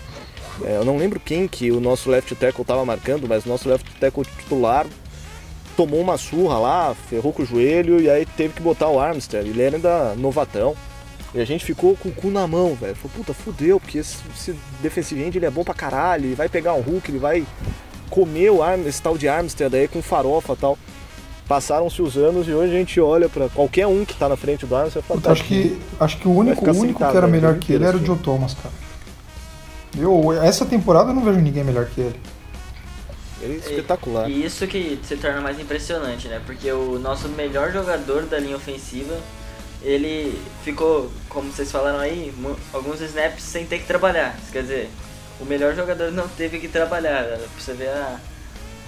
É, 0.64 0.78
eu 0.78 0.86
não 0.86 0.98
lembro 0.98 1.20
quem 1.20 1.48
que 1.48 1.70
o 1.72 1.80
nosso 1.80 2.10
left 2.10 2.34
tackle 2.36 2.64
tava 2.66 2.84
marcando, 2.86 3.28
mas 3.28 3.46
o 3.46 3.50
nosso 3.50 3.68
left 3.70 3.86
tackle 4.00 4.24
titular 4.26 4.88
tomou 5.76 6.00
uma 6.02 6.18
surra 6.18 6.58
lá, 6.58 6.96
ferrou 7.10 7.32
com 7.32 7.44
o 7.44 7.46
joelho 7.46 8.00
e 8.02 8.10
aí 8.10 8.26
teve 8.26 8.54
que 8.56 8.62
botar 8.62 8.88
o 8.88 9.00
Armstead. 9.00 9.48
Ele 9.48 9.62
era 9.62 9.76
ainda 9.76 10.16
novatão. 10.16 10.76
E 11.36 11.42
a 11.42 11.46
gente 11.46 11.64
ficou 11.66 11.96
com 11.98 12.10
o 12.10 12.12
cu 12.12 12.30
na 12.30 12.48
mão, 12.48 12.74
velho. 12.74 12.96
Falou, 12.96 13.12
puta, 13.18 13.34
fudeu, 13.34 13.80
porque 13.80 13.98
esse, 14.00 14.16
esse 14.36 14.56
defensive 14.82 15.22
end 15.22 15.38
ele 15.38 15.46
é 15.46 15.52
bom 15.52 15.64
pra 15.64 15.74
caralho, 15.74 16.26
ele 16.26 16.36
vai 16.36 16.48
pegar 16.50 16.74
um 16.74 16.82
Hulk, 16.82 17.12
ele 17.12 17.20
vai 17.20 17.46
Arm, 18.64 18.88
esse 18.88 19.02
tal 19.02 19.18
de 19.18 19.28
Armstead 19.28 19.76
aí 19.76 19.88
com 19.88 20.02
farofa 20.02 20.54
e 20.54 20.58
tal. 20.58 20.78
Passaram-se 21.48 22.02
os 22.02 22.18
anos 22.18 22.48
e 22.48 22.52
hoje 22.52 22.76
a 22.76 22.78
gente 22.78 23.00
olha 23.00 23.30
pra 23.30 23.48
qualquer 23.48 23.88
um 23.88 24.04
que 24.04 24.14
tá 24.16 24.28
na 24.28 24.36
frente 24.36 24.66
do 24.66 24.76
Armstead 24.76 25.04
e 25.04 25.08
fala, 25.08 25.20
Puta, 25.22 25.32
acho 25.32 25.44
que, 25.46 25.80
acho 26.00 26.18
que 26.18 26.28
o 26.28 26.32
único, 26.32 26.66
o 26.66 26.70
único 26.70 27.00
sentado 27.00 27.12
que 27.12 27.18
era 27.18 27.26
aí, 27.26 27.32
melhor 27.32 27.58
que 27.58 27.74
ele 27.74 27.86
era 27.86 27.96
o 27.96 28.06
Joe 28.06 28.18
Thomas, 28.18 28.54
cara. 28.54 28.74
Eu, 29.98 30.34
essa 30.44 30.66
temporada 30.66 31.12
eu 31.12 31.16
não 31.16 31.24
vejo 31.24 31.40
ninguém 31.40 31.64
melhor 31.64 31.86
que 31.86 32.02
ele. 32.02 32.20
ele 33.42 33.54
é 33.54 33.58
espetacular. 33.58 34.30
E 34.30 34.46
isso 34.46 34.68
que 34.68 35.00
se 35.04 35.16
torna 35.18 35.42
mais 35.42 35.60
impressionante, 35.60 36.28
né? 36.28 36.42
Porque 36.46 36.72
o 36.72 37.00
nosso 37.00 37.30
melhor 37.30 37.72
jogador 37.72 38.24
da 38.24 38.38
linha 38.38 38.58
ofensiva, 38.58 39.18
ele 39.82 40.40
ficou, 40.64 41.10
como 41.30 41.52
vocês 41.52 41.72
falaram 41.72 42.00
aí, 42.00 42.34
alguns 42.74 43.02
snaps 43.02 43.44
sem 43.44 43.66
ter 43.66 43.80
que 43.80 43.88
trabalhar. 43.88 44.38
Isso 44.44 44.52
quer 44.52 44.62
dizer, 44.62 44.90
o 45.40 45.46
melhor 45.46 45.76
jogador 45.76 46.12
não 46.12 46.28
teve 46.28 46.60
que 46.60 46.68
trabalhar. 46.68 47.24
Pra 47.26 47.38
você 47.58 47.74
ver 47.74 47.90
a, 47.90 48.18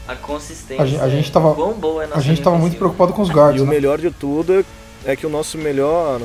a 0.07 0.15
consistência. 0.15 0.83
A 0.83 0.87
gente- 0.87 1.01
a 1.01 1.09
gente 1.09 1.31
tava- 1.31 1.53
quão 1.55 1.73
boa 1.73 2.03
é 2.03 2.05
a 2.05 2.07
nossa 2.09 2.19
A 2.19 2.23
gente 2.23 2.41
tava 2.41 2.57
muito 2.57 2.77
preocupado 2.77 3.13
com 3.13 3.21
os 3.21 3.29
E 3.29 3.33
guards, 3.33 3.61
o 3.61 3.65
né? 3.65 3.71
melhor 3.71 3.99
de 3.99 4.11
tudo 4.11 4.65
é 5.05 5.15
que 5.15 5.25
o 5.25 5.29
nosso 5.29 5.57
melhor 5.57 6.21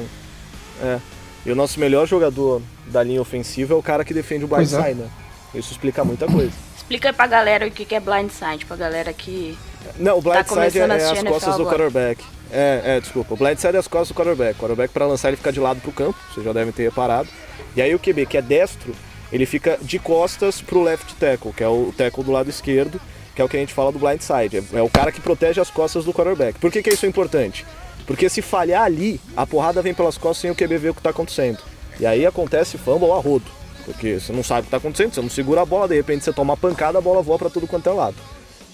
É. 0.82 0.98
E 1.46 1.52
o 1.52 1.54
nosso 1.54 1.78
melhor 1.78 2.06
jogador 2.06 2.60
da 2.86 3.02
linha 3.02 3.20
ofensiva 3.20 3.74
é 3.74 3.76
o 3.76 3.82
cara 3.82 4.04
que 4.04 4.12
defende 4.14 4.44
o 4.44 4.46
é. 4.46 4.56
blindside, 4.56 4.94
né? 4.94 5.08
Isso 5.54 5.70
explica 5.72 6.02
muita 6.02 6.26
coisa. 6.26 6.50
Explica 6.76 7.10
aí 7.10 7.14
pra 7.14 7.26
galera 7.26 7.66
o 7.66 7.70
que 7.70 7.94
é 7.94 8.00
blindside, 8.00 8.64
pra 8.66 8.76
galera 8.76 9.12
que. 9.12 9.56
Não, 9.98 10.18
o 10.18 10.22
blindside 10.22 10.46
é, 10.46 10.54
começando 10.54 10.90
a 10.90 10.96
é 10.96 11.10
as 11.12 11.22
costas 11.22 11.56
do 11.56 11.64
quarterback. 11.66 12.24
É, 12.50 12.82
é, 12.96 13.00
desculpa. 13.00 13.34
O 13.34 13.36
blindside 13.36 13.76
é 13.76 13.78
as 13.78 13.86
costas 13.86 14.08
do 14.08 14.14
quarterback. 14.14 14.56
O 14.56 14.60
quarterback 14.60 14.92
pra 14.92 15.06
lançar 15.06 15.28
ele 15.28 15.36
fica 15.36 15.52
de 15.52 15.60
lado 15.60 15.80
pro 15.80 15.92
campo, 15.92 16.18
vocês 16.32 16.44
já 16.44 16.52
devem 16.52 16.72
ter 16.72 16.82
reparado. 16.84 17.28
E 17.76 17.82
aí 17.82 17.94
o 17.94 17.98
QB, 18.00 18.26
que 18.26 18.36
é 18.38 18.42
destro, 18.42 18.92
ele 19.34 19.46
fica 19.46 19.76
de 19.82 19.98
costas 19.98 20.62
pro 20.62 20.80
left 20.80 21.12
tackle, 21.16 21.52
que 21.52 21.64
é 21.64 21.68
o 21.68 21.92
tackle 21.96 22.22
do 22.22 22.30
lado 22.30 22.48
esquerdo, 22.48 23.00
que 23.34 23.42
é 23.42 23.44
o 23.44 23.48
que 23.48 23.56
a 23.56 23.60
gente 23.60 23.74
fala 23.74 23.90
do 23.90 23.98
blindside. 23.98 24.58
É, 24.72 24.78
é 24.78 24.82
o 24.82 24.88
cara 24.88 25.10
que 25.10 25.20
protege 25.20 25.60
as 25.60 25.68
costas 25.68 26.04
do 26.04 26.12
quarterback. 26.12 26.60
Por 26.60 26.70
que, 26.70 26.80
que 26.80 26.90
isso 26.90 27.04
é 27.04 27.08
importante? 27.08 27.66
Porque 28.06 28.28
se 28.28 28.40
falhar 28.40 28.84
ali, 28.84 29.20
a 29.36 29.44
porrada 29.44 29.82
vem 29.82 29.92
pelas 29.92 30.16
costas 30.16 30.38
sem 30.38 30.52
o 30.52 30.54
QB 30.54 30.78
ver 30.78 30.90
o 30.90 30.94
que 30.94 31.02
tá 31.02 31.10
acontecendo. 31.10 31.58
E 31.98 32.06
aí 32.06 32.24
acontece 32.24 32.78
fumble 32.78 33.10
a 33.10 33.16
rodo. 33.16 33.46
Porque 33.84 34.20
você 34.20 34.32
não 34.32 34.44
sabe 34.44 34.60
o 34.60 34.64
que 34.66 34.70
tá 34.70 34.76
acontecendo, 34.76 35.12
você 35.12 35.20
não 35.20 35.28
segura 35.28 35.62
a 35.62 35.66
bola, 35.66 35.88
de 35.88 35.96
repente 35.96 36.24
você 36.24 36.32
toma 36.32 36.52
uma 36.52 36.56
pancada, 36.56 36.98
a 36.98 37.00
bola 37.00 37.20
voa 37.20 37.36
pra 37.36 37.50
tudo 37.50 37.66
quanto 37.66 37.88
é 37.88 37.92
lado. 37.92 38.16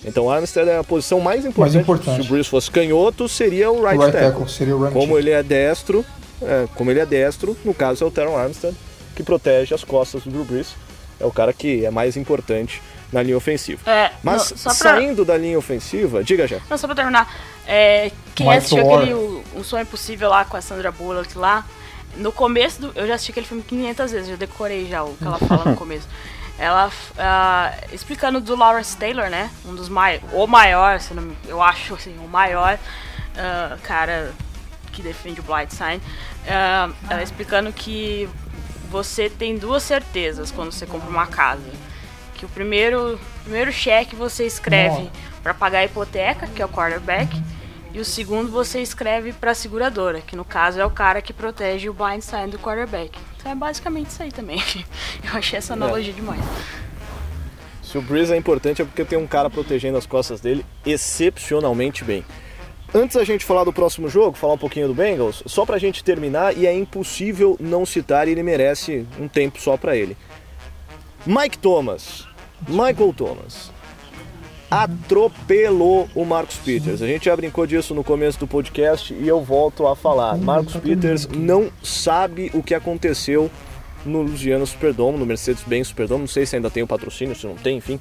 Então 0.04 0.26
o 0.26 0.30
Armstead 0.30 0.68
é 0.68 0.76
a 0.76 0.84
posição 0.84 1.20
mais 1.20 1.46
importante. 1.46 1.78
importante. 1.78 2.22
Se 2.22 2.28
o 2.28 2.30
Bruce 2.30 2.50
fosse 2.50 2.70
canhoto, 2.70 3.26
seria 3.30 3.70
o 3.70 3.82
right, 3.82 3.96
right 3.96 4.12
tackle. 4.12 4.30
tackle 4.30 4.48
seria 4.48 4.76
o 4.76 4.78
running 4.78 4.92
Como 4.92 5.18
ele 5.18 5.30
é 5.30 5.42
destro, 5.42 6.04
é, 6.42 6.68
como 6.74 6.90
ele 6.90 7.00
é 7.00 7.06
destro, 7.06 7.56
no 7.64 7.72
caso 7.72 8.04
é 8.04 8.06
o 8.06 8.10
Teron 8.10 8.36
Armstead, 8.36 8.76
que 9.20 9.22
protege 9.22 9.74
as 9.74 9.84
costas 9.84 10.22
do 10.24 10.30
Drew 10.30 10.44
Brees. 10.44 10.74
É 11.20 11.26
o 11.26 11.30
cara 11.30 11.52
que 11.52 11.84
é 11.84 11.90
mais 11.90 12.16
importante 12.16 12.80
na 13.12 13.22
linha 13.22 13.36
ofensiva. 13.36 13.88
É, 13.90 14.10
Mas 14.22 14.50
não, 14.52 14.58
pra, 14.62 14.72
saindo 14.72 15.24
da 15.24 15.36
linha 15.36 15.58
ofensiva, 15.58 16.24
diga 16.24 16.46
já. 16.46 16.58
não, 16.70 16.78
só 16.78 16.86
pra 16.86 16.96
terminar. 16.96 17.30
É, 17.66 18.10
quem 18.34 18.50
assistiu 18.50 18.86
Orr. 18.86 18.96
aquele 19.02 19.14
o, 19.14 19.44
o 19.56 19.62
Sonho 19.64 19.82
Impossível 19.82 20.30
lá 20.30 20.44
com 20.46 20.56
a 20.56 20.62
Sandra 20.62 20.90
Bullock 20.90 21.36
lá, 21.36 21.66
no 22.16 22.32
começo 22.32 22.80
do. 22.80 22.92
Eu 22.94 23.06
já 23.06 23.14
assisti 23.14 23.32
aquele 23.32 23.46
filme 23.46 23.62
500 23.62 24.10
vezes, 24.12 24.28
já 24.30 24.36
decorei 24.36 24.88
já 24.88 25.04
o 25.04 25.14
que 25.14 25.24
ela 25.24 25.38
fala 25.38 25.64
no 25.66 25.76
começo. 25.76 26.08
Ela 26.58 26.90
ah, 27.18 27.74
explicando 27.92 28.40
do 28.40 28.56
Lawrence 28.56 28.96
Taylor, 28.96 29.28
né? 29.28 29.50
Um 29.66 29.74
dos 29.74 29.88
maiores. 29.90 30.26
O 30.32 30.46
maior, 30.46 31.00
se 31.00 31.12
não 31.12 31.22
me- 31.24 31.36
eu 31.46 31.60
acho 31.62 31.94
assim, 31.94 32.16
o 32.24 32.28
maior 32.28 32.78
ah, 33.36 33.76
cara 33.82 34.32
que 34.92 35.02
defende 35.02 35.40
o 35.40 35.42
Blind 35.42 35.70
Sign. 35.70 36.00
ah, 36.48 36.88
ela 37.10 37.22
explicando 37.22 37.70
que 37.72 38.26
você 38.90 39.30
tem 39.30 39.56
duas 39.56 39.82
certezas 39.82 40.50
quando 40.50 40.72
você 40.72 40.84
compra 40.84 41.08
uma 41.08 41.26
casa. 41.26 41.70
Que 42.34 42.44
o 42.44 42.48
primeiro, 42.48 43.18
primeiro 43.44 43.72
cheque 43.72 44.16
você 44.16 44.44
escreve 44.44 45.10
para 45.42 45.54
pagar 45.54 45.80
a 45.80 45.84
hipoteca, 45.84 46.46
que 46.48 46.60
é 46.60 46.64
o 46.64 46.68
quarterback, 46.68 47.30
e 47.92 48.00
o 48.00 48.04
segundo 48.04 48.50
você 48.50 48.80
escreve 48.80 49.32
para 49.32 49.52
a 49.52 49.54
seguradora, 49.54 50.20
que 50.20 50.36
no 50.36 50.44
caso 50.44 50.80
é 50.80 50.84
o 50.84 50.90
cara 50.90 51.22
que 51.22 51.32
protege 51.32 51.88
o 51.88 51.94
blind 51.94 52.22
side 52.22 52.50
do 52.50 52.58
quarterback. 52.58 53.18
Então 53.36 53.52
é 53.52 53.54
basicamente 53.54 54.10
isso 54.10 54.22
aí 54.22 54.32
também. 54.32 54.62
Eu 55.22 55.38
achei 55.38 55.58
essa 55.58 55.72
analogia 55.74 56.12
demais. 56.12 56.40
Se 57.82 57.98
o 57.98 58.02
Breeze 58.02 58.32
é 58.32 58.36
importante 58.36 58.82
é 58.82 58.84
porque 58.84 59.04
tem 59.04 59.18
um 59.18 59.26
cara 59.26 59.50
protegendo 59.50 59.98
as 59.98 60.06
costas 60.06 60.40
dele 60.40 60.64
excepcionalmente 60.86 62.04
bem. 62.04 62.24
Antes 62.92 63.16
da 63.16 63.24
gente 63.24 63.44
falar 63.44 63.62
do 63.62 63.72
próximo 63.72 64.08
jogo, 64.08 64.36
falar 64.36 64.54
um 64.54 64.58
pouquinho 64.58 64.88
do 64.88 64.94
Bengals, 64.94 65.44
só 65.46 65.64
pra 65.64 65.78
gente 65.78 66.02
terminar, 66.02 66.56
e 66.56 66.66
é 66.66 66.76
impossível 66.76 67.56
não 67.60 67.86
citar, 67.86 68.26
e 68.26 68.32
ele 68.32 68.42
merece 68.42 69.06
um 69.18 69.28
tempo 69.28 69.60
só 69.60 69.76
pra 69.76 69.96
ele. 69.96 70.16
Mike 71.24 71.58
Thomas, 71.58 72.26
Michael 72.68 73.14
Thomas, 73.16 73.70
atropelou 74.70 76.08
o 76.14 76.24
Marcus 76.24 76.56
Peters. 76.56 77.00
A 77.02 77.06
gente 77.06 77.26
já 77.26 77.36
brincou 77.36 77.66
disso 77.66 77.94
no 77.94 78.02
começo 78.02 78.38
do 78.40 78.46
podcast 78.46 79.12
e 79.12 79.26
eu 79.26 79.40
volto 79.40 79.86
a 79.86 79.94
falar. 79.94 80.36
Marcus 80.38 80.76
Peters 80.76 81.28
não 81.28 81.70
sabe 81.82 82.50
o 82.54 82.62
que 82.62 82.74
aconteceu 82.74 83.50
no 84.04 84.22
Luciano 84.22 84.66
Superdome, 84.66 85.18
no 85.18 85.26
Mercedes-Benz 85.26 85.88
Superdome. 85.88 86.20
Não 86.20 86.28
sei 86.28 86.46
se 86.46 86.56
ainda 86.56 86.70
tem 86.70 86.82
o 86.82 86.86
patrocínio, 86.86 87.36
se 87.36 87.46
não 87.46 87.56
tem, 87.56 87.78
enfim. 87.78 88.00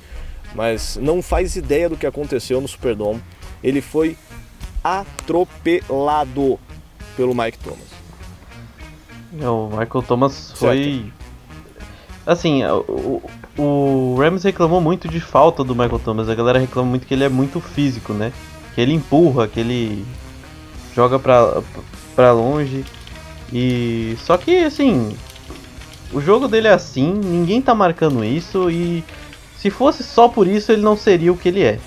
Mas 0.55 0.97
não 0.97 1.21
faz 1.21 1.55
ideia 1.55 1.89
do 1.89 1.97
que 1.97 2.07
aconteceu 2.07 2.61
no 2.61 2.67
Superdome. 2.67 3.21
Ele 3.63 3.81
foi 3.81 4.15
atropelado 4.83 6.59
pelo 7.15 7.35
Mike 7.35 7.59
Thomas. 7.59 7.89
O 9.33 9.67
Michael 9.67 10.03
Thomas 10.07 10.53
foi. 10.55 11.11
Assim, 12.25 12.63
o, 12.65 13.21
o 13.57 14.15
Rams 14.17 14.43
reclamou 14.43 14.81
muito 14.81 15.07
de 15.07 15.19
falta 15.19 15.63
do 15.63 15.75
Michael 15.75 15.99
Thomas. 15.99 16.29
A 16.29 16.35
galera 16.35 16.59
reclama 16.59 16.89
muito 16.89 17.05
que 17.05 17.13
ele 17.13 17.23
é 17.23 17.29
muito 17.29 17.59
físico, 17.59 18.13
né? 18.13 18.31
Que 18.73 18.81
ele 18.81 18.93
empurra, 18.93 19.47
que 19.47 19.59
ele 19.59 20.05
joga 20.95 21.19
pra, 21.19 21.61
pra 22.15 22.31
longe. 22.31 22.85
E. 23.53 24.15
Só 24.19 24.37
que, 24.37 24.63
assim. 24.63 25.15
O 26.11 26.19
jogo 26.19 26.47
dele 26.47 26.67
é 26.67 26.73
assim, 26.73 27.13
ninguém 27.13 27.61
tá 27.61 27.75
marcando 27.75 28.25
isso. 28.25 28.69
E 28.71 29.03
se 29.57 29.69
fosse 29.69 30.03
só 30.03 30.27
por 30.27 30.47
isso, 30.47 30.71
ele 30.71 30.81
não 30.81 30.97
seria 30.97 31.31
o 31.31 31.37
que 31.37 31.49
ele 31.49 31.61
é. 31.61 31.79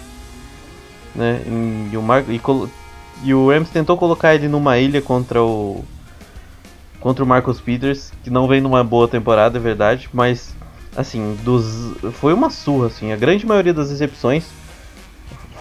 Né? 1.14 1.43
E 1.93 1.97
o, 1.97 2.03
Mar... 2.03 2.24
e, 2.28 2.40
e 3.23 3.33
o 3.35 3.51
Rams 3.51 3.70
tentou 3.70 3.97
colocar 3.97 4.35
ele 4.35 4.49
numa 4.49 4.79
ilha 4.79 5.01
contra 5.01 5.43
o 5.43 5.85
contra 7.01 7.25
o 7.25 7.27
Marcus 7.27 7.61
Peters, 7.61 8.12
que 8.23 8.31
não 8.31 8.47
vem 8.47 8.61
numa 8.61 8.85
boa 8.85 9.09
temporada, 9.09 9.59
é 9.59 9.61
verdade, 9.61 10.09
mas 10.12 10.55
assim, 10.97 11.37
dos 11.43 11.97
foi 12.12 12.33
uma 12.33 12.49
surra 12.49 12.87
assim, 12.87 13.12
a 13.12 13.16
grande 13.16 13.45
maioria 13.45 13.75
das 13.75 13.91
recepções 13.91 14.45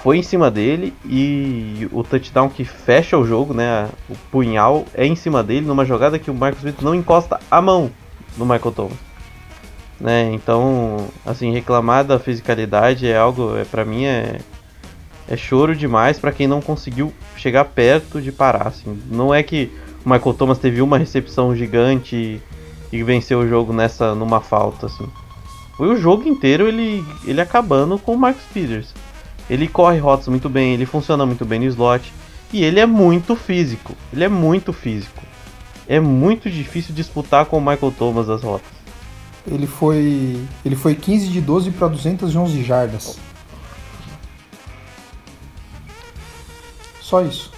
foi 0.03 0.17
em 0.17 0.23
cima 0.23 0.51
dele 0.51 0.93
e 1.05 1.87
o 1.91 2.03
touchdown 2.03 2.49
que 2.49 2.63
fecha 2.63 3.17
o 3.17 3.25
jogo, 3.25 3.53
né, 3.53 3.89
o 4.09 4.15
punhal 4.31 4.85
é 4.93 5.05
em 5.05 5.15
cima 5.15 5.41
dele 5.41 5.65
numa 5.65 5.85
jogada 5.85 6.19
que 6.19 6.29
o 6.29 6.33
Marcus 6.33 6.61
Peters 6.61 6.83
não 6.83 6.93
encosta 6.93 7.39
a 7.49 7.61
mão 7.61 7.91
no 8.37 8.45
Michael 8.45 8.71
Thomas. 8.71 8.97
Né? 9.99 10.31
Então, 10.33 11.07
assim, 11.23 11.51
reclamar 11.51 12.03
da 12.03 12.17
fisicalidade 12.17 13.07
é 13.07 13.15
algo, 13.15 13.55
é 13.55 13.63
para 13.63 13.85
mim 13.85 14.05
é 14.05 14.39
é 15.31 15.37
choro 15.37 15.73
demais 15.73 16.19
pra 16.19 16.33
quem 16.33 16.45
não 16.45 16.61
conseguiu 16.61 17.13
chegar 17.37 17.63
perto 17.63 18.21
de 18.21 18.33
parar, 18.33 18.67
assim. 18.67 18.99
Não 19.09 19.33
é 19.33 19.41
que 19.41 19.71
o 20.05 20.09
Michael 20.09 20.33
Thomas 20.33 20.57
teve 20.57 20.81
uma 20.81 20.97
recepção 20.97 21.55
gigante 21.55 22.17
e, 22.17 22.41
e 22.91 23.01
venceu 23.01 23.39
o 23.39 23.47
jogo 23.47 23.71
nessa 23.71 24.13
numa 24.13 24.41
falta, 24.41 24.87
assim. 24.87 25.07
Foi 25.77 25.87
o 25.87 25.95
jogo 25.95 26.27
inteiro 26.27 26.67
ele, 26.67 27.01
ele 27.25 27.39
acabando 27.39 27.97
com 27.97 28.13
o 28.13 28.17
Marcus 28.17 28.43
Peters. 28.53 28.93
Ele 29.49 29.69
corre 29.69 29.99
rotas 29.99 30.27
muito 30.27 30.49
bem, 30.49 30.73
ele 30.73 30.85
funciona 30.85 31.25
muito 31.25 31.45
bem 31.45 31.61
no 31.61 31.65
slot 31.65 32.11
e 32.51 32.61
ele 32.65 32.81
é 32.81 32.85
muito 32.85 33.33
físico. 33.33 33.95
Ele 34.11 34.25
é 34.25 34.29
muito 34.29 34.73
físico. 34.73 35.23
É 35.87 35.97
muito 35.97 36.49
difícil 36.49 36.93
disputar 36.93 37.45
com 37.45 37.57
o 37.57 37.61
Michael 37.61 37.93
Thomas 37.97 38.29
as 38.29 38.43
rotas. 38.43 38.69
Ele 39.47 39.65
foi, 39.65 40.37
ele 40.65 40.75
foi 40.75 40.93
15 40.93 41.29
de 41.29 41.39
12 41.39 41.71
para 41.71 41.87
211 41.87 42.63
jardas. 42.63 43.17
Só 47.11 47.21
isso. 47.23 47.51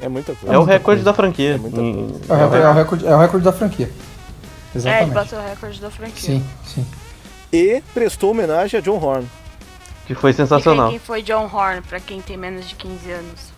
É 0.00 0.08
muita 0.08 0.34
coisa. 0.34 0.54
É 0.54 0.56
o 0.56 0.60
muita 0.62 0.72
recorde 0.72 0.82
coisa. 0.82 1.04
da 1.04 1.12
franquia. 1.14 1.54
É 1.54 1.58
muita 1.58 1.78
Em- 1.80 2.14
É 2.26 2.32
o, 2.32 2.36
recorde, 2.36 2.62
é 2.64 2.68
o 2.68 2.72
recorde, 2.72 3.06
é 3.06 3.14
o 3.14 3.18
recorde 3.18 3.44
da 3.44 3.52
franquia. 3.52 3.86
É, 3.86 3.90
ele 3.90 4.78
Exatamente. 4.78 5.10
bateu 5.14 5.38
o 5.38 5.42
recorde 5.42 5.80
da 5.80 5.90
franquia. 5.90 6.20
sim, 6.22 6.44
sim. 6.64 6.86
E 7.52 7.82
prestou 7.92 8.30
homenagem 8.30 8.78
a 8.78 8.82
John 8.82 8.98
Horn. 8.98 9.26
Que 10.06 10.14
foi 10.14 10.30
E 10.30 10.34
quem, 10.34 10.46
sensacional. 10.46 10.88
quem 10.88 10.98
foi 10.98 11.20
John 11.22 11.50
Horn, 11.52 11.82
pra 11.82 12.00
quem 12.00 12.22
tem 12.22 12.36
menos 12.38 12.66
de 12.66 12.74
15 12.76 13.10
anos? 13.10 13.52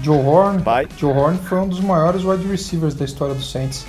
Joe 0.00 0.18
Horn. 0.18 0.62
Joe 0.96 1.12
Horn 1.12 1.38
foi 1.38 1.58
um 1.58 1.66
dos 1.68 1.80
maiores 1.80 2.22
wide 2.22 2.46
receivers 2.46 2.94
da 2.94 3.04
história 3.04 3.34
do 3.34 3.42
Saints. 3.42 3.84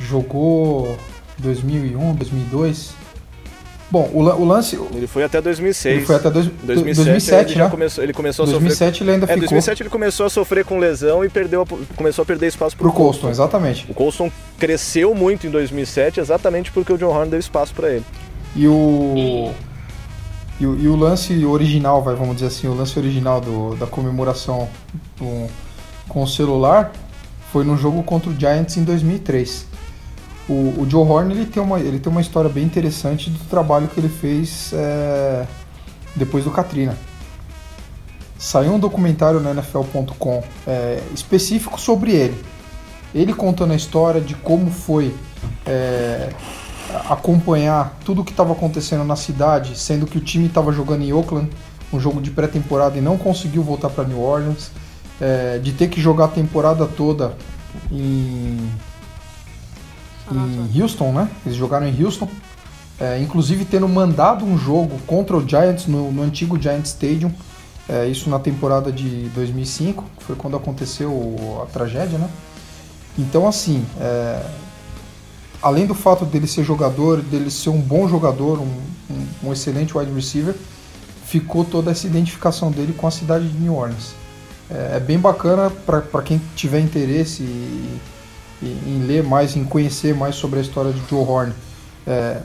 Jogou 0.00 0.98
2001, 1.38 2.14
2002. 2.14 2.92
Bom, 3.92 4.08
o, 4.10 4.20
o 4.22 4.44
lance. 4.46 4.74
Ele 4.94 5.06
foi 5.06 5.22
até 5.22 5.38
2006. 5.42 5.96
Ele 5.98 6.06
foi 6.06 6.16
até 6.16 6.30
dois, 6.30 6.46
2007, 6.46 6.94
2007, 6.94 7.44
ele 7.50 7.58
já 7.58 7.64
né? 7.64 7.70
começou, 7.70 8.02
ele 8.04 8.12
começou 8.14 8.44
a 8.44 8.48
2007 8.48 9.02
ele 9.02 9.10
ainda 9.10 9.26
sofrer. 9.26 9.32
É, 9.32 9.34
ficou 9.34 9.48
2007 9.50 9.82
ele 9.82 9.90
começou 9.90 10.24
a 10.26 10.30
sofrer 10.30 10.64
com 10.64 10.78
lesão 10.78 11.22
e 11.22 11.28
perdeu, 11.28 11.66
começou 11.94 12.22
a 12.22 12.26
perder 12.26 12.46
espaço 12.46 12.74
pro, 12.74 12.84
pro 12.90 12.96
Colston, 12.96 13.28
exatamente. 13.28 13.84
O 13.90 13.92
Colston 13.92 14.32
cresceu 14.58 15.14
muito 15.14 15.46
em 15.46 15.50
2007 15.50 16.20
exatamente 16.20 16.72
porque 16.72 16.90
o 16.90 16.96
John 16.96 17.08
Horn 17.08 17.28
deu 17.30 17.38
espaço 17.38 17.74
pra 17.74 17.90
ele. 17.90 18.04
E 18.56 18.66
o. 18.66 19.52
E 20.58 20.66
o, 20.66 20.78
e 20.78 20.88
o 20.88 20.96
lance 20.96 21.44
original, 21.44 22.02
vai, 22.02 22.14
vamos 22.14 22.36
dizer 22.36 22.46
assim, 22.46 22.68
o 22.68 22.74
lance 22.74 22.98
original 22.98 23.42
do- 23.42 23.74
da 23.76 23.86
comemoração 23.86 24.70
com, 25.18 25.48
com 26.08 26.22
o 26.22 26.26
celular 26.26 26.92
foi 27.52 27.62
no 27.62 27.76
jogo 27.76 28.02
contra 28.02 28.30
o 28.30 28.34
Giants 28.38 28.76
em 28.78 28.84
2003. 28.84 29.66
O, 30.48 30.80
o 30.80 30.86
Joe 30.88 31.06
Horn 31.06 31.32
ele 31.32 31.46
tem, 31.46 31.62
uma, 31.62 31.78
ele 31.78 31.98
tem 31.98 32.10
uma 32.10 32.20
história 32.20 32.50
bem 32.50 32.64
interessante 32.64 33.30
do 33.30 33.38
trabalho 33.48 33.88
que 33.88 34.00
ele 34.00 34.08
fez 34.08 34.72
é, 34.72 35.46
depois 36.16 36.44
do 36.44 36.50
Katrina. 36.50 36.96
Saiu 38.38 38.74
um 38.74 38.78
documentário 38.78 39.38
na 39.38 39.52
NFL.com 39.52 40.42
é, 40.66 41.00
específico 41.14 41.80
sobre 41.80 42.12
ele. 42.12 42.44
Ele 43.14 43.32
contando 43.32 43.72
a 43.72 43.76
história 43.76 44.20
de 44.20 44.34
como 44.34 44.70
foi 44.70 45.14
é, 45.64 46.30
acompanhar 47.08 47.96
tudo 48.04 48.22
o 48.22 48.24
que 48.24 48.32
estava 48.32 48.52
acontecendo 48.52 49.04
na 49.04 49.16
cidade, 49.16 49.78
sendo 49.78 50.06
que 50.06 50.18
o 50.18 50.20
time 50.20 50.46
estava 50.46 50.72
jogando 50.72 51.02
em 51.02 51.12
Oakland, 51.12 51.50
um 51.92 52.00
jogo 52.00 52.20
de 52.20 52.30
pré-temporada 52.30 52.98
e 52.98 53.00
não 53.00 53.16
conseguiu 53.16 53.62
voltar 53.62 53.90
para 53.90 54.04
New 54.04 54.20
Orleans, 54.20 54.70
é, 55.20 55.58
de 55.58 55.72
ter 55.72 55.88
que 55.88 56.00
jogar 56.00 56.24
a 56.24 56.28
temporada 56.28 56.86
toda 56.86 57.36
em, 57.90 58.58
em 60.38 60.80
Houston, 60.80 61.12
né? 61.12 61.28
Eles 61.44 61.56
jogaram 61.56 61.86
em 61.86 62.04
Houston. 62.04 62.28
É, 63.00 63.20
inclusive 63.20 63.64
tendo 63.64 63.88
mandado 63.88 64.44
um 64.44 64.56
jogo 64.56 64.98
contra 65.06 65.36
o 65.36 65.46
Giants 65.46 65.86
no, 65.86 66.12
no 66.12 66.22
antigo 66.22 66.60
Giants 66.60 66.90
Stadium. 66.90 67.32
É, 67.88 68.06
isso 68.06 68.30
na 68.30 68.38
temporada 68.38 68.92
de 68.92 69.28
2005, 69.34 70.04
que 70.18 70.24
foi 70.24 70.36
quando 70.36 70.56
aconteceu 70.56 71.60
a 71.62 71.66
tragédia, 71.66 72.16
né? 72.16 72.28
Então, 73.18 73.46
assim, 73.46 73.84
é, 74.00 74.42
além 75.60 75.86
do 75.86 75.94
fato 75.94 76.24
dele 76.24 76.46
ser 76.46 76.64
jogador, 76.64 77.20
dele 77.20 77.50
ser 77.50 77.70
um 77.70 77.80
bom 77.80 78.08
jogador, 78.08 78.58
um, 78.60 78.80
um, 79.10 79.48
um 79.48 79.52
excelente 79.52 79.96
wide 79.96 80.12
receiver, 80.12 80.54
ficou 81.26 81.64
toda 81.64 81.90
essa 81.90 82.06
identificação 82.06 82.70
dele 82.70 82.92
com 82.92 83.06
a 83.06 83.10
cidade 83.10 83.48
de 83.48 83.58
New 83.58 83.74
Orleans. 83.74 84.14
É, 84.70 84.96
é 84.96 85.00
bem 85.00 85.18
bacana 85.18 85.70
para 85.70 86.22
quem 86.22 86.40
tiver 86.54 86.80
interesse 86.80 87.42
e, 87.42 88.00
em 88.62 89.04
ler 89.06 89.22
mais, 89.22 89.56
em 89.56 89.64
conhecer 89.64 90.14
mais 90.14 90.34
sobre 90.34 90.58
a 90.58 90.62
história 90.62 90.92
de 90.92 91.00
Joe 91.08 91.26
Horn. 91.26 91.52
É, 92.06 92.40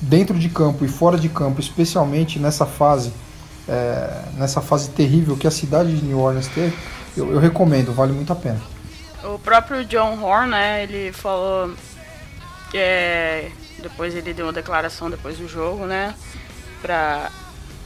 dentro 0.00 0.38
de 0.38 0.48
campo 0.48 0.84
e 0.84 0.88
fora 0.88 1.18
de 1.18 1.28
campo, 1.28 1.60
especialmente 1.60 2.38
nessa 2.38 2.66
fase, 2.66 3.12
é, 3.68 4.24
nessa 4.36 4.60
fase 4.60 4.90
terrível 4.90 5.36
que 5.36 5.46
a 5.46 5.50
cidade 5.50 5.94
de 5.94 6.04
New 6.04 6.18
Orleans 6.18 6.48
teve, 6.48 6.76
eu, 7.16 7.32
eu 7.32 7.38
recomendo, 7.38 7.92
vale 7.92 8.12
muito 8.12 8.32
a 8.32 8.36
pena. 8.36 8.60
O 9.22 9.38
próprio 9.38 9.84
John 9.84 10.22
Horn, 10.22 10.50
né, 10.50 10.82
ele 10.82 11.12
falou. 11.12 11.74
É, 12.72 13.50
depois 13.82 14.14
ele 14.14 14.32
deu 14.32 14.46
uma 14.46 14.52
declaração 14.52 15.10
depois 15.10 15.36
do 15.36 15.48
jogo, 15.48 15.84
né? 15.86 16.14
Pra 16.80 17.30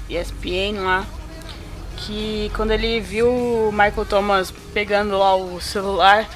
ESPN 0.08 0.80
lá. 0.80 1.06
Que 1.96 2.50
quando 2.54 2.72
ele 2.72 3.00
viu 3.00 3.28
o 3.28 3.72
Michael 3.72 4.04
Thomas 4.04 4.52
pegando 4.72 5.16
lá 5.16 5.34
o 5.34 5.60
celular, 5.60 6.28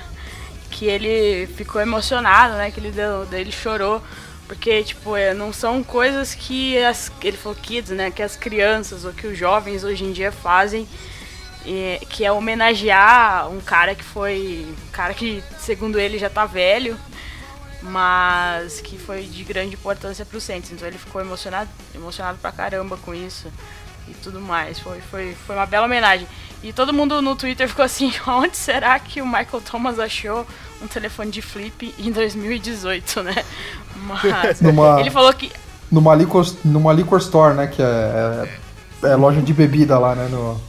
que 0.78 0.86
ele 0.86 1.48
ficou 1.54 1.80
emocionado, 1.80 2.54
né? 2.54 2.70
Que 2.70 2.78
ele 2.78 2.92
deu, 2.92 3.26
ele 3.32 3.50
chorou. 3.50 4.00
Porque, 4.46 4.82
tipo, 4.84 5.16
é, 5.16 5.34
não 5.34 5.52
são 5.52 5.82
coisas 5.82 6.34
que 6.34 6.78
as, 6.78 7.10
ele 7.22 7.36
falou 7.36 7.58
kids, 7.60 7.90
né? 7.90 8.12
Que 8.12 8.22
as 8.22 8.36
crianças 8.36 9.04
ou 9.04 9.12
que 9.12 9.26
os 9.26 9.36
jovens 9.36 9.82
hoje 9.82 10.04
em 10.04 10.12
dia 10.12 10.30
fazem 10.30 10.88
e, 11.66 11.98
que 12.08 12.24
é 12.24 12.30
homenagear 12.30 13.50
um 13.50 13.60
cara 13.60 13.94
que 13.94 14.04
foi. 14.04 14.66
Um 14.88 14.90
cara 14.92 15.12
que, 15.12 15.42
segundo 15.58 15.98
ele, 15.98 16.16
já 16.16 16.30
tá 16.30 16.46
velho, 16.46 16.96
mas 17.82 18.80
que 18.80 18.96
foi 18.96 19.24
de 19.24 19.42
grande 19.42 19.74
importância 19.74 20.24
pro 20.24 20.40
Saints. 20.40 20.70
Então 20.70 20.86
ele 20.86 20.96
ficou 20.96 21.20
emocionado, 21.20 21.68
emocionado 21.92 22.38
pra 22.38 22.52
caramba 22.52 22.96
com 22.98 23.12
isso 23.12 23.52
e 24.06 24.14
tudo 24.14 24.40
mais. 24.40 24.78
Foi, 24.78 25.00
foi, 25.00 25.36
foi 25.44 25.56
uma 25.56 25.66
bela 25.66 25.86
homenagem. 25.86 26.26
E 26.62 26.72
todo 26.72 26.92
mundo 26.92 27.20
no 27.20 27.34
Twitter 27.34 27.68
ficou 27.68 27.84
assim: 27.84 28.12
onde 28.28 28.56
será 28.56 28.96
que 29.00 29.20
o 29.20 29.26
Michael 29.26 29.60
Thomas 29.60 29.98
achou 29.98 30.46
um 30.82 30.86
telefone 30.86 31.30
de 31.30 31.42
flip 31.42 31.94
em 31.98 32.10
2018, 32.10 33.22
né? 33.22 33.44
Mas 33.96 34.60
Numa... 34.60 35.00
ele 35.00 35.10
falou 35.10 35.32
que. 35.32 35.50
Numa 35.90 36.14
liquor, 36.14 36.46
numa 36.64 36.92
liquor 36.92 37.18
store, 37.18 37.54
né? 37.54 37.66
Que 37.66 37.82
é, 37.82 38.48
é, 39.02 39.08
é 39.08 39.16
loja 39.16 39.40
de 39.40 39.52
bebida 39.52 39.98
lá, 39.98 40.14
né? 40.14 40.28
No... 40.28 40.60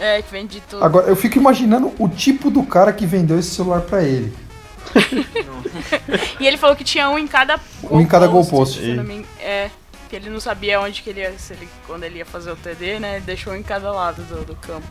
É, 0.00 0.22
que 0.22 0.30
vende 0.30 0.62
tudo. 0.68 0.84
Agora, 0.84 1.06
eu 1.06 1.16
fico 1.16 1.38
imaginando 1.38 1.92
o 1.98 2.08
tipo 2.08 2.50
do 2.50 2.62
cara 2.62 2.92
que 2.92 3.04
vendeu 3.04 3.38
esse 3.38 3.50
celular 3.50 3.80
para 3.82 4.02
ele. 4.02 4.32
e 6.40 6.46
ele 6.46 6.56
falou 6.56 6.74
que 6.74 6.84
tinha 6.84 7.10
um 7.10 7.18
em 7.18 7.26
cada 7.26 7.60
Um 7.90 8.00
em 8.00 8.06
cada 8.06 8.26
goalpost. 8.26 8.80
Me... 8.80 9.26
É, 9.40 9.70
que 10.08 10.16
ele 10.16 10.30
não 10.30 10.40
sabia 10.40 10.80
onde 10.80 11.02
que 11.02 11.10
ele 11.10 11.20
ia, 11.20 11.34
ele, 11.50 11.68
quando 11.86 12.04
ele 12.04 12.18
ia 12.18 12.24
fazer 12.24 12.50
o 12.50 12.56
TD, 12.56 12.98
né? 12.98 13.16
Ele 13.16 13.24
deixou 13.26 13.54
em 13.54 13.62
cada 13.62 13.92
lado 13.92 14.22
do, 14.22 14.44
do 14.44 14.56
campo. 14.56 14.86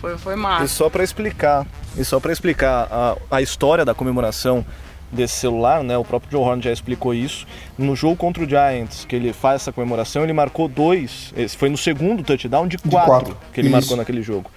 Foi, 0.00 0.18
foi 0.18 0.36
massa. 0.36 0.64
E 0.64 0.68
só 0.68 0.90
para 0.90 1.02
explicar, 1.02 1.66
e 1.96 2.04
só 2.04 2.20
para 2.20 2.32
explicar 2.32 2.88
a, 2.90 3.16
a 3.30 3.42
história 3.42 3.84
da 3.84 3.94
comemoração 3.94 4.64
desse 5.10 5.34
celular, 5.34 5.82
né? 5.82 5.96
O 5.96 6.04
próprio 6.04 6.30
Joe 6.32 6.42
Horn 6.42 6.62
já 6.62 6.72
explicou 6.72 7.14
isso. 7.14 7.46
No 7.78 7.94
jogo 7.94 8.16
contra 8.16 8.42
o 8.42 8.48
Giants, 8.48 9.04
que 9.04 9.16
ele 9.16 9.32
faz 9.32 9.62
essa 9.62 9.72
comemoração, 9.72 10.22
ele 10.24 10.32
marcou 10.32 10.68
dois. 10.68 11.32
Esse 11.36 11.56
foi 11.56 11.68
no 11.68 11.76
segundo 11.76 12.22
touchdown 12.22 12.66
de 12.66 12.78
quatro, 12.78 12.90
de 12.90 13.06
quatro. 13.06 13.36
que 13.52 13.60
ele 13.60 13.68
isso. 13.68 13.76
marcou 13.76 13.96
naquele 13.96 14.22
jogo. 14.22 14.50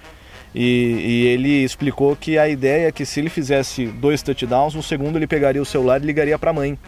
E, 0.54 0.64
e, 0.64 1.26
ele 1.26 1.62
explicou 1.62 2.16
que 2.16 2.38
a 2.38 2.48
ideia 2.48 2.88
é 2.88 2.92
que 2.92 3.04
se 3.04 3.20
ele 3.20 3.28
fizesse 3.28 3.86
dois 3.86 4.22
touchdowns, 4.22 4.74
no 4.74 4.82
segundo 4.82 5.16
ele 5.16 5.26
pegaria 5.26 5.60
o 5.60 5.64
celular 5.64 6.02
e 6.02 6.06
ligaria 6.06 6.38
para 6.38 6.50
a 6.50 6.54
mãe. 6.54 6.78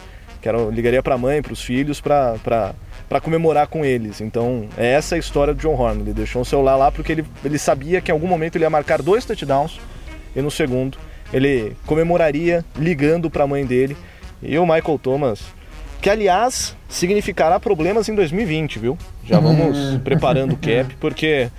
Que 0.41 0.49
era, 0.49 0.57
ligaria 0.65 1.01
para 1.03 1.15
a 1.15 1.17
mãe, 1.17 1.41
para 1.41 1.53
os 1.53 1.61
filhos, 1.61 2.01
para 2.01 2.73
comemorar 3.19 3.67
com 3.67 3.83
eles. 3.83 4.21
Então, 4.21 4.67
é 4.77 4.93
essa 4.93 5.15
a 5.15 5.17
história 5.17 5.53
do 5.53 5.59
John 5.59 5.73
Horn. 5.73 6.01
Ele 6.01 6.13
deixou 6.13 6.43
o 6.43 6.45
celular 6.45 6.77
lá 6.77 6.91
porque 6.91 7.11
ele, 7.11 7.25
ele 7.43 7.57
sabia 7.57 7.99
que 7.99 8.11
em 8.11 8.13
algum 8.13 8.27
momento 8.27 8.55
ele 8.55 8.63
ia 8.63 8.69
marcar 8.69 9.01
dois 9.01 9.25
touchdowns 9.25 9.79
e 10.35 10.41
no 10.41 10.49
segundo 10.49 10.97
ele 11.33 11.75
comemoraria 11.85 12.63
ligando 12.77 13.29
para 13.29 13.43
a 13.43 13.47
mãe 13.47 13.65
dele. 13.65 13.97
E 14.41 14.57
o 14.57 14.65
Michael 14.65 14.99
Thomas, 15.01 15.41
que 16.01 16.09
aliás 16.09 16.75
significará 16.89 17.59
problemas 17.59 18.09
em 18.09 18.15
2020, 18.15 18.79
viu? 18.79 18.97
Já 19.23 19.39
vamos 19.39 19.97
preparando 20.03 20.53
o 20.53 20.57
cap, 20.57 20.95
porque 20.99 21.49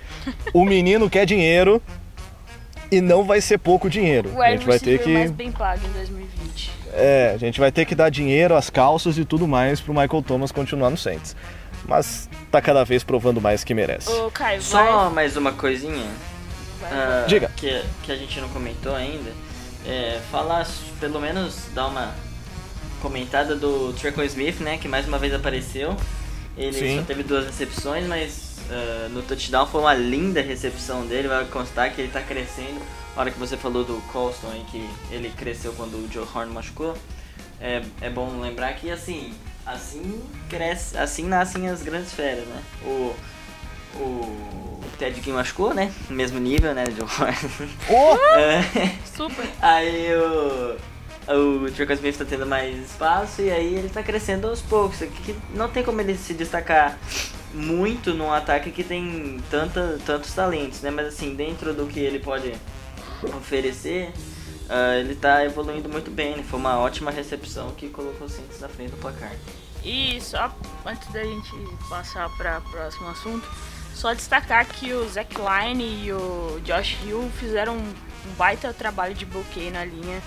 o 0.53 0.65
menino 0.65 1.09
quer 1.09 1.25
dinheiro 1.25 1.81
e 2.97 3.01
não 3.01 3.23
vai 3.23 3.41
ser 3.41 3.57
pouco 3.57 3.89
dinheiro. 3.89 4.31
O 4.33 4.41
a 4.41 4.51
gente 4.51 4.65
vai 4.65 4.79
ter 4.79 4.99
que 4.99 5.09
mais 5.09 5.31
bem 5.31 5.51
pago 5.51 5.81
em 5.85 5.91
2020. 5.91 6.71
É, 6.93 7.31
a 7.33 7.37
gente 7.37 7.59
vai 7.59 7.71
ter 7.71 7.85
que 7.85 7.95
dar 7.95 8.09
dinheiro, 8.09 8.55
as 8.55 8.69
calças 8.69 9.17
e 9.17 9.25
tudo 9.25 9.47
mais 9.47 9.81
pro 9.81 9.93
Michael 9.93 10.21
Thomas 10.21 10.51
continuar 10.51 10.89
no 10.89 10.97
Saints. 10.97 11.35
Mas 11.87 12.29
tá 12.51 12.61
cada 12.61 12.83
vez 12.83 13.03
provando 13.03 13.41
mais 13.41 13.63
que 13.63 13.73
merece. 13.73 14.09
Ô, 14.09 14.29
Caio, 14.31 14.61
Só 14.61 15.05
vai... 15.05 15.13
mais 15.13 15.35
uma 15.35 15.51
coisinha. 15.51 16.05
Uh, 16.83 17.27
Diga. 17.27 17.51
Que, 17.55 17.83
que 18.03 18.11
a 18.11 18.15
gente 18.15 18.39
não 18.39 18.49
comentou 18.49 18.95
ainda 18.95 19.31
é, 19.85 20.19
falar, 20.31 20.67
pelo 20.99 21.19
menos 21.19 21.65
dar 21.73 21.87
uma 21.87 22.13
comentada 23.01 23.55
do 23.55 23.91
Treco 23.93 24.21
Smith, 24.23 24.59
né, 24.59 24.77
que 24.77 24.87
mais 24.87 25.07
uma 25.07 25.17
vez 25.17 25.33
apareceu. 25.33 25.97
Ele 26.55 26.73
Sim. 26.73 26.99
só 26.99 27.03
teve 27.03 27.23
duas 27.23 27.45
recepções, 27.45 28.07
mas 28.07 28.52
uh, 28.73 29.09
no 29.09 29.21
touchdown 29.21 29.67
foi 29.67 29.81
uma 29.81 29.93
linda 29.93 30.41
recepção 30.41 31.05
dele. 31.05 31.27
Vai 31.27 31.45
constar 31.45 31.93
que 31.93 32.01
ele 32.01 32.07
está 32.07 32.21
crescendo. 32.21 32.81
A 33.15 33.19
hora 33.21 33.31
que 33.31 33.39
você 33.39 33.55
falou 33.55 33.83
do 33.83 34.01
Colston, 34.11 34.49
aí, 34.51 34.65
que 34.71 34.89
ele 35.11 35.29
cresceu 35.29 35.71
quando 35.73 35.93
o 35.95 36.11
Joe 36.11 36.27
Horn 36.33 36.51
machucou, 36.51 36.97
é, 37.61 37.83
é 38.01 38.09
bom 38.09 38.39
lembrar 38.41 38.73
que 38.73 38.89
assim, 38.89 39.33
assim 39.65 40.21
cresce, 40.49 40.97
assim 40.97 41.25
nascem 41.25 41.69
as 41.69 41.83
grandes 41.83 42.11
feras, 42.11 42.45
né? 42.47 42.63
O, 42.83 43.15
o 43.95 44.81
Ted 44.97 45.21
Ginn 45.21 45.35
machucou, 45.35 45.73
né? 45.73 45.91
Mesmo 46.09 46.39
nível, 46.39 46.73
né? 46.73 46.85
De 46.85 47.01
oh! 47.01 48.17
é. 48.37 48.95
Super! 49.05 49.47
Aí 49.61 50.15
o. 50.15 50.93
O 51.25 51.71
Tricot 51.71 51.93
Smith 51.93 52.17
tá 52.17 52.25
tendo 52.25 52.45
mais 52.45 52.77
espaço 52.77 53.41
e 53.41 53.49
aí 53.49 53.75
ele 53.75 53.87
tá 53.87 54.03
crescendo 54.03 54.47
aos 54.47 54.61
poucos. 54.61 54.97
Que 54.97 55.33
não 55.53 55.69
tem 55.69 55.81
como 55.81 56.01
ele 56.01 56.17
se 56.17 56.33
destacar 56.33 56.97
muito 57.53 58.13
num 58.13 58.31
ataque 58.31 58.71
que 58.71 58.83
tem 58.83 59.39
tanta, 59.49 59.99
tantos 60.05 60.33
talentos, 60.33 60.81
né? 60.81 60.89
Mas 60.89 61.07
assim, 61.07 61.35
dentro 61.35 61.73
do 61.73 61.85
que 61.85 61.99
ele 61.99 62.19
pode 62.19 62.53
oferecer, 63.37 64.11
uh, 64.69 64.99
ele 64.99 65.15
tá 65.15 65.45
evoluindo 65.45 65.87
muito 65.87 66.09
bem. 66.09 66.43
Foi 66.43 66.59
uma 66.59 66.79
ótima 66.79 67.11
recepção 67.11 67.71
que 67.71 67.89
colocou 67.89 68.27
o 68.27 68.29
Saints 68.29 68.59
na 68.59 68.67
frente 68.67 68.91
do 68.91 68.97
placar. 68.97 69.31
E 69.83 70.19
só 70.21 70.55
antes 70.85 71.07
da 71.11 71.23
gente 71.23 71.51
passar 71.89 72.29
para 72.37 72.59
o 72.59 72.61
próximo 72.71 73.09
assunto, 73.09 73.47
só 73.93 74.13
destacar 74.13 74.65
que 74.65 74.93
o 74.93 75.07
Zach 75.09 75.35
Line 75.35 76.05
e 76.05 76.13
o 76.13 76.59
Josh 76.63 76.97
Hill 77.03 77.29
fizeram 77.37 77.77
um 77.77 77.93
baita 78.37 78.73
trabalho 78.73 79.13
de 79.13 79.25
bloqueio 79.25 79.71
na 79.71 79.85
linha 79.85 80.21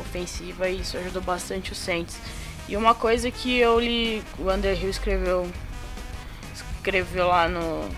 ofensiva 0.00 0.68
e 0.68 0.80
isso 0.80 0.96
ajudou 0.96 1.20
bastante 1.20 1.72
o 1.72 1.74
Saints. 1.74 2.16
E 2.68 2.76
uma 2.76 2.94
coisa 2.94 3.30
que 3.30 3.58
eu 3.58 3.78
li, 3.80 4.22
o 4.38 4.50
Underhill 4.50 4.88
escreveu 4.88 5.50
escreveu 6.80 7.28
lá 7.28 7.48
no 7.48 7.88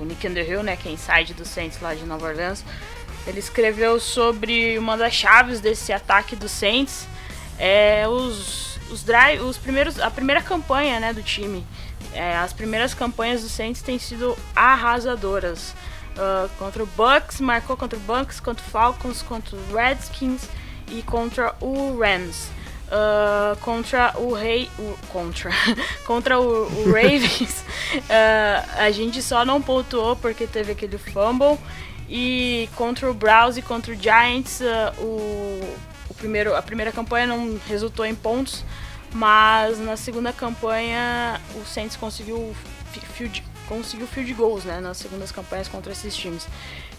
o 0.00 0.04
Nick 0.04 0.26
Underhill, 0.26 0.62
né, 0.64 0.76
que 0.76 0.88
é 0.88 0.92
inside 0.92 1.32
do 1.32 1.44
Saints 1.44 1.80
lá 1.80 1.94
de 1.94 2.04
Nova 2.04 2.26
Orleans, 2.26 2.64
ele 3.26 3.38
escreveu 3.38 4.00
sobre 4.00 4.76
uma 4.78 4.96
das 4.96 5.14
chaves 5.14 5.60
desse 5.60 5.92
ataque 5.92 6.34
do 6.34 6.48
Saints 6.48 7.06
é 7.58 8.08
os 8.08 8.78
os 8.90 9.04
drive, 9.04 9.40
os 9.42 9.56
primeiros 9.56 10.00
a 10.00 10.10
primeira 10.10 10.42
campanha, 10.42 10.98
né, 10.98 11.12
do 11.12 11.22
time 11.22 11.64
é, 12.12 12.36
as 12.36 12.52
primeiras 12.52 12.94
campanhas 12.94 13.42
do 13.42 13.48
Saints 13.48 13.82
têm 13.82 13.98
sido 13.98 14.36
arrasadoras. 14.54 15.74
Uh, 16.10 16.48
contra 16.58 16.82
o 16.82 16.86
Bucks, 16.86 17.40
marcou 17.40 17.76
contra 17.76 17.96
o 17.96 18.02
Bucks, 18.02 18.40
contra 18.40 18.64
o 18.66 18.68
Falcons, 18.68 19.22
contra 19.22 19.56
o 19.56 19.74
Redskins 19.74 20.48
e 20.88 21.02
contra 21.02 21.54
o 21.60 21.96
Rams. 21.98 22.48
Uh, 22.90 23.56
contra 23.60 24.12
o 24.16 24.32
Rei. 24.32 24.68
O, 24.78 24.96
contra. 25.08 25.50
contra 26.04 26.40
o, 26.40 26.66
o 26.66 26.84
Ravens, 26.90 27.64
uh, 27.94 28.70
a 28.78 28.90
gente 28.90 29.22
só 29.22 29.44
não 29.44 29.62
pontuou 29.62 30.16
porque 30.16 30.46
teve 30.46 30.72
aquele 30.72 30.98
fumble. 30.98 31.58
E 32.08 32.68
contra 32.74 33.08
o 33.08 33.14
Browns 33.14 33.56
e 33.56 33.62
contra 33.62 33.92
o 33.92 33.96
Giants, 33.96 34.60
o, 34.98 35.04
o 36.10 36.14
primeiro, 36.16 36.56
a 36.56 36.60
primeira 36.60 36.90
campanha 36.90 37.28
não 37.28 37.56
resultou 37.68 38.04
em 38.04 38.14
pontos. 38.16 38.64
Mas 39.12 39.78
na 39.78 39.96
segunda 39.96 40.32
campanha 40.32 41.40
o 41.54 41.64
Saints 41.64 41.96
conseguiu 41.96 42.54
field, 43.14 43.44
conseguiu 43.68 44.06
field 44.06 44.32
goals, 44.34 44.64
né? 44.64 44.80
Nas 44.80 44.98
segundas 44.98 45.32
campanhas 45.32 45.68
contra 45.68 45.92
esses 45.92 46.16
times. 46.16 46.46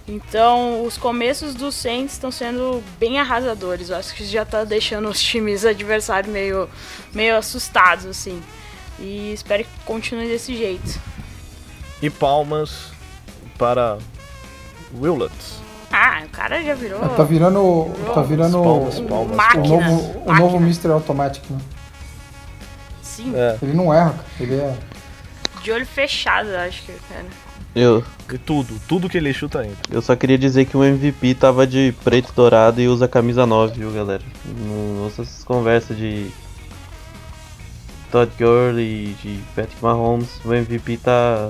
Então, 0.08 0.84
os 0.84 0.98
começos 0.98 1.54
do 1.54 1.72
Saints 1.72 2.14
estão 2.14 2.32
sendo 2.32 2.84
bem 3.00 3.20
arrasadores. 3.20 3.90
Eu 3.90 3.98
acho 3.98 4.14
que 4.14 4.26
já 4.26 4.44
tá 4.44 4.64
deixando 4.64 5.08
os 5.08 5.22
times 5.22 5.66
adversários 5.66 6.32
meio, 6.32 6.68
meio 7.14 7.38
assustados, 7.38 8.06
assim. 8.06 8.42
E 9.00 9.32
espero 9.34 9.64
que 9.64 9.70
continue 9.86 10.28
desse 10.28 10.56
jeito. 10.56 11.00
E 12.02 12.10
palmas 12.10 12.92
para 13.58 13.98
Willets. 15.00 15.62
Ah, 15.92 16.24
o 16.26 16.30
cara 16.30 16.64
já 16.64 16.74
virou. 16.74 17.00
Tá 17.00 17.24
virando. 17.24 17.92
Tá 18.14 18.22
virando 18.22 18.64
Palmas, 18.64 19.00
o 19.00 19.04
palmas. 19.04 19.36
Máquina. 19.36 19.68
novo, 19.68 20.24
o 20.26 20.34
novo 20.34 20.58
Mr. 20.58 20.88
Automatic, 20.92 21.44
né? 21.50 21.60
Sim, 23.02 23.34
É. 23.36 23.58
Ele 23.62 23.74
não 23.74 23.94
erra, 23.94 24.12
cara. 24.12 24.26
Ele 24.40 24.56
é. 24.56 24.78
de 25.62 25.72
olho 25.72 25.86
fechado, 25.86 26.50
acho 26.56 26.82
que, 26.84 26.94
cara. 27.10 27.26
Eu, 27.74 28.04
E 28.32 28.38
tudo, 28.38 28.76
tudo 28.88 29.08
que 29.10 29.18
ele 29.18 29.32
chuta 29.34 29.64
entra. 29.66 29.78
eu 29.90 30.02
só 30.02 30.14
queria 30.16 30.38
dizer 30.38 30.66
que 30.66 30.76
o 30.76 30.84
MVP 30.84 31.36
tava 31.36 31.66
de 31.66 31.94
preto 32.04 32.30
e 32.32 32.36
dourado 32.36 32.82
e 32.82 32.88
usa 32.88 33.08
camisa 33.08 33.46
9, 33.46 33.80
viu, 33.80 33.92
galera? 33.92 34.22
Não 34.46 35.04
ouça 35.04 35.22
essas 35.22 35.44
conversas 35.46 35.98
de 35.98 36.30
Todd 38.12 38.30
Gurley, 38.38 39.16
de 39.24 39.40
Patrick 39.56 39.82
Mahomes. 39.82 40.30
O 40.44 40.54
MVP 40.54 40.98
tá. 40.98 41.50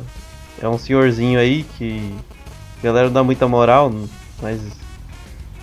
É 0.62 0.68
um 0.70 0.78
senhorzinho 0.78 1.40
aí 1.40 1.64
que 1.78 2.14
a 2.80 2.84
galera 2.84 3.08
não 3.08 3.14
dá 3.14 3.24
muita 3.24 3.48
moral, 3.48 3.92
mas 4.42 4.62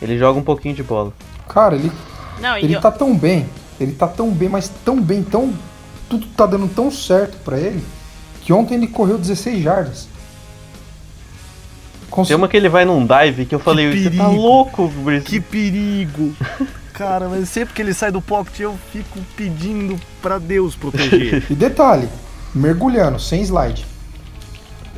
ele 0.02 0.18
joga 0.18 0.40
um 0.40 0.44
pouquinho 0.44 0.74
de 0.74 0.82
bola. 0.82 1.12
Cara, 1.48 1.76
ele, 1.76 1.92
Não, 2.40 2.58
e 2.58 2.64
ele 2.64 2.74
eu- 2.74 2.80
tá 2.80 2.90
tão 2.90 3.16
bem. 3.16 3.46
Ele 3.78 3.92
tá 3.92 4.08
tão 4.08 4.28
bem, 4.32 4.48
mas 4.48 4.68
tão 4.84 5.00
bem, 5.00 5.22
tão. 5.22 5.54
Tudo 6.08 6.26
tá 6.36 6.46
dando 6.46 6.66
tão 6.68 6.90
certo 6.90 7.36
pra 7.44 7.58
ele. 7.58 7.84
Que 8.42 8.52
ontem 8.52 8.74
ele 8.74 8.88
correu 8.88 9.16
16 9.18 9.62
jardas. 9.62 10.08
Cons- 12.10 12.28
Tem 12.28 12.36
uma 12.36 12.48
que 12.48 12.56
ele 12.56 12.68
vai 12.68 12.84
num 12.84 13.06
dive 13.06 13.44
que 13.46 13.54
eu 13.54 13.58
falei, 13.58 13.90
você 14.10 14.16
tá 14.16 14.28
louco, 14.28 14.88
Brice? 14.88 15.26
Que 15.26 15.40
perigo! 15.40 16.34
Cara, 16.92 17.28
mas 17.28 17.48
sempre 17.48 17.74
que 17.74 17.80
ele 17.82 17.94
sai 17.94 18.10
do 18.10 18.20
pocket 18.20 18.58
eu 18.60 18.76
fico 18.92 19.20
pedindo 19.36 19.98
pra 20.20 20.38
Deus 20.38 20.74
proteger. 20.74 21.44
E 21.50 21.54
detalhe, 21.54 22.08
mergulhando, 22.54 23.20
sem 23.20 23.40
slide. 23.42 23.86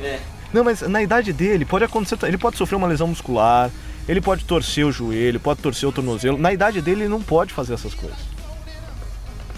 É. 0.02 0.18
Não, 0.52 0.64
mas 0.64 0.80
na 0.82 1.02
idade 1.02 1.32
dele 1.32 1.64
pode 1.64 1.84
acontecer, 1.84 2.16
ele 2.26 2.38
pode 2.38 2.56
sofrer 2.56 2.76
uma 2.76 2.86
lesão 2.86 3.06
muscular, 3.06 3.70
ele 4.08 4.20
pode 4.20 4.44
torcer 4.44 4.84
o 4.86 4.90
joelho, 4.90 5.38
pode 5.38 5.60
torcer 5.60 5.88
o 5.88 5.92
tornozelo. 5.92 6.38
Na 6.38 6.52
idade 6.52 6.80
dele 6.80 7.02
ele 7.02 7.08
não 7.08 7.20
pode 7.20 7.52
fazer 7.52 7.74
essas 7.74 7.94
coisas. 7.94 8.16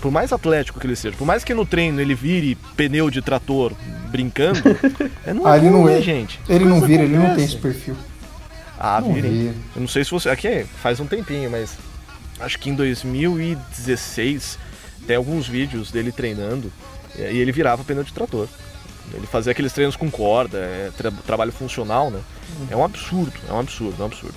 Por 0.02 0.10
mais 0.10 0.32
atlético 0.32 0.78
que 0.80 0.86
ele 0.86 0.96
seja, 0.96 1.16
por 1.16 1.24
mais 1.24 1.42
que 1.44 1.54
no 1.54 1.64
treino 1.64 2.00
ele 2.00 2.14
vire 2.14 2.56
pneu 2.76 3.08
de 3.08 3.22
trator 3.22 3.72
brincando, 4.10 4.60
é 5.24 5.32
não 5.32 5.46
Ah, 5.46 5.56
ele 5.56 5.70
não 5.70 5.88
é. 5.88 6.02
gente. 6.02 6.38
Ele 6.48 6.64
não 6.66 6.80
vira, 6.80 7.04
ele 7.04 7.12
não 7.14 7.20
tem 7.22 7.30
acontece. 7.30 7.52
esse 7.54 7.62
perfil. 7.62 7.96
Ah, 8.78 9.00
Não 9.00 9.14
vira. 9.14 9.28
Eu 9.28 9.54
não 9.76 9.86
sei 9.86 10.02
se 10.04 10.10
você. 10.10 10.28
Aqui 10.28 10.66
faz 10.82 10.98
um 10.98 11.06
tempinho, 11.06 11.48
mas. 11.50 11.78
Acho 12.40 12.58
que 12.58 12.68
em 12.68 12.74
2016 12.74 14.58
tem 15.06 15.14
alguns 15.16 15.46
vídeos 15.46 15.90
dele 15.92 16.10
treinando 16.10 16.72
e 17.16 17.22
aí 17.22 17.38
ele 17.38 17.52
virava 17.52 17.84
pneu 17.84 18.02
de 18.02 18.12
trator. 18.12 18.48
Ele 19.14 19.26
fazia 19.26 19.52
aqueles 19.52 19.72
treinos 19.72 19.94
com 19.94 20.10
corda, 20.10 20.58
é, 20.58 20.90
tra- 20.96 21.12
trabalho 21.26 21.52
funcional, 21.52 22.10
né? 22.10 22.20
É 22.70 22.76
um 22.76 22.84
absurdo, 22.84 23.32
é 23.48 23.52
um 23.52 23.60
absurdo, 23.60 23.94
é 23.98 24.02
um 24.02 24.06
absurdo. 24.06 24.34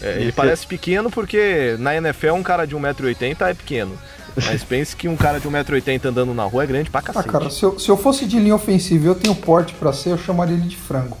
É, 0.00 0.16
ele 0.20 0.32
parece 0.32 0.66
pequeno 0.66 1.10
porque 1.10 1.76
na 1.78 1.94
NFL 1.96 2.32
um 2.32 2.42
cara 2.42 2.66
de 2.66 2.74
1,80m 2.76 3.36
é 3.50 3.54
pequeno. 3.54 3.98
Mas 4.36 4.64
pense 4.64 4.96
que 4.96 5.08
um 5.08 5.16
cara 5.16 5.38
de 5.38 5.48
1,80m 5.48 6.06
andando 6.06 6.32
na 6.34 6.44
rua 6.44 6.64
é 6.64 6.66
grande 6.66 6.88
pra 6.90 7.00
Ah, 7.00 7.02
cacete. 7.02 7.28
cara, 7.28 7.50
se 7.50 7.62
eu, 7.62 7.78
se 7.78 7.88
eu 7.88 7.96
fosse 7.96 8.24
de 8.26 8.38
linha 8.38 8.54
ofensiva 8.54 9.04
e 9.04 9.08
eu 9.08 9.14
tenho 9.14 9.34
porte 9.34 9.74
pra 9.74 9.92
ser, 9.92 10.10
eu 10.10 10.18
chamaria 10.18 10.54
ele 10.56 10.68
de 10.68 10.76
frango. 10.76 11.18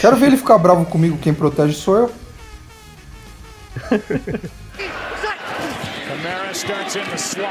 Quero 0.00 0.16
ver 0.16 0.26
ele 0.26 0.36
ficar 0.36 0.58
bravo 0.58 0.84
comigo, 0.84 1.16
quem 1.18 1.32
protege 1.32 1.74
sou 1.74 1.96
eu. 1.96 2.12
Kamara 6.08 6.52
starts 6.52 6.96
in 6.96 7.04
the 7.04 7.16
slot. 7.16 7.48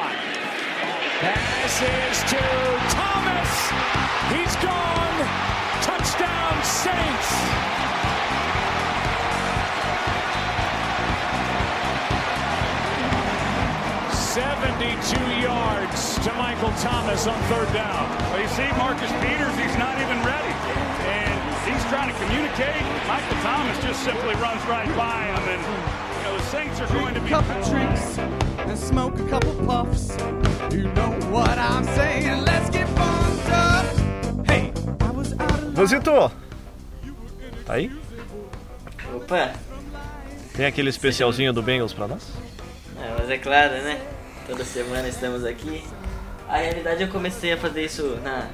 To 2.30 3.01
72 14.62 15.42
yards 15.42 16.20
to 16.20 16.32
Michael 16.34 16.72
Thomas 16.78 17.26
on 17.26 17.42
third 17.50 17.74
down. 17.74 18.08
Well, 18.30 18.42
you 18.42 18.48
see 18.50 18.70
Marcus 18.78 19.12
Peters, 19.14 19.58
he's 19.58 19.76
not 19.76 19.98
even 19.98 20.22
ready. 20.22 20.54
And 21.02 21.34
he's 21.66 21.84
trying 21.90 22.14
to 22.14 22.18
communicate. 22.22 22.84
Michael 23.08 23.42
Thomas 23.42 23.76
just 23.82 24.04
simply 24.04 24.36
runs 24.36 24.64
right 24.66 24.88
by 24.96 25.26
him. 25.26 25.44
And, 25.50 25.62
you 25.66 26.24
know, 26.26 26.38
the 26.38 26.44
Saints 26.44 26.80
are 26.80 26.88
going 26.94 27.16
to 27.16 27.22
be... 27.22 27.26
A 27.26 27.42
couple 27.42 27.72
drinks 27.72 28.20
and 28.20 28.78
smoke 28.78 29.20
a 29.20 29.28
couple 29.30 29.56
puffs. 29.66 30.16
You 30.72 30.84
know 30.94 31.10
what 31.32 31.58
I'm 31.58 31.84
saying. 31.96 32.46
Let's 32.46 32.70
get 32.70 32.86
bumped 32.96 33.50
up. 33.50 33.86
Hey, 34.46 34.72
I 35.02 35.10
was 35.10 35.34
out 35.40 35.52
of... 35.52 35.74
Musitou. 35.74 36.32
Tá 37.66 37.74
aí? 37.74 37.92
Opa. 39.16 39.54
Tem 40.54 40.68
aquele 40.68 40.92
especialzinho 40.92 41.52
do 41.52 41.64
Bengals 41.64 41.94
pra 41.94 42.08
nós? 42.08 42.32
É, 43.02 43.16
mas 43.18 43.28
é 43.28 43.40
claro, 43.40 43.72
né? 43.82 44.00
Toda 44.48 44.66
semana 44.66 45.08
estamos 45.08 45.46
aqui. 45.46 45.84
A 46.48 46.58
realidade 46.58 47.04
eu 47.04 47.08
comecei 47.10 47.54
a 47.54 47.58
fazer 47.58 47.86
isso 47.86 48.18
na 48.24 48.50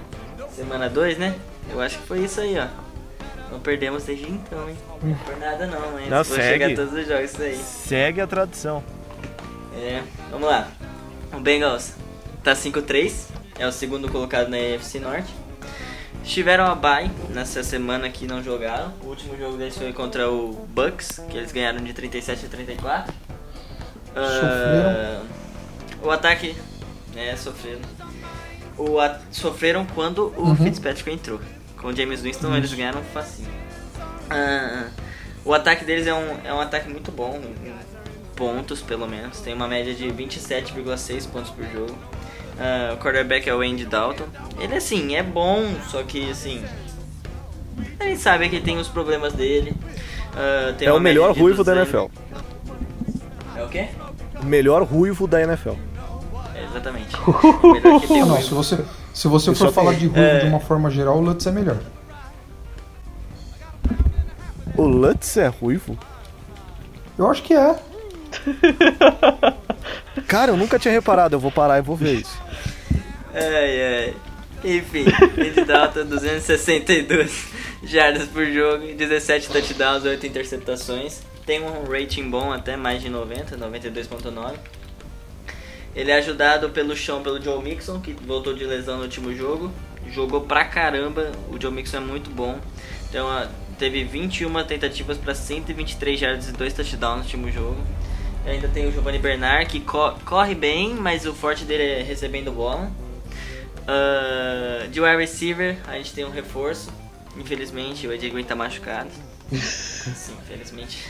semana 0.56 0.90
2, 0.90 1.18
né? 1.18 1.36
Eu 1.72 1.82
acho 1.82 1.98
que 2.00 2.08
foi 2.08 2.20
isso 2.24 2.40
aí, 2.40 2.58
ó. 2.60 2.68
Não 3.52 3.60
perdemos 3.60 4.04
desde 4.04 4.30
então, 4.30 4.70
hein? 4.70 4.78
Não 5.02 5.12
é 5.12 5.16
por 5.24 5.38
nada 5.38 5.66
não, 5.68 6.00
hein? 6.00 6.10
Não, 6.10 6.24
Vou 6.24 6.36
segue. 6.36 6.44
chegar 6.66 6.72
a 6.72 6.76
todos 6.76 6.94
os 6.94 7.08
jogos, 7.08 7.32
isso 7.32 7.42
aí. 7.42 7.56
Segue 7.56 8.22
a 8.22 8.28
tradição. 8.28 8.84
É, 9.76 10.04
vamos 10.30 10.48
lá. 10.48 10.68
O 11.34 11.40
Bengals 11.40 11.94
tá 12.44 12.54
5-3, 12.54 13.14
é 13.58 13.66
o 13.66 13.72
segundo 13.72 14.10
colocado 14.10 14.50
na 14.50 14.58
AFC 14.58 15.00
Norte. 15.00 15.34
Tiveram 16.24 16.66
a 16.66 16.76
bye 16.76 17.10
nessa 17.30 17.64
semana 17.64 18.10
que 18.10 18.28
não 18.28 18.44
jogaram. 18.44 18.94
O 19.02 19.08
último 19.08 19.38
jogo 19.38 19.56
deles 19.58 19.78
foi 19.78 19.94
contra 19.94 20.30
o 20.30 20.68
Bucks, 20.70 21.22
que 21.30 21.38
eles 21.38 21.52
ganharam 21.54 21.80
de 21.82 21.94
37 21.94 22.46
a 22.46 22.50
34. 22.50 23.14
Ah, 24.14 25.22
o 26.04 26.10
ataque, 26.12 26.56
né, 27.14 27.36
sofreram. 27.36 27.82
O 28.78 29.00
a- 29.00 29.20
sofreram 29.32 29.86
quando 29.86 30.34
o 30.38 30.56
Fitzpatrick 30.56 31.10
entrou. 31.12 31.40
Com 31.78 31.88
o 31.90 31.96
James 31.96 32.22
Winston 32.22 32.56
eles 32.56 32.74
ganharam 32.74 33.02
facinho. 33.14 33.50
Ah, 34.30 34.88
o 35.46 35.54
ataque 35.54 35.86
deles 35.86 36.06
é 36.08 36.14
um, 36.14 36.38
é 36.44 36.54
um 36.54 36.60
ataque 36.60 36.90
muito 36.90 37.12
bom, 37.12 37.40
em 37.66 37.74
pontos 38.36 38.82
pelo 38.82 39.08
menos. 39.08 39.40
Tem 39.42 39.54
uma 39.54 39.68
média 39.68 39.94
de 39.94 40.06
27,6 40.12 41.26
pontos 41.28 41.50
por 41.52 41.66
jogo. 41.66 41.96
Ah, 42.60 42.94
o 42.94 42.98
quarterback 42.98 43.48
é 43.50 43.54
o 43.56 43.62
Andy 43.62 43.86
Dalton. 43.86 44.26
Ele 44.60 44.76
assim, 44.76 45.16
é 45.16 45.24
bom, 45.24 45.74
só 45.90 46.04
que 46.04 46.30
assim. 46.30 46.64
A 48.00 48.04
gente 48.06 48.20
sabe 48.22 48.50
que 48.50 48.60
tem 48.60 48.78
os 48.78 48.88
problemas 48.88 49.34
dele. 49.34 49.74
Tem 50.78 50.88
É 50.88 50.94
o 50.94 51.00
melhor 51.00 51.36
ruivo 51.36 51.64
da 51.64 51.74
200 51.74 51.94
NFL. 51.94 52.12
É 53.56 53.64
o 53.64 53.70
quê? 53.70 53.88
O 54.42 54.46
melhor 54.46 54.84
ruivo 54.84 55.28
da 55.28 55.42
NFL. 55.42 55.74
É, 56.68 56.72
exatamente. 56.72 57.16
Melhor 57.64 58.02
que 58.02 58.08
tem 58.08 58.26
não, 58.26 58.42
se 58.42 58.54
você, 58.54 58.78
se 59.14 59.28
você 59.28 59.56
for 59.56 59.72
falar 59.72 59.94
de 59.94 60.08
ruivo 60.08 60.40
de 60.42 60.48
uma 60.48 60.60
forma 60.60 60.90
geral, 60.90 61.18
o 61.18 61.22
Lutz 61.22 61.46
é 61.48 61.52
melhor. 61.52 61.78
O 64.76 64.84
Lutz 64.84 65.38
é 65.38 65.48
ruivo? 65.48 65.98
Eu 67.18 67.30
acho 67.30 67.42
que 67.42 67.54
é. 67.54 67.76
Cara, 70.28 70.52
eu 70.52 70.58
nunca 70.58 70.78
tinha 70.78 70.94
reparado, 70.94 71.36
eu 71.36 71.40
vou 71.40 71.52
parar 71.52 71.80
e 71.80 71.82
vou 71.82 71.96
ver 71.96 72.20
isso. 72.20 72.38
Ai, 73.34 73.82
ai. 73.82 74.14
Enfim, 74.64 75.06
Andy 75.38 75.66
Dalton, 75.66 76.06
262 76.06 77.48
jardas 77.84 78.28
por 78.28 78.46
jogo, 78.46 78.94
17 78.94 79.50
touchdowns, 79.50 80.04
8 80.04 80.26
interceptações. 80.26 81.22
Tem 81.46 81.64
um 81.64 81.84
rating 81.90 82.30
bom 82.30 82.52
até 82.52 82.76
mais 82.76 83.02
de 83.02 83.10
90, 83.10 83.58
92.9. 83.58 84.56
Ele 85.98 86.12
é 86.12 86.16
ajudado 86.18 86.70
pelo 86.70 86.96
chão 86.96 87.24
pelo 87.24 87.42
Joe 87.42 87.62
Mixon, 87.62 88.00
que 88.00 88.14
voltou 88.14 88.54
de 88.54 88.64
lesão 88.64 88.98
no 88.98 89.04
último 89.04 89.34
jogo. 89.36 89.72
Jogou 90.12 90.42
pra 90.42 90.64
caramba, 90.64 91.32
o 91.50 91.60
Joe 91.60 91.72
Mixon 91.72 91.98
é 91.98 92.00
muito 92.02 92.30
bom. 92.30 92.60
Então, 93.10 93.28
teve 93.80 94.04
21 94.04 94.64
tentativas 94.64 95.18
para 95.18 95.34
123 95.34 96.20
jardas 96.20 96.48
e 96.50 96.52
2 96.54 96.72
touchdowns 96.74 97.18
no 97.18 97.24
último 97.24 97.52
jogo. 97.52 97.78
Ainda 98.46 98.68
tem 98.68 98.88
o 98.88 98.92
Giovanni 98.92 99.18
Bernard, 99.20 99.66
que 99.66 99.80
co- 99.80 100.14
corre 100.24 100.54
bem, 100.56 100.94
mas 100.94 101.26
o 101.26 101.34
forte 101.34 101.66
dele 101.66 101.84
é 101.84 102.04
recebendo 102.04 102.52
bola. 102.52 102.90
Ah, 103.88 104.86
de 104.92 105.02
wide 105.02 105.18
receiver, 105.18 105.78
a 105.88 105.94
gente 105.98 106.14
tem 106.14 106.24
um 106.26 106.30
reforço. 106.30 106.92
Infelizmente, 107.36 108.08
o 108.08 108.10
Green 108.18 108.44
tá 108.44 108.56
machucado. 108.56 109.10
Sim, 109.52 110.34
infelizmente. 110.44 111.06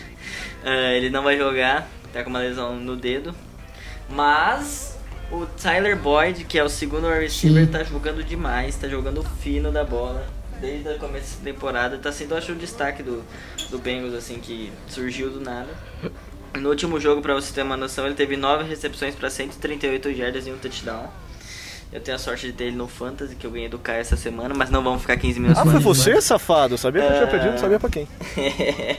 Ah, 0.64 0.94
ele 0.94 1.10
não 1.10 1.24
vai 1.24 1.38
jogar, 1.38 1.88
tá 2.14 2.24
com 2.24 2.30
uma 2.30 2.40
lesão 2.40 2.76
no 2.76 2.96
dedo. 2.96 3.36
Mas 4.10 4.98
o 5.32 5.46
Tyler 5.62 5.98
Boyd, 5.98 6.44
que 6.46 6.58
é 6.58 6.64
o 6.64 6.70
segundo 6.70 7.08
receiver, 7.10 7.66
Sim. 7.66 7.72
tá 7.72 7.84
jogando 7.84 8.24
demais, 8.24 8.76
tá 8.76 8.88
jogando 8.88 9.24
fino 9.42 9.72
da 9.72 9.84
bola. 9.84 10.26
desde 10.62 10.90
o 10.90 10.98
começo 10.98 11.38
da 11.38 11.44
temporada. 11.52 11.98
Tá 11.98 12.12
sendo, 12.12 12.36
acho, 12.36 12.52
o 12.54 12.56
destaque 12.56 13.04
do, 13.04 13.24
do 13.70 13.78
Bengals, 13.78 14.14
assim, 14.14 14.40
que 14.40 14.72
surgiu 14.88 15.30
do 15.30 15.40
nada. 15.40 15.68
No 16.56 16.70
último 16.70 17.00
jogo, 17.00 17.22
pra 17.22 17.34
você 17.36 17.54
ter 17.54 17.62
uma 17.62 17.78
noção, 17.78 18.06
ele 18.06 18.16
teve 18.16 18.36
9 18.38 18.64
recepções 18.64 19.14
pra 19.14 19.30
138 19.30 20.14
jardas 20.16 20.48
e 20.48 20.52
um 20.52 20.58
touchdown. 20.58 21.08
Eu 21.94 22.02
tenho 22.02 22.16
a 22.16 22.20
sorte 22.20 22.48
de 22.48 22.54
ter 22.54 22.66
ele 22.66 22.76
no 22.76 22.88
Fantasy, 22.88 23.36
que 23.36 23.46
eu 23.46 23.52
ganhei 23.52 23.70
do 23.70 23.78
Caio 23.80 24.02
essa 24.02 24.18
semana, 24.18 24.54
mas 24.56 24.70
não 24.70 24.84
vamos 24.84 25.02
ficar 25.02 25.16
15 25.18 25.40
minutos 25.40 25.62
Ah, 25.62 25.66
foi 25.70 25.80
você, 25.80 26.20
safado? 26.20 26.74
Eu 26.74 26.78
sabia 26.78 27.02
que 27.02 27.08
eu 27.08 27.14
tinha 27.16 27.28
perdido, 27.28 27.52
não 27.52 27.58
sabia 27.60 27.80
pra 27.80 27.90
quem. 27.90 28.08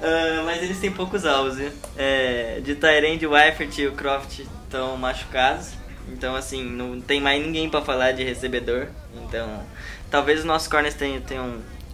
Ah, 0.00 0.42
mas 0.44 0.62
eles 0.62 0.78
têm 0.78 0.92
poucos 0.92 1.26
alvos, 1.26 1.56
viu? 1.56 1.72
É, 1.96 2.60
de 2.62 2.74
Tyrande, 2.74 3.26
o 3.26 3.36
Eifert 3.36 3.76
e 3.78 3.86
o 3.86 3.92
Croft 3.92 4.40
estão 4.40 4.96
machucados. 4.96 5.72
Então, 6.08 6.34
assim, 6.34 6.64
não 6.64 7.00
tem 7.00 7.20
mais 7.20 7.44
ninguém 7.44 7.68
pra 7.68 7.82
falar 7.82 8.12
de 8.12 8.22
recebedor. 8.22 8.88
Então, 9.14 9.62
talvez 10.10 10.40
os 10.40 10.44
nossos 10.44 10.68
corners 10.68 10.94
tenham, 10.94 11.20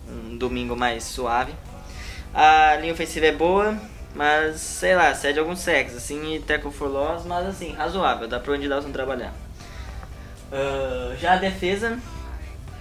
um, 0.09 0.33
um 0.33 0.37
domingo 0.37 0.77
mais 0.77 1.05
suave. 1.05 1.53
A 2.33 2.77
linha 2.77 2.93
ofensiva 2.93 3.27
é 3.27 3.33
boa, 3.33 3.77
mas, 4.15 4.61
sei 4.61 4.95
lá, 4.95 5.15
cede 5.15 5.39
alguns 5.39 5.61
sacks, 5.61 5.97
assim, 5.97 6.35
e 6.35 6.41
tackle 6.41 6.71
for 6.71 6.89
loss, 6.89 7.25
mas, 7.25 7.47
assim, 7.47 7.73
razoável. 7.73 8.29
Dá 8.29 8.39
pra 8.39 8.55
onde 8.55 8.69
Dawson 8.69 8.91
trabalhar. 8.91 9.33
Ah, 10.53 11.17
já 11.19 11.33
a 11.33 11.37
defesa 11.37 11.99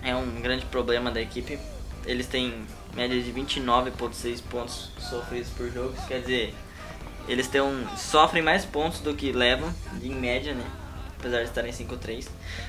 é 0.04 0.16
um 0.16 0.42
grande 0.42 0.66
problema 0.66 1.10
da 1.10 1.22
equipe. 1.22 1.58
Eles 2.06 2.28
têm 2.28 2.66
média 2.96 3.22
de 3.22 3.32
29,6 3.32 4.42
pontos 4.50 4.90
sofridos 5.00 5.50
por 5.50 5.70
jogo. 5.72 5.94
Isso 5.98 6.08
quer 6.08 6.22
dizer, 6.22 6.54
eles 7.28 7.48
têm 7.48 7.62
um, 7.62 7.86
sofrem 7.98 8.44
mais 8.44 8.66
pontos 8.66 9.00
do 9.00 9.14
que 9.14 9.32
levam, 9.32 9.74
em 10.02 10.14
média, 10.14 10.54
né? 10.54 10.66
Apesar 11.20 11.38
de 11.40 11.46
estarem 11.46 11.72
5-3. 11.72 12.28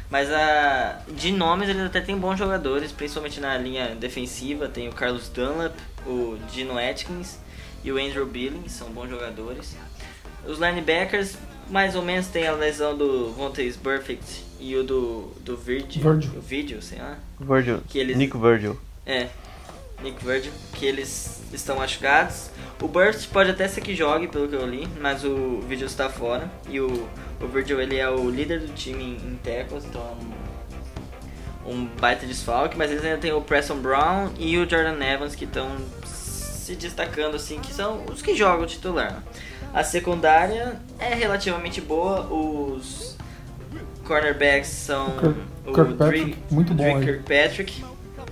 Mas 0.09 0.31
a, 0.31 1.01
de 1.09 1.33
nomes 1.33 1.69
eles 1.69 1.83
até 1.83 2.01
têm 2.01 2.17
bons 2.17 2.39
jogadores, 2.39 2.93
principalmente 2.93 3.41
na 3.41 3.59
linha 3.59 3.97
defensiva. 3.97 4.69
Tem 4.69 4.89
o 4.89 4.93
Carlos 4.93 5.29
Dunlap, 5.29 5.75
o 6.07 6.39
Dino 6.53 6.79
Atkins 6.79 7.39
e 7.83 7.91
o 7.91 7.99
Andrew 7.99 8.25
Billings, 8.27 8.71
são 8.73 8.91
bons 8.91 9.11
jogadores. 9.11 9.77
Os 10.47 10.59
linebackers, 10.59 11.37
mais 11.69 11.97
ou 11.97 12.03
menos, 12.03 12.29
tem 12.29 12.47
a 12.47 12.53
lesão 12.53 12.97
do 12.97 13.33
Vontaze 13.33 13.77
Perfect 13.77 14.45
e 14.61 14.77
o 14.77 14.85
do, 14.85 15.33
do 15.41 15.57
Virgil. 15.57 16.01
Virgil. 16.03 16.39
O 16.39 16.41
Virgil, 16.41 16.81
sei 16.83 16.99
lá. 17.01 17.19
Virgil. 17.41 17.81
Que 17.89 17.99
eles- 17.99 18.17
Nick 18.17 18.39
Virgil. 18.39 18.79
É, 19.05 19.29
Nick 20.03 20.25
Virgil, 20.25 20.53
que 20.75 20.85
eles 20.87 21.43
estão 21.53 21.77
machucados. 21.77 22.51
O 22.83 22.89
Burst 22.89 23.29
pode 23.31 23.51
até 23.51 23.67
ser 23.69 23.81
que 23.81 23.95
jogue, 23.95 24.29
pelo 24.29 24.49
que 24.49 24.55
eu 24.55 24.67
li, 24.67 24.87
mas 25.01 25.25
o 25.25 25.61
Virgil 25.67 25.87
está 25.87 26.09
fora. 26.11 26.51
E 26.69 26.81
o, 26.81 27.09
o 27.41 27.47
Virgil 27.47 27.81
ele 27.81 27.97
é 27.97 28.09
o 28.11 28.29
líder 28.29 28.61
do 28.61 28.73
time 28.75 29.03
em, 29.05 29.29
em 29.33 29.37
tackles, 29.43 29.85
então 29.85 30.03
é 31.67 31.71
um, 31.71 31.73
um 31.75 31.85
baita 32.01 32.27
desfalque. 32.27 32.77
Mas 32.77 32.91
eles 32.91 33.05
ainda 33.05 33.19
tem 33.19 33.33
o 33.33 33.41
Preston 33.41 33.79
Brown 33.79 34.31
e 34.39 34.59
o 34.59 34.69
Jordan 34.69 35.03
Evans 35.03 35.35
que 35.35 35.45
estão 35.45 35.69
se 36.05 36.75
destacando, 36.77 37.37
assim, 37.37 37.59
que 37.61 37.73
são 37.73 38.05
os 38.07 38.21
que 38.21 38.35
jogam 38.35 38.67
titular. 38.67 39.23
A 39.73 39.83
secundária 39.85 40.81
é 40.99 41.15
relativamente 41.15 41.81
boa, 41.81 42.23
os 42.23 43.17
cornerbacks 44.05 44.69
são 44.69 45.11
Kirk- 45.19 45.41
o 45.67 45.73
Kirkpatrick, 45.73 46.25
Drake- 46.27 46.39
muito 46.55 46.75
bom. 46.75 47.01
Kirkpatrick, 47.01 47.85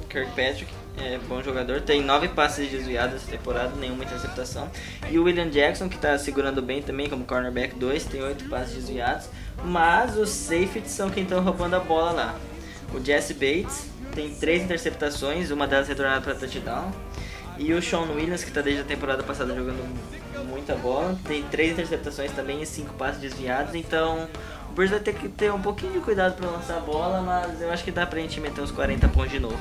Kirkpatrick 0.09 0.73
é 1.03 1.19
bom 1.29 1.43
jogador, 1.43 1.81
tem 1.81 2.03
nove 2.03 2.29
passes 2.29 2.71
desviados 2.71 3.17
essa 3.17 3.31
temporada, 3.31 3.75
nenhuma 3.77 4.05
interceptação. 4.05 4.71
E 5.11 5.19
o 5.19 5.25
William 5.25 5.49
Jackson, 5.51 5.89
que 5.89 5.99
tá 5.99 6.17
segurando 6.19 6.63
bem 6.63 6.81
também 6.81 7.09
como 7.09 7.25
cornerback 7.25 7.75
2, 7.75 8.05
tem 8.05 8.23
oito 8.23 8.49
passes 8.49 8.75
desviados. 8.75 9.29
Mas 9.65 10.17
os 10.17 10.31
safeties 10.31 10.93
são 10.93 11.11
quem 11.11 11.25
estão 11.25 11.43
roubando 11.43 11.77
a 11.77 11.81
bola 11.81 12.13
lá. 12.13 12.35
O 12.95 13.05
Jesse 13.05 13.35
Bates 13.35 13.87
tem 14.15 14.35
três 14.35 14.63
interceptações, 14.63 15.51
uma 15.51 15.67
delas 15.67 15.89
retornada 15.89 16.21
para 16.21 16.35
touchdown. 16.35 16.93
E 17.59 17.73
o 17.73 17.83
Sean 17.83 18.11
Williams, 18.15 18.45
que 18.45 18.51
tá 18.51 18.61
desde 18.61 18.83
a 18.83 18.85
temporada 18.85 19.23
passada 19.23 19.55
jogando 19.55 19.83
muita 20.49 20.75
bola, 20.75 21.19
tem 21.27 21.43
três 21.45 21.73
interceptações 21.73 22.33
também 22.33 22.63
e 22.63 22.67
cinco 22.67 22.95
passes 22.95 23.21
desviados. 23.21 23.75
Então 23.75 24.29
o 24.73 24.75
Bruce 24.75 24.91
vai 24.91 25.01
ter 25.01 25.13
que 25.15 25.29
ter 25.29 25.53
um 25.53 25.61
pouquinho 25.61 25.93
de 25.93 25.99
cuidado 25.99 26.35
para 26.35 26.49
lançar 26.49 26.79
a 26.79 26.81
bola, 26.81 27.21
mas 27.21 27.61
eu 27.61 27.71
acho 27.71 27.85
que 27.85 27.91
dá 27.91 28.07
pra 28.07 28.19
gente 28.19 28.41
meter 28.41 28.63
uns 28.63 28.71
40 28.71 29.07
pontos 29.09 29.31
de 29.31 29.39
novo. 29.39 29.59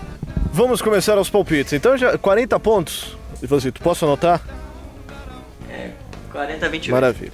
Vamos 0.53 0.81
começar 0.81 1.17
aos 1.17 1.29
palpites. 1.29 1.73
Então, 1.73 1.97
já 1.97 2.17
40 2.17 2.57
pontos. 2.61 3.17
Ivanzito, 3.43 3.81
posso 3.81 4.05
anotar? 4.05 4.41
É, 5.69 5.89
40 6.31 6.65
a 6.65 6.69
28. 6.69 6.91
Maravilha. 6.93 7.33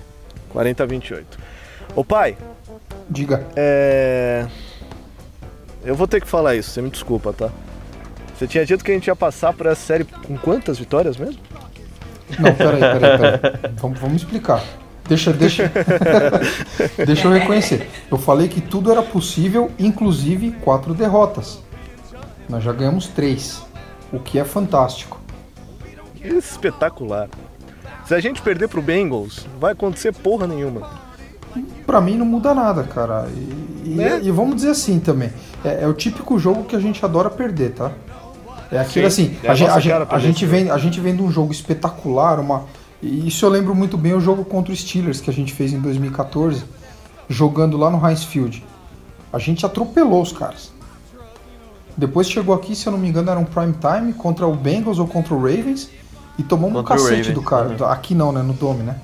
40 0.50 0.84
a 0.84 0.86
28. 0.88 1.40
Ô 1.96 2.04
pai, 2.04 2.36
Diga. 3.08 3.46
é. 3.56 4.48
Eu 5.86 5.94
vou 5.94 6.08
ter 6.08 6.20
que 6.20 6.28
falar 6.28 6.56
isso, 6.56 6.72
você 6.72 6.82
me 6.82 6.90
desculpa, 6.90 7.32
tá? 7.32 7.52
Você 8.36 8.48
tinha 8.48 8.66
dito 8.66 8.84
que 8.84 8.90
a 8.90 8.94
gente 8.96 9.06
ia 9.06 9.16
passar 9.16 9.54
por 9.54 9.68
essa 9.68 9.82
série 9.82 10.04
com 10.04 10.36
quantas 10.36 10.80
vitórias 10.80 11.16
mesmo? 11.16 11.40
Não, 12.40 12.54
peraí, 12.56 12.80
peraí, 12.80 13.18
peraí. 13.18 13.74
Vamos, 13.76 14.00
vamos 14.00 14.22
explicar. 14.24 14.64
Deixa, 15.08 15.32
deixa. 15.32 15.72
deixa 17.06 17.28
eu 17.28 17.32
reconhecer. 17.32 17.90
Eu 18.12 18.18
falei 18.18 18.48
que 18.48 18.62
tudo 18.62 18.92
era 18.92 19.02
possível, 19.02 19.72
inclusive 19.80 20.52
quatro 20.62 20.94
derrotas. 20.94 21.60
Nós 22.50 22.64
já 22.64 22.72
ganhamos 22.72 23.08
três, 23.08 23.62
o 24.12 24.20
que 24.20 24.40
é 24.40 24.46
fantástico. 24.46 25.20
Espetacular. 26.22 27.30
Se 28.06 28.14
a 28.16 28.20
gente 28.20 28.42
perder 28.42 28.68
pro 28.68 28.82
Bengals, 28.82 29.46
vai 29.60 29.74
acontecer 29.74 30.14
porra 30.14 30.48
nenhuma. 30.48 30.90
Pra 31.86 32.00
mim 32.00 32.16
não 32.16 32.26
muda 32.26 32.54
nada, 32.54 32.84
cara. 32.84 33.28
E, 33.84 33.90
Né? 33.90 34.20
e 34.24 34.32
vamos 34.32 34.58
dizer 34.58 34.70
assim 34.70 35.00
também. 35.00 35.32
É, 35.64 35.84
é 35.84 35.88
o 35.88 35.94
típico 35.94 36.38
jogo 36.38 36.64
que 36.64 36.76
a 36.76 36.80
gente 36.80 37.04
adora 37.04 37.30
perder, 37.30 37.72
tá? 37.72 37.92
É 38.72 38.80
aquilo 38.80 39.10
Sim, 39.10 39.24
assim, 39.24 39.38
é 39.44 39.48
a 39.48 39.52
a, 39.52 40.04
a, 40.04 40.16
a, 40.16 40.20
gente 40.20 40.46
vem, 40.46 40.70
a 40.70 40.78
gente 40.78 41.00
vem 41.00 41.16
de 41.16 41.22
um 41.22 41.32
jogo 41.32 41.52
espetacular, 41.52 42.40
uma. 42.40 42.66
E 43.02 43.28
isso 43.28 43.46
eu 43.46 43.50
lembro 43.50 43.76
muito 43.76 43.98
bem 43.98 44.14
o 44.14 44.20
jogo 44.20 44.44
contra 44.44 44.74
os 44.74 44.80
Steelers 44.80 45.22
que 45.22 45.30
a 45.30 45.34
gente 45.34 45.54
fez 45.54 45.72
em 45.72 45.80
2014, 45.80 46.64
jogando 47.30 47.78
lá 47.78 47.90
no 47.90 48.06
Heinz 48.06 48.24
Field. 48.24 48.64
A 49.32 49.40
gente 49.40 49.66
atropelou 49.66 50.22
os 50.22 50.32
caras. 50.32 50.72
Depois 51.96 52.30
chegou 52.30 52.54
aqui, 52.54 52.76
se 52.76 52.88
eu 52.88 52.92
não 52.92 53.00
me 53.00 53.08
engano, 53.08 53.30
era 53.30 53.40
um 53.40 53.46
prime 53.46 53.74
time 53.74 54.14
contra 54.14 54.48
o 54.48 54.56
Bengals 54.56 55.00
ou 55.00 55.08
contra 55.08 55.34
o 55.34 55.38
Ravens 55.38 55.90
e 56.38 56.44
tomamos 56.44 56.80
um 56.80 56.84
Contra 56.84 56.96
o 56.96 57.04
cacete 57.04 57.32
do 57.32 57.42
cara. 57.42 57.76
uhum. 57.80 57.86
Aqui 57.88 58.14
não, 58.14 58.32
né? 58.32 58.42
No 58.42 58.54
Dome, 58.54 58.84
né? 58.84 59.00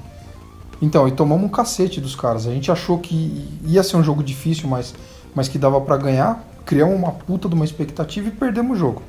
Então, 0.82 1.08
e 1.08 1.12
tomamos 1.12 1.46
um 1.46 1.50
cacete 1.50 2.00
dos 2.00 2.16
caras. 2.16 2.46
A 2.46 2.52
gente 2.52 2.72
achou 2.72 3.00
que 3.00 3.48
ia 3.64 3.82
ser 3.82 3.98
um 3.98 4.04
jogo 4.04 4.24
difícil, 4.24 4.68
mas, 4.68 4.94
mas 5.34 5.48
que 5.48 5.58
dava 5.58 5.82
pra 5.82 5.98
ganhar. 5.98 6.44
Criamos 6.66 6.96
uma 6.96 7.12
puta 7.12 7.50
de 7.50 7.56
uma 7.56 7.66
expectativa 7.66 8.28
e 8.28 8.32
perdemos 8.32 8.78
o 8.78 8.80
jogo. 8.80 9.02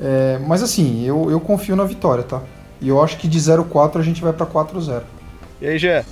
É, 0.00 0.40
mas 0.46 0.62
assim, 0.62 1.04
eu, 1.04 1.30
eu 1.30 1.38
confio 1.38 1.76
na 1.76 1.84
vitória, 1.84 2.24
tá? 2.24 2.40
E 2.80 2.88
eu 2.88 3.02
acho 3.02 3.16
que 3.18 3.28
de 3.28 3.38
0-4 3.38 3.98
a 3.98 4.02
gente 4.02 4.22
vai 4.22 4.32
pra 4.32 4.46
4-0. 4.46 5.02
E 5.60 5.66
aí, 5.68 5.78
Gé? 5.78 6.04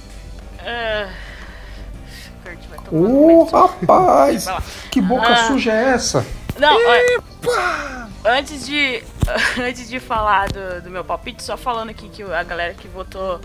Ô, 2.91 3.27
meio. 3.27 3.45
rapaz! 3.45 4.47
Que 4.91 5.01
boca 5.01 5.29
Ah. 5.29 5.47
suja 5.49 5.73
é 5.73 5.91
essa? 5.91 6.25
Não, 6.59 6.75
olha, 6.75 7.21
antes 8.25 8.67
de 8.67 9.03
antes 9.61 9.89
de 9.89 10.01
falar 10.01 10.49
do, 10.49 10.83
do 10.83 10.91
meu 10.91 11.05
palpite, 11.05 11.43
só 11.43 11.57
falando 11.57 11.91
aqui 11.91 12.09
que 12.09 12.23
a 12.23 12.43
galera 12.43 12.75
que 12.75 12.89
votou 12.89 13.41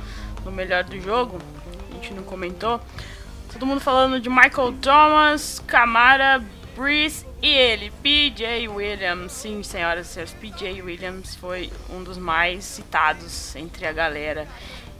no 0.45 0.51
melhor 0.51 0.83
do 0.85 0.99
jogo, 0.99 1.39
a 1.91 1.93
gente 1.95 2.13
não 2.13 2.23
comentou. 2.23 2.79
Todo 3.51 3.65
mundo 3.65 3.81
falando 3.81 4.19
de 4.19 4.29
Michael 4.29 4.73
Thomas, 4.81 5.61
Camara, 5.67 6.41
Breeze 6.75 7.25
e 7.43 7.47
ele, 7.49 7.91
PJ 8.01 8.67
Williams. 8.69 9.31
Sim, 9.33 9.61
senhoras 9.63 10.07
e 10.07 10.09
senhores, 10.13 10.33
PJ 10.33 10.81
Williams 10.81 11.35
foi 11.35 11.71
um 11.89 12.01
dos 12.03 12.17
mais 12.17 12.63
citados 12.63 13.55
entre 13.55 13.85
a 13.85 13.91
galera. 13.91 14.47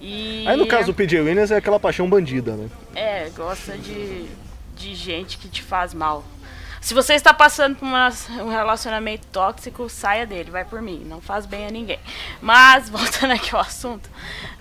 E 0.02 0.46
Aí 0.48 0.58
no 0.58 0.68
caso 0.68 0.88
do 0.88 0.94
PJ 0.94 1.22
Williams 1.22 1.50
é 1.52 1.56
aquela 1.58 1.80
paixão 1.80 2.10
bandida, 2.10 2.56
né? 2.56 2.70
é, 2.94 3.30
gosta 3.30 3.78
de, 3.78 4.28
de 4.76 4.94
gente 4.94 5.38
que 5.38 5.48
te 5.48 5.64
faz 5.64 5.94
mal. 5.94 6.26
Se 6.82 6.94
você 6.94 7.14
está 7.14 7.34
passando 7.34 7.78
por 7.78 7.86
uma- 7.86 8.12
um 8.42 8.50
relacionamento 8.50 9.26
tóxico, 9.28 9.88
saia 9.90 10.26
dele, 10.28 10.52
vai 10.52 10.66
por 10.66 10.82
mim. 10.82 11.02
Não 11.06 11.22
faz 11.22 11.46
bem 11.46 11.66
a 11.66 11.70
ninguém. 11.72 12.00
Mas, 12.42 12.90
voltando 12.92 13.32
aqui 13.32 13.56
ao 13.56 13.62
assunto, 13.62 14.10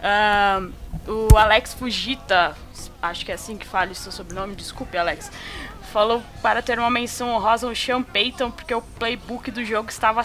ahn, 0.01 0.71
o 1.09 1.37
Alex 1.37 1.75
Fujita, 1.75 2.57
acho 3.03 3.25
que 3.27 3.33
é 3.33 3.35
assim 3.35 3.57
que 3.57 3.67
fala 3.67 3.91
o 3.91 3.95
seu 3.97 4.13
sobrenome, 4.13 4.55
desculpe, 4.55 4.97
Alex, 4.97 5.33
falou 5.93 6.23
para 6.43 6.63
ter 6.63 6.79
uma 6.79 6.91
menção 6.91 7.29
honrosa 7.35 7.67
ao 7.69 7.75
Sean 7.75 8.03
Payton, 8.03 8.51
porque 8.51 8.75
o 8.75 8.81
playbook 8.99 9.51
do 9.51 9.65
jogo 9.65 9.89
estava 9.91 10.23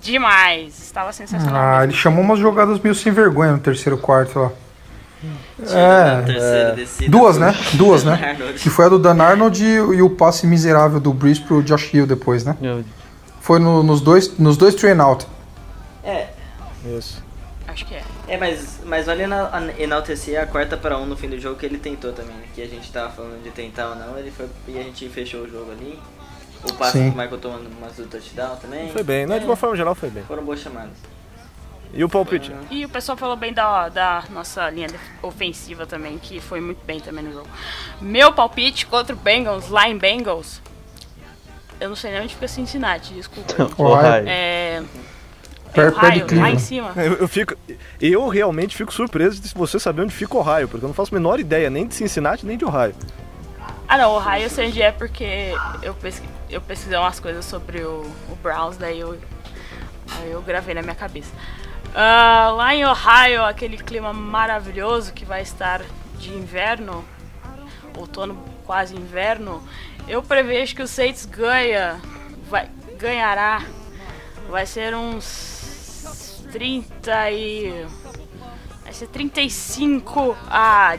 demais. 0.00 0.78
Estava 0.80 1.12
sensacional. 1.12 1.56
Ah, 1.60 1.70
mesmo. 1.78 1.84
ele 1.84 1.92
chamou 1.94 2.22
umas 2.22 2.38
jogadas 2.38 2.78
meio 2.80 2.94
sem 2.94 3.12
vergonha 3.12 3.52
no 3.52 3.58
terceiro 3.58 3.98
quarto 3.98 4.38
lá. 4.38 4.50
É, 5.60 6.72
descida 6.74 7.10
duas, 7.10 7.36
né? 7.38 7.52
Duas, 7.74 8.04
né? 8.04 8.36
Que 8.56 8.70
foi 8.70 8.84
a 8.84 8.88
do 8.88 8.98
Dan 9.00 9.20
Arnold 9.20 9.60
e, 9.62 9.66
e 9.74 10.02
o 10.02 10.10
passe 10.10 10.46
miserável 10.46 11.00
do 11.00 11.12
Breeze 11.12 11.40
pro 11.40 11.60
Josh 11.62 11.92
Hill 11.92 12.06
depois, 12.06 12.44
né? 12.44 12.56
Foi 13.40 13.58
no- 13.58 13.82
nos 13.82 14.00
dois, 14.00 14.38
nos 14.38 14.56
dois 14.56 14.74
train 14.76 15.00
out. 15.00 15.26
É, 16.04 16.28
Isso. 16.96 17.20
Acho 17.66 17.84
que 17.84 17.94
é. 17.96 18.02
É 18.28 18.36
mas, 18.36 18.80
mas 18.84 19.06
vale 19.06 19.22
ena- 19.24 19.50
enaltecer 19.78 20.40
a 20.40 20.46
quarta 20.46 20.76
para 20.76 20.96
um 20.98 21.06
no 21.06 21.16
fim 21.16 21.28
do 21.28 21.38
jogo 21.40 21.58
que 21.58 21.66
ele 21.66 21.78
tentou 21.78 22.12
também, 22.12 22.36
né? 22.36 22.44
Que 22.54 22.62
a 22.62 22.66
gente 22.66 22.90
tava 22.92 23.10
falando 23.10 23.42
de 23.42 23.50
tentar 23.50 23.88
ou 23.90 23.96
não, 23.96 24.18
ele 24.18 24.30
foi 24.30 24.48
e 24.68 24.78
a 24.78 24.82
gente 24.82 25.08
fechou 25.08 25.42
o 25.42 25.48
jogo 25.50 25.72
ali. 25.72 25.98
O 26.64 26.72
passe 26.74 26.98
Sim. 26.98 27.10
que 27.10 27.16
o 27.16 27.18
Michael 27.20 27.38
tomou 27.38 27.58
no 27.58 27.70
mas 27.80 27.94
do 27.96 28.06
touchdown 28.06 28.56
também. 28.56 28.90
Foi 28.92 29.02
bem, 29.02 29.26
né? 29.26 29.38
De 29.38 29.44
uma 29.44 29.54
forma 29.56 29.76
geral 29.76 29.94
foi 29.94 30.10
bem. 30.10 30.22
Foram 30.24 30.44
boas 30.44 30.60
chamadas. 30.60 30.90
E 31.94 32.04
o 32.04 32.08
palpite? 32.08 32.52
E 32.70 32.84
o 32.84 32.88
pessoal 32.88 33.16
falou 33.16 33.34
bem 33.36 33.52
da, 33.52 33.88
da 33.88 34.24
nossa 34.30 34.68
linha 34.68 34.88
ofensiva 35.22 35.86
também, 35.86 36.18
que 36.18 36.38
foi 36.38 36.60
muito 36.60 36.84
bem 36.84 37.00
também 37.00 37.24
no 37.24 37.32
jogo. 37.32 37.48
Meu 38.00 38.30
palpite 38.32 38.84
contra 38.86 39.14
o 39.14 39.18
Bengals, 39.18 39.68
lá 39.68 39.88
em 39.88 39.96
Bengals. 39.96 40.60
Eu 41.80 41.88
não 41.88 41.96
sei 41.96 42.10
nem 42.10 42.22
onde 42.22 42.34
fica 42.34 42.46
Cincinnati, 42.48 43.14
desculpa. 43.14 43.54
Ohio. 43.82 44.24
É. 44.26 44.82
Per- 45.72 45.92
perto 45.92 46.26
de 46.26 46.34
Ohio, 46.34 46.40
lá 46.40 46.50
em 46.50 46.58
cima. 46.58 46.92
Eu, 46.96 47.14
eu 47.14 47.28
fico, 47.28 47.54
eu 48.00 48.28
realmente 48.28 48.76
fico 48.76 48.92
surpreso 48.92 49.40
de 49.40 49.48
você 49.54 49.78
saber 49.78 50.02
onde 50.02 50.14
fica 50.14 50.36
Ohio, 50.36 50.68
porque 50.68 50.84
eu 50.84 50.88
não 50.88 50.94
faço 50.94 51.14
a 51.14 51.18
menor 51.18 51.38
ideia 51.40 51.68
nem 51.70 51.86
de 51.86 51.94
Cincinnati 51.94 52.44
nem 52.46 52.56
de 52.56 52.64
Ohio. 52.64 52.94
Ah 53.86 53.96
não, 53.96 54.12
Ohio 54.12 54.42
eu 54.44 54.50
sei 54.50 54.68
onde 54.68 54.82
é 54.82 54.90
porque 54.92 55.52
eu, 55.82 55.94
pesqui, 55.94 56.28
eu 56.50 56.60
pesquisei 56.60 56.98
umas 56.98 57.18
coisas 57.18 57.44
sobre 57.44 57.80
o, 57.80 58.02
o 58.30 58.36
Browns, 58.42 58.76
daí 58.76 59.00
eu, 59.00 59.18
aí 60.20 60.30
eu 60.30 60.42
gravei 60.42 60.74
na 60.74 60.82
minha 60.82 60.94
cabeça. 60.94 61.30
Ah, 61.94 62.52
lá 62.54 62.74
em 62.74 62.84
Ohio, 62.84 63.44
aquele 63.44 63.78
clima 63.78 64.12
maravilhoso 64.12 65.12
que 65.14 65.24
vai 65.24 65.40
estar 65.40 65.80
de 66.18 66.30
inverno, 66.30 67.02
outono 67.96 68.36
quase 68.66 68.94
inverno, 68.94 69.62
eu 70.06 70.22
prevejo 70.22 70.76
que 70.76 70.82
o 70.82 70.86
Saints 70.88 71.24
ganha, 71.24 71.98
vai, 72.50 72.68
ganhará, 72.98 73.62
vai 74.50 74.66
ser 74.66 74.94
uns 74.94 75.57
30 76.52 77.30
e... 77.30 77.86
vai 78.84 78.92
ser 78.92 79.08
35 79.08 80.36
a 80.48 80.96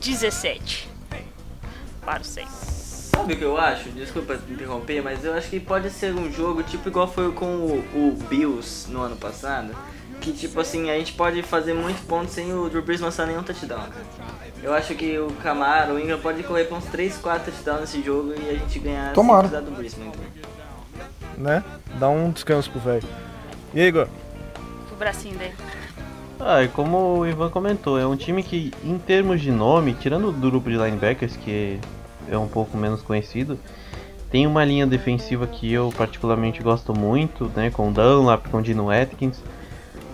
17 0.00 0.88
para 2.04 2.22
o 2.22 2.24
Saints. 2.24 3.10
Sabe 3.10 3.34
o 3.34 3.36
que 3.36 3.44
eu 3.44 3.58
acho? 3.58 3.90
Desculpa 3.90 4.38
interromper, 4.48 5.02
mas 5.02 5.24
eu 5.24 5.34
acho 5.34 5.50
que 5.50 5.58
pode 5.58 5.90
ser 5.90 6.14
um 6.14 6.32
jogo 6.32 6.62
tipo 6.62 6.88
igual 6.88 7.08
foi 7.08 7.32
com 7.32 7.46
o, 7.46 7.78
o 7.94 8.18
Bills 8.28 8.90
no 8.90 9.02
ano 9.02 9.16
passado. 9.16 9.74
Que 10.20 10.32
tipo 10.32 10.60
assim, 10.60 10.90
a 10.90 10.94
gente 10.98 11.12
pode 11.12 11.42
fazer 11.42 11.74
muitos 11.74 12.02
pontos 12.02 12.32
sem 12.32 12.52
o 12.52 12.68
Drew 12.68 12.82
Brees 12.82 13.00
lançar 13.00 13.26
nenhum 13.26 13.42
touchdown. 13.42 13.84
Eu 14.62 14.72
acho 14.74 14.94
que 14.94 15.18
o 15.18 15.28
Camaro, 15.42 15.94
o 15.94 16.00
Ingram 16.00 16.18
pode 16.18 16.42
correr 16.42 16.64
pra 16.64 16.76
uns 16.76 16.84
3, 16.86 17.16
4 17.18 17.52
touchdowns 17.52 17.80
nesse 17.80 18.02
jogo 18.02 18.34
e 18.34 18.50
a 18.50 18.54
gente 18.54 18.78
ganhar 18.78 19.12
Tomara. 19.12 19.48
sem 19.48 19.50
precisar 19.50 19.70
do 19.70 19.76
Brees 19.76 19.94
muito. 19.96 20.18
Né? 21.36 21.62
Dá 21.98 22.08
um 22.08 22.30
descanso 22.30 22.70
pro 22.70 22.80
velho. 22.80 23.06
E 23.74 23.80
aí, 23.80 23.86
Igor? 23.88 24.08
Bracinho 24.98 25.38
dele. 25.38 25.54
Ah, 26.40 26.62
e 26.62 26.68
como 26.68 27.18
o 27.18 27.26
Ivan 27.26 27.50
comentou, 27.50 27.98
é 27.98 28.06
um 28.06 28.16
time 28.16 28.42
que, 28.42 28.72
em 28.84 28.96
termos 28.98 29.40
de 29.40 29.50
nome, 29.50 29.94
tirando 29.94 30.28
o 30.28 30.32
grupo 30.32 30.70
de 30.70 30.76
linebackers, 30.76 31.36
que 31.36 31.80
é 32.30 32.38
um 32.38 32.46
pouco 32.46 32.76
menos 32.76 33.02
conhecido, 33.02 33.58
tem 34.30 34.46
uma 34.46 34.64
linha 34.64 34.86
defensiva 34.86 35.46
que 35.46 35.72
eu 35.72 35.92
particularmente 35.96 36.62
gosto 36.62 36.94
muito, 36.96 37.50
né? 37.56 37.70
Com 37.70 37.92
Dunlap, 37.92 38.48
com 38.48 38.62
Dino 38.62 38.90
Atkins, 38.90 39.42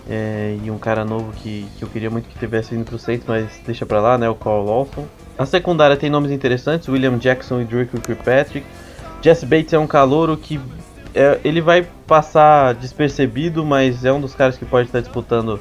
é, 0.09 0.57
e 0.63 0.71
um 0.71 0.77
cara 0.77 1.03
novo 1.03 1.31
que, 1.33 1.67
que 1.77 1.83
eu 1.83 1.89
queria 1.89 2.09
muito 2.09 2.29
que 2.29 2.39
tivesse 2.39 2.73
indo 2.73 2.85
pro 2.85 2.97
Saints, 2.97 3.25
mas 3.27 3.59
deixa 3.65 3.85
pra 3.85 3.99
lá, 3.99 4.17
né? 4.17 4.29
O 4.29 4.35
Carl 4.35 4.63
Lawson. 4.63 5.05
A 5.37 5.45
secundária 5.45 5.97
tem 5.97 6.09
nomes 6.09 6.31
interessantes, 6.31 6.87
William 6.87 7.17
Jackson 7.17 7.61
e 7.61 7.65
Drake 7.65 7.99
Kirkpatrick. 7.99 8.65
Jesse 9.21 9.45
Bates 9.45 9.73
é 9.73 9.79
um 9.79 9.87
calouro 9.87 10.37
que 10.37 10.59
é, 11.15 11.39
ele 11.45 11.61
vai 11.61 11.87
passar 12.05 12.73
despercebido, 12.73 13.65
mas 13.65 14.03
é 14.03 14.11
um 14.11 14.19
dos 14.19 14.35
caras 14.35 14.57
que 14.57 14.65
pode 14.65 14.89
estar 14.89 14.99
disputando 14.99 15.59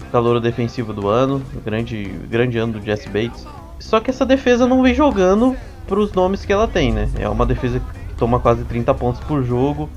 o 0.00 0.04
calouro 0.12 0.40
defensivo 0.40 0.92
do 0.92 1.08
ano, 1.08 1.42
o 1.54 1.60
grande, 1.60 2.04
grande 2.28 2.58
ano 2.58 2.74
do 2.74 2.84
Jesse 2.84 3.08
Bates. 3.08 3.46
Só 3.78 3.98
que 3.98 4.10
essa 4.10 4.26
defesa 4.26 4.66
não 4.66 4.82
vem 4.82 4.94
jogando 4.94 5.56
pros 5.86 6.12
nomes 6.12 6.44
que 6.44 6.52
ela 6.52 6.68
tem, 6.68 6.92
né? 6.92 7.08
É 7.18 7.28
uma 7.28 7.46
defesa 7.46 7.80
que 7.80 8.14
toma 8.14 8.38
quase 8.38 8.62
30 8.64 8.92
pontos 8.94 9.20
por 9.22 9.42
jogo. 9.42 9.88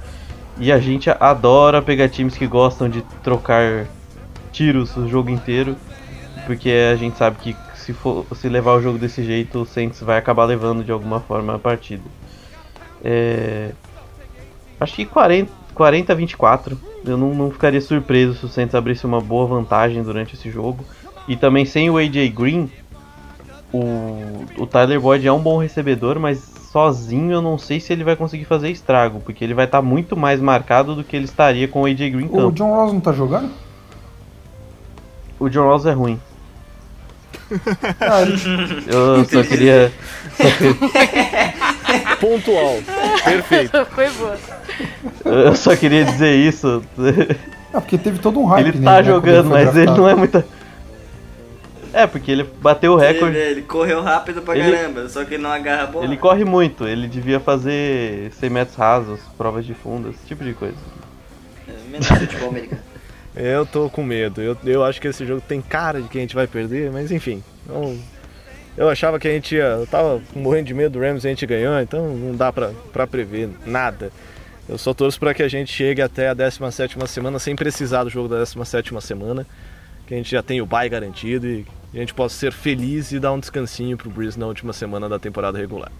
E 0.57 0.71
a 0.71 0.79
gente 0.79 1.09
adora 1.09 1.81
pegar 1.81 2.07
times 2.07 2.37
que 2.37 2.47
gostam 2.47 2.87
de 2.87 3.01
trocar 3.21 3.85
tiros 4.53 4.95
o 4.95 5.09
jogo 5.09 5.29
inteiro. 5.29 5.75
Porque 6.45 6.71
a 6.91 6.95
gente 6.95 7.17
sabe 7.17 7.37
que 7.41 7.55
se, 7.75 7.91
for, 7.91 8.25
se 8.35 8.47
levar 8.47 8.73
o 8.75 8.81
jogo 8.81 8.97
desse 8.97 9.23
jeito, 9.23 9.61
o 9.61 9.65
Saints 9.65 10.01
vai 10.01 10.17
acabar 10.17 10.45
levando 10.45 10.83
de 10.83 10.91
alguma 10.91 11.19
forma 11.19 11.55
a 11.55 11.59
partida. 11.59 12.03
É, 13.03 13.71
Acho 14.79 14.95
que 14.95 15.05
40, 15.05 15.51
40 15.73 16.11
a 16.11 16.15
24. 16.15 16.77
Eu 17.05 17.17
não, 17.17 17.33
não 17.33 17.51
ficaria 17.51 17.81
surpreso 17.81 18.35
se 18.35 18.45
o 18.45 18.49
Saints 18.49 18.75
abrisse 18.75 19.05
uma 19.05 19.19
boa 19.19 19.45
vantagem 19.45 20.01
durante 20.01 20.35
esse 20.35 20.49
jogo. 20.49 20.85
E 21.27 21.35
também 21.35 21.65
sem 21.65 21.89
o 21.89 21.97
AJ 21.97 22.29
Green, 22.33 22.69
o, 23.73 24.45
o 24.57 24.67
Tyler 24.67 24.99
Boyd 24.99 25.25
é 25.27 25.31
um 25.31 25.39
bom 25.39 25.57
recebedor, 25.57 26.19
mas 26.19 26.39
sozinho 26.71 27.31
eu 27.31 27.41
não 27.41 27.57
sei 27.57 27.79
se 27.79 27.93
ele 27.93 28.03
vai 28.03 28.15
conseguir 28.15 28.45
fazer 28.45 28.69
estrago, 28.69 29.19
porque 29.19 29.43
ele 29.43 29.53
vai 29.53 29.65
estar 29.65 29.81
muito 29.81 30.17
mais 30.17 30.39
marcado 30.39 30.95
do 30.95 31.03
que 31.03 31.15
ele 31.15 31.25
estaria 31.25 31.67
com 31.67 31.81
o 31.83 31.85
AJ 31.85 31.97
Green 32.11 32.25
O 32.25 32.29
campo. 32.29 32.51
John 32.51 32.73
Ross 32.73 32.93
não 32.93 32.99
tá 32.99 33.11
jogando? 33.11 33.51
O 35.39 35.49
John 35.49 35.65
Ross 35.65 35.85
é 35.85 35.91
ruim. 35.91 36.19
Eu 38.87 39.25
só 39.25 39.43
queria. 39.43 39.91
Só 40.37 40.43
queria 40.57 41.53
Pontual. 42.19 42.77
Perfeito. 43.23 43.85
Foi 43.91 44.09
boa. 44.11 44.37
eu 45.25 45.55
só 45.55 45.75
queria 45.75 46.05
dizer 46.05 46.35
isso. 46.35 46.83
Ah, 47.73 47.81
porque 47.81 47.97
teve 47.97 48.19
todo 48.19 48.39
um 48.39 48.45
hype 48.45 48.67
Ele 48.67 48.71
nele, 48.79 48.83
tá 48.85 48.91
né, 48.91 48.97
quando 48.97 49.05
jogando, 49.07 49.49
foi 49.49 49.65
mas 49.65 49.75
ele 49.75 49.91
não 49.91 50.07
é 50.09 50.15
muita. 50.15 50.45
É, 51.91 52.07
porque 52.07 52.31
ele 52.31 52.43
bateu 52.43 52.93
o 52.93 52.95
recorde. 52.97 53.37
Ele, 53.37 53.51
ele 53.51 53.61
correu 53.61 54.01
rápido 54.01 54.41
pra 54.41 54.57
Ele- 54.57 54.75
caramba, 54.75 55.07
só 55.09 55.23
que 55.23 55.35
ele 55.35 55.43
não 55.43 55.51
agarra 55.51 55.83
a 55.83 55.87
bola. 55.87 56.05
Ele 56.05 56.17
corre 56.17 56.43
muito, 56.43 56.87
ele 56.87 57.07
devia 57.07 57.39
fazer 57.39 58.31
100 58.33 58.49
metros 58.49 58.75
rasos, 58.77 59.19
provas 59.37 59.63
de 59.65 59.73
fundo, 59.75 60.09
esse 60.09 60.25
tipo 60.27 60.43
de 60.43 60.53
coisa. 60.53 60.75
É, 61.67 61.71
menos 61.91 62.07
futebol 62.07 62.49
americano. 62.49 62.81
Eu 63.35 63.65
tô 63.65 63.89
com 63.89 64.03
medo. 64.03 64.39
Eu, 64.41 64.55
eu 64.63 64.83
acho 64.83 65.01
que 65.01 65.07
esse 65.07 65.25
jogo 65.25 65.41
tem 65.41 65.59
cara 65.59 65.99
de 65.99 66.07
que 66.07 66.19
a 66.19 66.21
gente 66.21 66.35
vai 66.35 66.45
perder, 66.45 66.91
mas 66.91 67.11
enfim. 67.11 67.43
não- 67.67 67.97
eu 68.77 68.89
achava 68.89 69.19
que 69.19 69.27
a 69.27 69.31
gente 69.31 69.55
ia. 69.55 69.63
Eu 69.63 69.87
tava 69.87 70.21
morrendo 70.35 70.67
de 70.67 70.73
medo 70.73 70.93
do 70.93 70.99
Rams 70.99 71.23
e 71.23 71.27
a 71.27 71.29
gente 71.29 71.45
ganhou, 71.45 71.79
então 71.79 72.15
não 72.15 72.35
dá 72.35 72.51
pra 72.51 73.07
prever 73.07 73.49
nada. 73.65 74.11
Eu 74.67 74.77
só 74.77 74.93
torço 74.93 75.19
pra 75.19 75.33
que 75.33 75.43
a 75.43 75.47
gente 75.47 75.71
chegue 75.71 76.01
até 76.01 76.29
a 76.29 76.33
17 76.33 76.95
semana 77.07 77.37
sem 77.37 77.55
precisar 77.55 78.03
do 78.05 78.09
jogo 78.09 78.29
da 78.29 78.39
17 78.39 78.93
semana. 79.01 79.45
Que 80.07 80.13
a 80.13 80.17
gente 80.17 80.31
já 80.31 80.41
tem 80.41 80.61
o 80.61 80.65
bye 80.65 80.89
garantido 80.89 81.47
e 81.47 81.65
a 81.93 81.97
gente 81.97 82.13
possa 82.13 82.35
ser 82.35 82.51
feliz 82.51 83.11
e 83.11 83.19
dar 83.19 83.31
um 83.31 83.39
descansinho 83.39 83.97
pro 83.97 84.09
Breeze 84.09 84.39
na 84.39 84.47
última 84.47 84.73
semana 84.73 85.07
da 85.07 85.19
temporada 85.19 85.57
regular. 85.57 85.91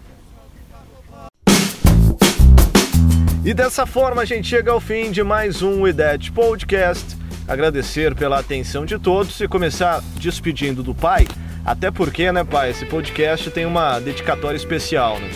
E 3.44 3.52
dessa 3.52 3.84
forma 3.84 4.22
a 4.22 4.24
gente 4.24 4.48
chega 4.48 4.72
ao 4.72 4.80
fim 4.80 5.10
de 5.10 5.22
mais 5.22 5.62
um 5.62 5.82
We 5.82 5.94
Podcast. 6.34 7.16
Agradecer 7.46 8.14
pela 8.14 8.38
atenção 8.38 8.86
de 8.86 8.98
todos 8.98 9.38
e 9.40 9.46
começar 9.46 10.02
despedindo 10.18 10.82
do 10.82 10.94
pai. 10.94 11.26
Até 11.64 11.90
porque, 11.90 12.30
né, 12.30 12.44
pai, 12.44 12.70
esse 12.70 12.84
podcast 12.84 13.50
tem 13.50 13.64
uma 13.64 13.98
dedicatória 13.98 14.56
especial, 14.56 15.18
né? 15.18 15.30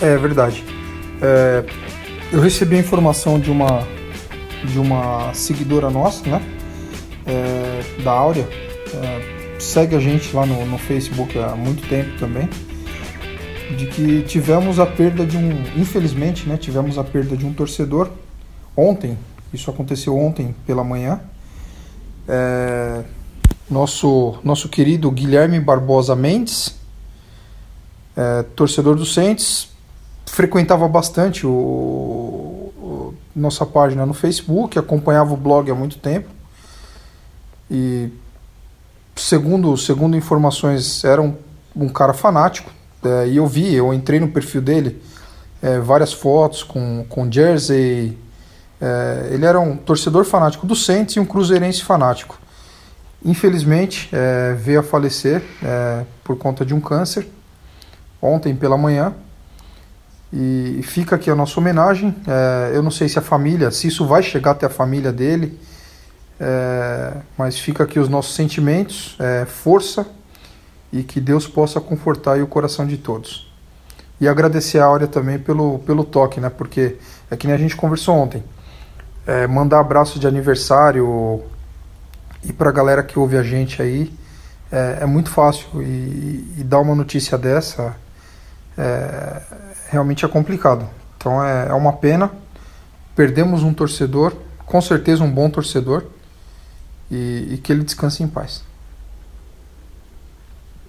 É 0.00 0.16
verdade. 0.16 0.64
É, 1.20 1.64
eu 2.32 2.40
recebi 2.40 2.76
a 2.76 2.78
informação 2.78 3.38
de 3.38 3.50
uma 3.50 3.86
de 4.64 4.78
uma 4.78 5.32
seguidora 5.34 5.90
nossa, 5.90 6.28
né? 6.28 6.42
É, 7.26 8.02
da 8.02 8.10
Áurea. 8.10 8.48
É, 8.94 9.58
segue 9.58 9.94
a 9.94 10.00
gente 10.00 10.34
lá 10.34 10.46
no, 10.46 10.64
no 10.66 10.78
Facebook 10.78 11.38
há 11.38 11.54
muito 11.54 11.86
tempo 11.88 12.18
também. 12.18 12.48
De 13.76 13.86
que 13.86 14.22
tivemos 14.22 14.78
a 14.78 14.86
perda 14.86 15.26
de 15.26 15.36
um. 15.36 15.50
Infelizmente, 15.76 16.48
né? 16.48 16.56
Tivemos 16.56 16.98
a 16.98 17.04
perda 17.04 17.36
de 17.36 17.44
um 17.44 17.52
torcedor 17.52 18.10
ontem. 18.76 19.18
Isso 19.52 19.70
aconteceu 19.70 20.16
ontem 20.16 20.54
pela 20.66 20.82
manhã. 20.82 21.20
É, 22.26 23.02
nosso, 23.74 24.36
nosso 24.44 24.68
querido 24.68 25.10
Guilherme 25.10 25.58
Barbosa 25.58 26.14
Mendes, 26.14 26.76
é, 28.16 28.44
torcedor 28.54 28.94
do 28.94 29.04
Saints, 29.04 29.68
frequentava 30.26 30.86
bastante 30.86 31.44
o, 31.44 31.50
o- 31.50 33.14
nossa 33.34 33.66
página 33.66 34.06
no 34.06 34.14
Facebook, 34.14 34.78
acompanhava 34.78 35.34
o 35.34 35.36
blog 35.36 35.68
há 35.68 35.74
muito 35.74 35.98
tempo. 35.98 36.28
E 37.68 38.08
segundo 39.16 39.76
segundo 39.76 40.16
informações 40.16 41.02
era 41.02 41.20
um, 41.20 41.34
um 41.74 41.88
cara 41.88 42.14
fanático. 42.14 42.70
É, 43.04 43.26
e 43.26 43.36
eu 43.38 43.46
vi, 43.46 43.74
eu 43.74 43.92
entrei 43.92 44.20
no 44.20 44.28
perfil 44.28 44.62
dele 44.62 45.02
é, 45.60 45.80
várias 45.80 46.12
fotos 46.12 46.62
com, 46.62 47.04
com 47.08 47.30
jersey. 47.30 48.16
É, 48.80 49.30
ele 49.32 49.44
era 49.44 49.58
um 49.58 49.76
torcedor 49.76 50.24
fanático 50.24 50.64
do 50.64 50.76
Saints 50.76 51.16
e 51.16 51.20
um 51.20 51.24
cruzeirense 51.24 51.82
fanático 51.82 52.38
infelizmente 53.24 54.08
é, 54.12 54.54
veio 54.54 54.80
a 54.80 54.82
falecer 54.82 55.42
é, 55.62 56.04
por 56.22 56.36
conta 56.36 56.64
de 56.64 56.74
um 56.74 56.80
câncer 56.80 57.26
ontem 58.20 58.54
pela 58.54 58.76
manhã 58.76 59.14
e 60.32 60.80
fica 60.82 61.14
aqui 61.14 61.30
a 61.30 61.34
nossa 61.34 61.60
homenagem. 61.60 62.14
É, 62.26 62.72
eu 62.74 62.82
não 62.82 62.90
sei 62.90 63.08
se 63.08 63.18
a 63.18 63.22
família, 63.22 63.70
se 63.70 63.86
isso 63.86 64.04
vai 64.04 64.22
chegar 64.22 64.50
até 64.50 64.66
a 64.66 64.70
família 64.70 65.12
dele, 65.12 65.58
é, 66.40 67.12
mas 67.38 67.58
fica 67.58 67.84
aqui 67.84 68.00
os 68.00 68.08
nossos 68.08 68.34
sentimentos, 68.34 69.16
é, 69.20 69.44
força 69.44 70.04
e 70.92 71.02
que 71.02 71.20
Deus 71.20 71.46
possa 71.46 71.80
confortar 71.80 72.40
o 72.42 72.46
coração 72.46 72.86
de 72.86 72.96
todos. 72.96 73.52
E 74.20 74.28
agradecer 74.28 74.78
a 74.78 74.84
Áurea 74.84 75.06
também 75.06 75.38
pelo, 75.38 75.78
pelo 75.80 76.04
toque, 76.04 76.40
né? 76.40 76.48
Porque 76.48 76.96
é 77.30 77.36
que 77.36 77.46
nem 77.46 77.54
a 77.54 77.58
gente 77.58 77.76
conversou 77.76 78.16
ontem. 78.16 78.42
É, 79.26 79.46
mandar 79.46 79.80
abraço 79.80 80.18
de 80.18 80.26
aniversário 80.26 81.42
e 82.46 82.52
pra 82.52 82.70
galera 82.70 83.02
que 83.02 83.18
ouve 83.18 83.36
a 83.36 83.42
gente 83.42 83.80
aí 83.80 84.12
é, 84.70 84.98
é 85.02 85.06
muito 85.06 85.30
fácil. 85.30 85.82
E, 85.82 86.54
e 86.58 86.64
dar 86.64 86.80
uma 86.80 86.94
notícia 86.94 87.38
dessa 87.38 87.96
é, 88.76 89.42
realmente 89.88 90.24
é 90.24 90.28
complicado. 90.28 90.88
Então 91.16 91.44
é, 91.44 91.68
é 91.68 91.72
uma 91.74 91.92
pena. 91.92 92.30
Perdemos 93.14 93.62
um 93.62 93.72
torcedor, 93.72 94.34
com 94.66 94.80
certeza 94.80 95.22
um 95.22 95.30
bom 95.30 95.48
torcedor. 95.48 96.04
E, 97.10 97.54
e 97.54 97.58
que 97.58 97.70
ele 97.72 97.84
descanse 97.84 98.22
em 98.22 98.28
paz. 98.28 98.64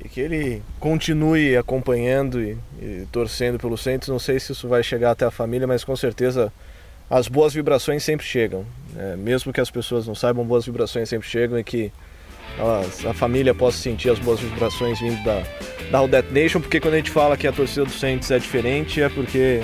E 0.03 0.09
que 0.09 0.19
ele 0.19 0.63
continue 0.79 1.55
acompanhando 1.55 2.41
e, 2.41 2.57
e 2.81 3.07
torcendo 3.11 3.59
pelo 3.59 3.77
Santos. 3.77 4.07
Não 4.07 4.19
sei 4.19 4.39
se 4.39 4.51
isso 4.51 4.67
vai 4.67 4.81
chegar 4.81 5.11
até 5.11 5.25
a 5.25 5.31
família, 5.31 5.67
mas 5.67 5.83
com 5.83 5.95
certeza 5.95 6.51
as 7.09 7.27
boas 7.27 7.53
vibrações 7.53 8.03
sempre 8.03 8.25
chegam. 8.25 8.65
né? 8.93 9.15
mesmo 9.17 9.51
que 9.51 9.59
as 9.59 9.69
pessoas 9.69 10.07
não 10.07 10.15
saibam, 10.15 10.45
boas 10.45 10.65
vibrações 10.65 11.09
sempre 11.09 11.27
chegam 11.27 11.59
e 11.59 11.63
que 11.63 11.91
elas- 12.57 13.05
a 13.05 13.13
família 13.13 13.53
possa 13.53 13.77
sentir 13.77 14.09
as 14.09 14.17
boas 14.19 14.39
vibrações 14.39 14.99
vindo 14.99 15.21
da, 15.23 15.43
da 15.91 15.97
Audete 15.97 16.31
Nation, 16.31 16.61
porque 16.61 16.79
quando 16.79 16.93
a 16.93 16.97
gente 16.97 17.11
fala 17.11 17.35
que 17.35 17.45
a 17.47 17.51
torcida 17.51 17.85
do 17.85 17.91
Santos 17.91 18.31
é 18.31 18.39
diferente, 18.39 19.01
é 19.01 19.09
porque 19.09 19.61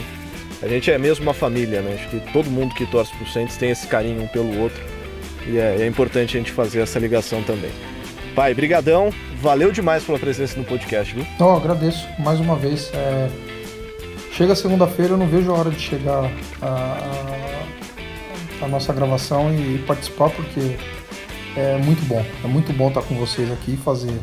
a 0.62 0.68
gente 0.68 0.92
é 0.92 0.98
mesmo 0.98 1.24
uma 1.24 1.34
família, 1.34 1.82
né? 1.82 1.96
Acho 1.98 2.10
que 2.10 2.32
todo 2.34 2.50
mundo 2.52 2.76
que 2.76 2.86
torce 2.88 3.16
pro 3.16 3.26
Santos 3.28 3.56
tem 3.56 3.70
esse 3.72 3.88
carinho 3.88 4.22
um 4.22 4.28
pelo 4.28 4.60
outro 4.60 4.82
e 5.48 5.58
é, 5.58 5.78
é 5.82 5.88
importante 5.88 6.36
a 6.36 6.40
gente 6.40 6.52
fazer 6.52 6.82
essa 6.82 7.00
ligação 7.00 7.42
também. 7.44 7.72
Pai, 8.36 8.54
brigadão, 8.54 9.12
valeu 9.42 9.72
demais 9.72 10.04
pela 10.04 10.20
presença 10.20 10.58
no 10.58 10.64
podcast, 10.66 11.14
viu? 11.16 11.26
Então, 11.36 11.56
agradeço 11.56 12.06
mais 12.20 12.40
uma 12.40 12.56
vez. 12.56 12.92
É, 12.94 13.30
Chega 14.32 14.56
segunda-feira, 14.56 15.14
eu 15.14 15.18
não 15.18 15.28
vejo 15.28 15.52
a 15.52 15.56
hora 15.58 15.70
de 15.70 15.80
chegar 15.80 16.24
a, 16.62 16.66
a- 16.66 18.66
a 18.66 18.68
nossa 18.68 18.94
gravação 18.94 19.54
e 19.54 19.80
participar, 19.88 20.30
porque 20.30 20.78
é 21.56 21.78
muito 21.78 22.04
bom. 22.06 22.24
É 22.44 22.48
muito 22.48 22.72
bom 22.74 22.88
estar 22.90 23.02
com 23.02 23.16
vocês 23.16 23.52
aqui 23.52 23.74
e 23.74 23.78
fazer, 23.78 24.20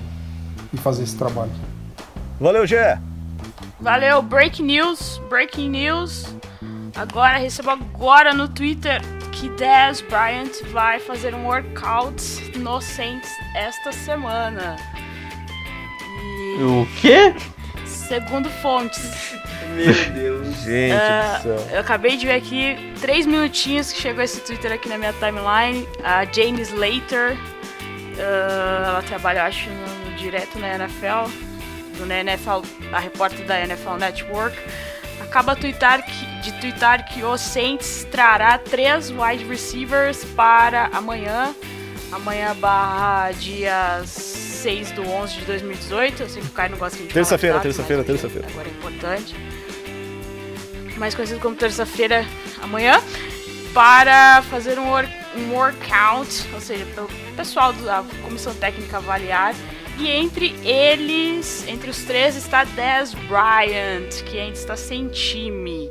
e 0.72 0.76
fazer 0.76 1.02
esse 1.02 1.16
trabalho. 1.16 1.50
Valeu, 2.40 2.66
Gé! 2.66 2.98
Valeu, 3.80 4.22
breaking 4.22 4.64
news, 4.64 5.20
breaking 5.28 5.70
news. 5.70 6.34
Agora, 6.96 7.36
recebo 7.36 7.70
agora 7.70 8.32
no 8.32 8.48
Twitter 8.48 9.00
que 9.32 9.48
Dez 9.50 10.00
Bryant 10.00 10.50
vai 10.72 10.98
fazer 10.98 11.34
um 11.34 11.46
workout 11.46 12.58
no 12.58 12.80
Saints 12.80 13.28
esta 13.54 13.92
semana. 13.92 14.76
E 16.58 16.62
O 16.62 16.86
quê? 17.00 17.34
segundo 17.84 18.48
fontes, 18.50 19.32
Meu 19.84 20.12
Deus. 20.12 20.56
Gente 20.62 20.92
Ah, 20.92 21.38
do 21.38 21.42
céu. 21.42 21.68
eu 21.72 21.80
acabei 21.80 22.16
de 22.16 22.26
ver 22.26 22.34
aqui, 22.34 22.92
três 23.00 23.26
minutinhos 23.26 23.92
que 23.92 24.00
chegou 24.00 24.22
esse 24.22 24.40
Twitter 24.40 24.72
aqui 24.72 24.88
na 24.88 24.98
minha 24.98 25.12
timeline. 25.14 25.86
A 26.02 26.24
Jane 26.24 26.60
Slater, 26.62 27.36
ah, 28.18 28.84
ela 28.88 29.02
trabalha, 29.02 29.44
acho, 29.44 29.68
no, 29.70 30.10
no 30.10 30.16
direto 30.16 30.58
na 30.58 30.74
NFL, 30.74 31.30
no, 31.98 32.06
na 32.06 32.20
NFL, 32.20 32.62
a 32.92 32.98
repórter 32.98 33.44
da 33.46 33.60
NFL 33.60 33.94
Network, 33.98 34.56
acaba 35.20 35.54
twittar 35.56 36.04
que, 36.04 36.26
de 36.42 36.52
twittar 36.60 37.08
que 37.08 37.22
o 37.22 37.36
Saints 37.36 38.06
trará 38.10 38.58
três 38.58 39.10
wide 39.10 39.44
receivers 39.44 40.24
para 40.24 40.86
amanhã, 40.92 41.54
amanhã 42.12 42.54
barra 42.54 43.30
dia 43.32 44.02
6 44.04 44.92
do 44.92 45.08
11 45.08 45.34
de 45.36 45.44
2018. 45.44 46.22
Eu 46.22 46.28
sei 46.28 46.42
que 46.42 46.48
o 46.48 46.52
Caio 46.52 46.70
não 46.70 46.78
gosta 46.78 46.96
fale 46.96 47.08
Terça-feira, 47.10 47.60
terça-feira, 47.60 48.02
mas 48.06 48.06
terça-feira. 48.20 48.48
Agora 48.48 48.68
é 48.68 48.70
importante 48.70 49.36
mais 50.98 51.14
conhecido 51.14 51.40
como 51.40 51.54
terça-feira 51.56 52.24
amanhã, 52.60 53.00
para 53.72 54.42
fazer 54.42 54.78
um, 54.78 54.88
work, 54.90 55.10
um 55.36 55.52
workout, 55.54 56.46
ou 56.52 56.60
seja, 56.60 56.84
pelo 56.94 57.08
pessoal 57.36 57.72
da 57.72 58.04
comissão 58.22 58.54
técnica 58.54 58.96
avaliar. 58.96 59.54
E 59.98 60.08
entre 60.08 60.54
eles, 60.64 61.66
entre 61.66 61.90
os 61.90 62.04
três, 62.04 62.36
está 62.36 62.64
Dez 62.64 63.14
Bryant, 63.14 64.22
que 64.24 64.38
ainda 64.38 64.56
está 64.56 64.76
sem 64.76 65.08
time. 65.08 65.90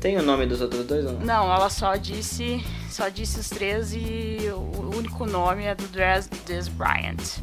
Tem 0.00 0.16
o 0.16 0.22
nome 0.22 0.46
dos 0.46 0.60
outros 0.60 0.84
dois 0.84 1.04
ou 1.06 1.12
não? 1.14 1.20
Não, 1.20 1.52
ela 1.52 1.70
só 1.70 1.96
disse, 1.96 2.62
só 2.90 3.08
disse 3.08 3.40
os 3.40 3.48
três 3.48 3.92
e 3.94 4.38
o 4.52 4.90
único 4.94 5.26
nome 5.26 5.64
é 5.64 5.74
do 5.74 5.86
Dez, 5.88 6.28
Dez 6.46 6.68
Bryant. 6.68 7.40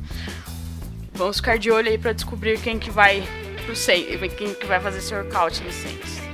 Vamos 1.13 1.37
ficar 1.37 1.57
de 1.57 1.71
olho 1.71 1.89
aí 1.89 1.97
para 1.97 2.13
descobrir 2.13 2.59
quem 2.61 2.77
que 2.77 2.91
vai 2.91 3.23
pro 3.65 3.75
Saints, 3.75 4.19
quem 4.37 4.53
que 4.53 4.65
vai 4.65 4.79
fazer 4.79 4.99
esse 4.99 5.13
workout 5.13 5.63
no 5.63 5.71
Saints. 5.71 6.24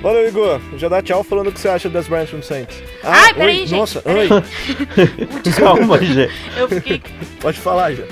Valeu, 0.00 0.28
Igor. 0.28 0.60
Já 0.76 0.88
dá 0.88 1.02
tchau 1.02 1.24
falando 1.24 1.48
o 1.48 1.52
que 1.52 1.58
você 1.60 1.68
acha 1.68 1.88
das 1.88 2.06
Bryant 2.06 2.32
no 2.32 2.42
Saints. 2.42 2.80
Ai, 3.02 3.28
oi, 3.30 3.34
peraí, 3.34 3.58
gente, 3.66 3.78
Nossa, 3.78 4.00
peraí. 4.02 4.28
oi. 4.30 5.52
Calma, 5.58 5.98
Gê. 6.04 6.30
Eu 6.56 6.68
fiquei 6.68 7.02
Pode 7.40 7.58
falar, 7.60 7.92
já. 7.94 8.04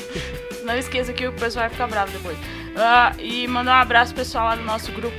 Não 0.64 0.76
esqueça 0.76 1.12
que 1.12 1.26
o 1.28 1.32
pessoal 1.32 1.64
vai 1.64 1.70
ficar 1.70 1.86
bravo 1.86 2.10
depois. 2.10 2.36
Ah, 2.76 3.12
e 3.18 3.46
mandar 3.46 3.78
um 3.78 3.82
abraço 3.82 4.14
pessoal 4.14 4.46
lá 4.46 4.56
no 4.56 4.64
nosso 4.64 4.90
grupo 4.92 5.14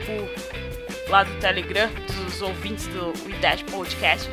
lá 1.09 1.23
do 1.23 1.31
Telegram, 1.39 1.89
dos 2.25 2.41
ouvintes 2.41 2.85
do 2.87 3.13
IDET 3.29 3.63
Podcast. 3.65 4.29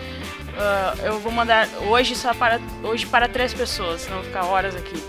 Ah, 0.58 0.94
eu 1.04 1.20
vou 1.20 1.30
mandar 1.30 1.68
hoje 1.86 2.16
só 2.16 2.34
para 2.34 2.60
hoje 2.82 3.06
para 3.06 3.28
três 3.28 3.54
pessoas, 3.54 4.02
senão 4.02 4.16
vou 4.18 4.26
ficar 4.26 4.44
horas 4.46 4.74
aqui. 4.74 5.00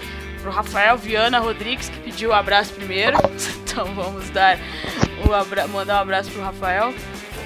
Pro 0.43 0.51
Rafael 0.51 0.95
Viana 0.95 1.39
Rodrigues, 1.39 1.89
que 1.89 1.97
pediu 2.01 2.29
o 2.29 2.33
abraço 2.33 2.71
primeiro. 2.73 3.17
Então 3.75 3.93
vamos 3.93 4.29
dar 4.29 4.57
abra 5.33 5.67
mandar 5.67 5.97
um 5.97 6.01
abraço 6.03 6.31
pro 6.31 6.41
Rafael. 6.41 6.93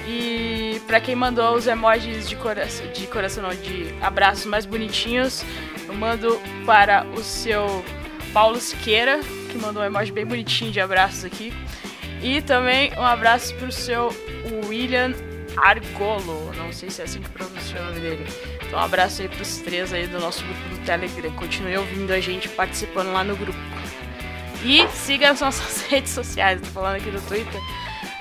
E 0.06 0.80
pra 0.86 1.00
quem 1.00 1.16
mandou 1.16 1.56
os 1.56 1.66
emojis 1.66 2.28
de 2.28 2.36
coração, 2.36 2.86
de 2.92 3.06
coração 3.08 3.42
não, 3.42 3.50
de 3.50 3.92
abraços 4.00 4.44
mais 4.44 4.64
bonitinhos, 4.64 5.44
eu 5.88 5.94
mando 5.94 6.40
para 6.64 7.04
o 7.16 7.22
seu 7.22 7.84
Paulo 8.32 8.60
Siqueira, 8.60 9.18
que 9.50 9.58
mandou 9.58 9.82
um 9.82 9.86
emoji 9.86 10.12
bem 10.12 10.24
bonitinho 10.24 10.70
de 10.70 10.80
abraços 10.80 11.24
aqui. 11.24 11.52
E 12.22 12.40
também 12.42 12.92
um 12.96 13.04
abraço 13.04 13.52
pro 13.56 13.72
seu 13.72 14.14
William 14.68 15.12
Argolo, 15.56 16.52
não 16.56 16.72
sei 16.72 16.90
se 16.90 17.00
é 17.00 17.04
assim 17.04 17.20
que 17.20 17.30
pronuncia 17.30 17.80
o 17.80 17.84
nome 17.86 18.00
dele. 18.00 18.26
Então 18.64 18.78
um 18.78 18.82
abraço 18.82 19.20
aí 19.20 19.28
pros 19.28 19.58
três 19.58 19.92
aí 19.92 20.06
do 20.06 20.20
nosso 20.20 20.44
grupo 20.44 20.60
do 20.68 20.78
Telegram. 20.84 21.32
Continue 21.32 21.76
ouvindo 21.76 22.12
a 22.12 22.20
gente, 22.20 22.48
participando 22.48 23.12
lá 23.12 23.24
no 23.24 23.34
grupo. 23.34 23.58
E 24.62 24.86
siga 24.88 25.30
as 25.30 25.40
nossas 25.40 25.80
redes 25.88 26.12
sociais, 26.12 26.60
tô 26.60 26.66
falando 26.66 26.96
aqui 26.96 27.10
do 27.10 27.22
Twitter. 27.22 27.58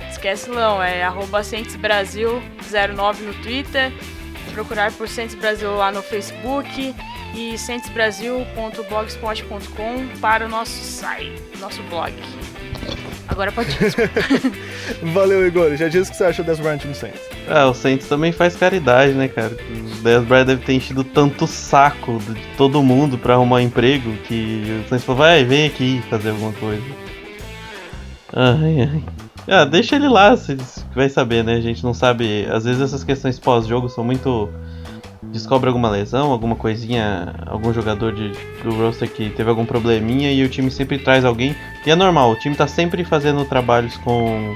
Esquece 0.10 0.50
não, 0.50 0.82
é 0.82 1.04
arroba 1.04 1.44
Brasil09 1.44 3.20
no 3.20 3.34
Twitter. 3.42 3.92
Procurar 4.54 4.94
por 4.94 5.08
Centes 5.08 5.36
Brasil 5.36 5.76
lá 5.76 5.92
no 5.92 6.02
Facebook 6.02 6.96
e 7.36 7.56
centesbrasil.blogspot.com 7.58 10.08
para 10.20 10.46
o 10.46 10.50
nosso 10.50 10.84
site, 10.84 11.42
nosso 11.60 11.84
blog. 11.84 12.14
Agora 13.30 13.52
pode 13.52 13.70
ir. 13.72 13.94
Valeu, 15.14 15.46
Igor. 15.48 15.76
Já 15.76 15.88
disse 15.88 16.10
o 16.10 16.12
que 16.12 16.18
você 16.18 16.24
achou 16.26 16.44
das 16.44 16.60
Bryant 16.60 16.84
no 16.84 16.96
Saints. 16.96 17.22
Ah, 17.48 17.68
o 17.68 17.74
Saints 17.74 18.08
também 18.08 18.32
faz 18.32 18.56
caridade, 18.56 19.14
né, 19.14 19.28
cara? 19.28 19.52
O 19.54 20.02
Dez 20.04 20.24
Bryant 20.24 20.46
deve 20.46 20.66
ter 20.66 20.74
enchido 20.74 21.04
tanto 21.04 21.46
saco 21.46 22.18
de 22.20 22.42
todo 22.58 22.82
mundo 22.82 23.18
pra 23.18 23.36
arrumar 23.36 23.58
um 23.58 23.62
emprego 23.62 24.12
que 24.24 24.82
o 24.84 24.90
Saints 24.90 25.06
falou, 25.06 25.20
vai, 25.20 25.46
vem 25.46 25.68
aqui 25.68 26.02
fazer 26.10 26.32
alguma 26.32 26.54
coisa. 26.54 26.84
Ai, 28.34 28.82
ai. 28.82 29.04
Ah, 29.48 29.66
deixa 29.66 29.96
ele 29.96 30.08
lá, 30.08 30.36
você 30.36 30.58
vai 30.94 31.10
saber, 31.10 31.44
né? 31.44 31.56
A 31.56 31.62
gente 31.62 31.84
não 31.84 31.94
sabe. 31.94 32.46
Às 32.52 32.66
vezes 32.66 32.82
essas 32.82 33.04
questões 33.04 33.40
pós-jogo 33.40 33.90
são 33.90 34.04
muito. 34.04 34.50
Descobre 35.22 35.68
alguma 35.68 35.90
lesão, 35.90 36.32
alguma 36.32 36.56
coisinha, 36.56 37.36
algum 37.46 37.74
jogador 37.74 38.14
de, 38.14 38.32
do 38.64 38.72
roster 38.72 39.10
que 39.12 39.30
teve 39.30 39.50
algum 39.50 39.66
probleminha 39.66 40.32
e 40.32 40.44
o 40.44 40.50
time 40.50 40.72
sempre 40.72 40.98
traz 40.98 41.26
alguém. 41.26 41.54
E 41.86 41.92
é 41.92 41.96
normal, 41.96 42.32
o 42.32 42.36
time 42.40 42.56
tá 42.56 42.68
sempre 42.68 43.04
fazendo 43.04 43.44
trabalhos 43.44 43.98
com, 43.98 44.56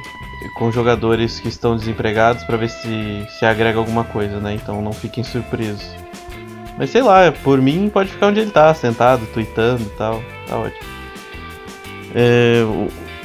com 0.57 0.71
jogadores 0.71 1.39
que 1.41 1.49
estão 1.49 1.75
desempregados 1.75 2.45
pra 2.45 2.55
ver 2.55 2.69
se, 2.69 3.27
se 3.37 3.45
agrega 3.45 3.77
alguma 3.77 4.05
coisa, 4.05 4.39
né? 4.39 4.53
Então 4.53 4.81
não 4.81 4.93
fiquem 4.93 5.23
surpresos. 5.23 5.83
Mas 6.77 6.89
sei 6.89 7.01
lá, 7.01 7.31
por 7.43 7.61
mim 7.61 7.89
pode 7.89 8.09
ficar 8.09 8.27
onde 8.27 8.39
ele 8.39 8.51
tá, 8.51 8.73
sentado, 8.73 9.25
tweetando 9.33 9.83
e 9.83 9.97
tal. 9.97 10.23
Tá 10.47 10.57
ótimo. 10.57 10.87
É, 12.15 12.61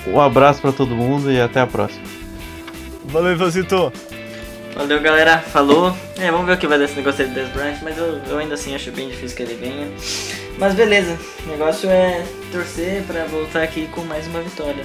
um 0.09 0.21
abraço 0.21 0.61
pra 0.61 0.73
todo 0.73 0.95
mundo 0.95 1.31
e 1.31 1.41
até 1.41 1.61
a 1.61 1.67
próxima. 1.67 2.05
Valeu, 3.07 3.33
Ivanzito. 3.33 3.93
Valeu, 4.79 5.01
galera. 5.01 5.39
Falou. 5.39 5.93
É, 6.17 6.31
vamos 6.31 6.47
ver 6.47 6.53
o 6.53 6.57
que 6.57 6.69
vai 6.69 6.79
dar 6.79 6.85
esse 6.85 6.95
negócio 6.95 7.25
aí 7.25 7.29
do 7.29 7.35
Dez 7.35 7.49
Bryant, 7.49 7.79
mas 7.83 7.99
eu, 7.99 8.21
eu 8.29 8.39
ainda 8.39 8.55
assim 8.55 8.77
acho 8.77 8.93
bem 8.93 9.09
difícil 9.09 9.37
que 9.37 9.43
ele 9.43 9.57
venha. 9.57 9.89
Mas 10.57 10.73
beleza, 10.73 11.19
o 11.45 11.51
negócio 11.51 11.91
é 11.91 12.25
torcer 12.53 13.03
pra 13.03 13.25
voltar 13.25 13.65
aqui 13.65 13.89
com 13.89 14.03
mais 14.03 14.25
uma 14.29 14.41
vitória. 14.41 14.85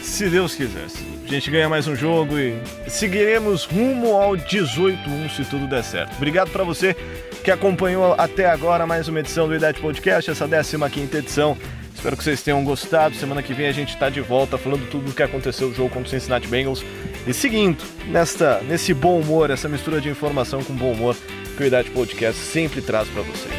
Se 0.00 0.30
Deus 0.30 0.54
quiser. 0.54 0.88
se 0.88 1.04
A 1.24 1.28
gente 1.28 1.50
ganha 1.50 1.68
mais 1.68 1.88
um 1.88 1.96
jogo 1.96 2.38
e 2.38 2.56
seguiremos 2.86 3.64
rumo 3.64 4.14
ao 4.14 4.34
18-1 4.36 5.28
se 5.34 5.44
tudo 5.46 5.66
der 5.66 5.82
certo. 5.82 6.14
Obrigado 6.14 6.50
pra 6.52 6.62
você 6.62 6.94
que 7.42 7.50
acompanhou 7.50 8.14
até 8.16 8.46
agora 8.46 8.86
mais 8.86 9.08
uma 9.08 9.18
edição 9.18 9.48
do 9.48 9.56
IDET 9.56 9.80
Podcast, 9.80 10.30
essa 10.30 10.46
15ª 10.46 11.12
edição 11.12 11.58
Espero 12.04 12.18
que 12.18 12.24
vocês 12.24 12.42
tenham 12.42 12.62
gostado. 12.62 13.14
Semana 13.14 13.42
que 13.42 13.54
vem 13.54 13.66
a 13.66 13.72
gente 13.72 13.96
tá 13.96 14.10
de 14.10 14.20
volta 14.20 14.58
falando 14.58 14.86
tudo 14.90 15.10
o 15.10 15.14
que 15.14 15.22
aconteceu 15.22 15.68
no 15.68 15.74
jogo 15.74 15.88
contra 15.88 16.06
o 16.06 16.10
Cincinnati 16.10 16.46
Bengals 16.46 16.84
e 17.26 17.32
seguindo, 17.32 17.82
nesta, 18.06 18.60
nesse 18.60 18.92
bom 18.92 19.18
humor, 19.18 19.50
essa 19.50 19.68
mistura 19.68 20.00
de 20.00 20.08
informação 20.08 20.62
com 20.62 20.74
bom 20.74 20.92
humor 20.92 21.16
que 21.56 21.62
o 21.62 21.66
Idade 21.66 21.90
Podcast 21.90 22.40
sempre 22.40 22.82
traz 22.82 23.08
para 23.08 23.22
vocês. 23.22 23.54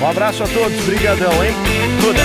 Um 0.00 0.06
abraço 0.06 0.42
a 0.42 0.48
todos, 0.48 0.76
brigadão, 0.84 1.32
hein? 1.44 1.52
Tudo! 2.00 2.18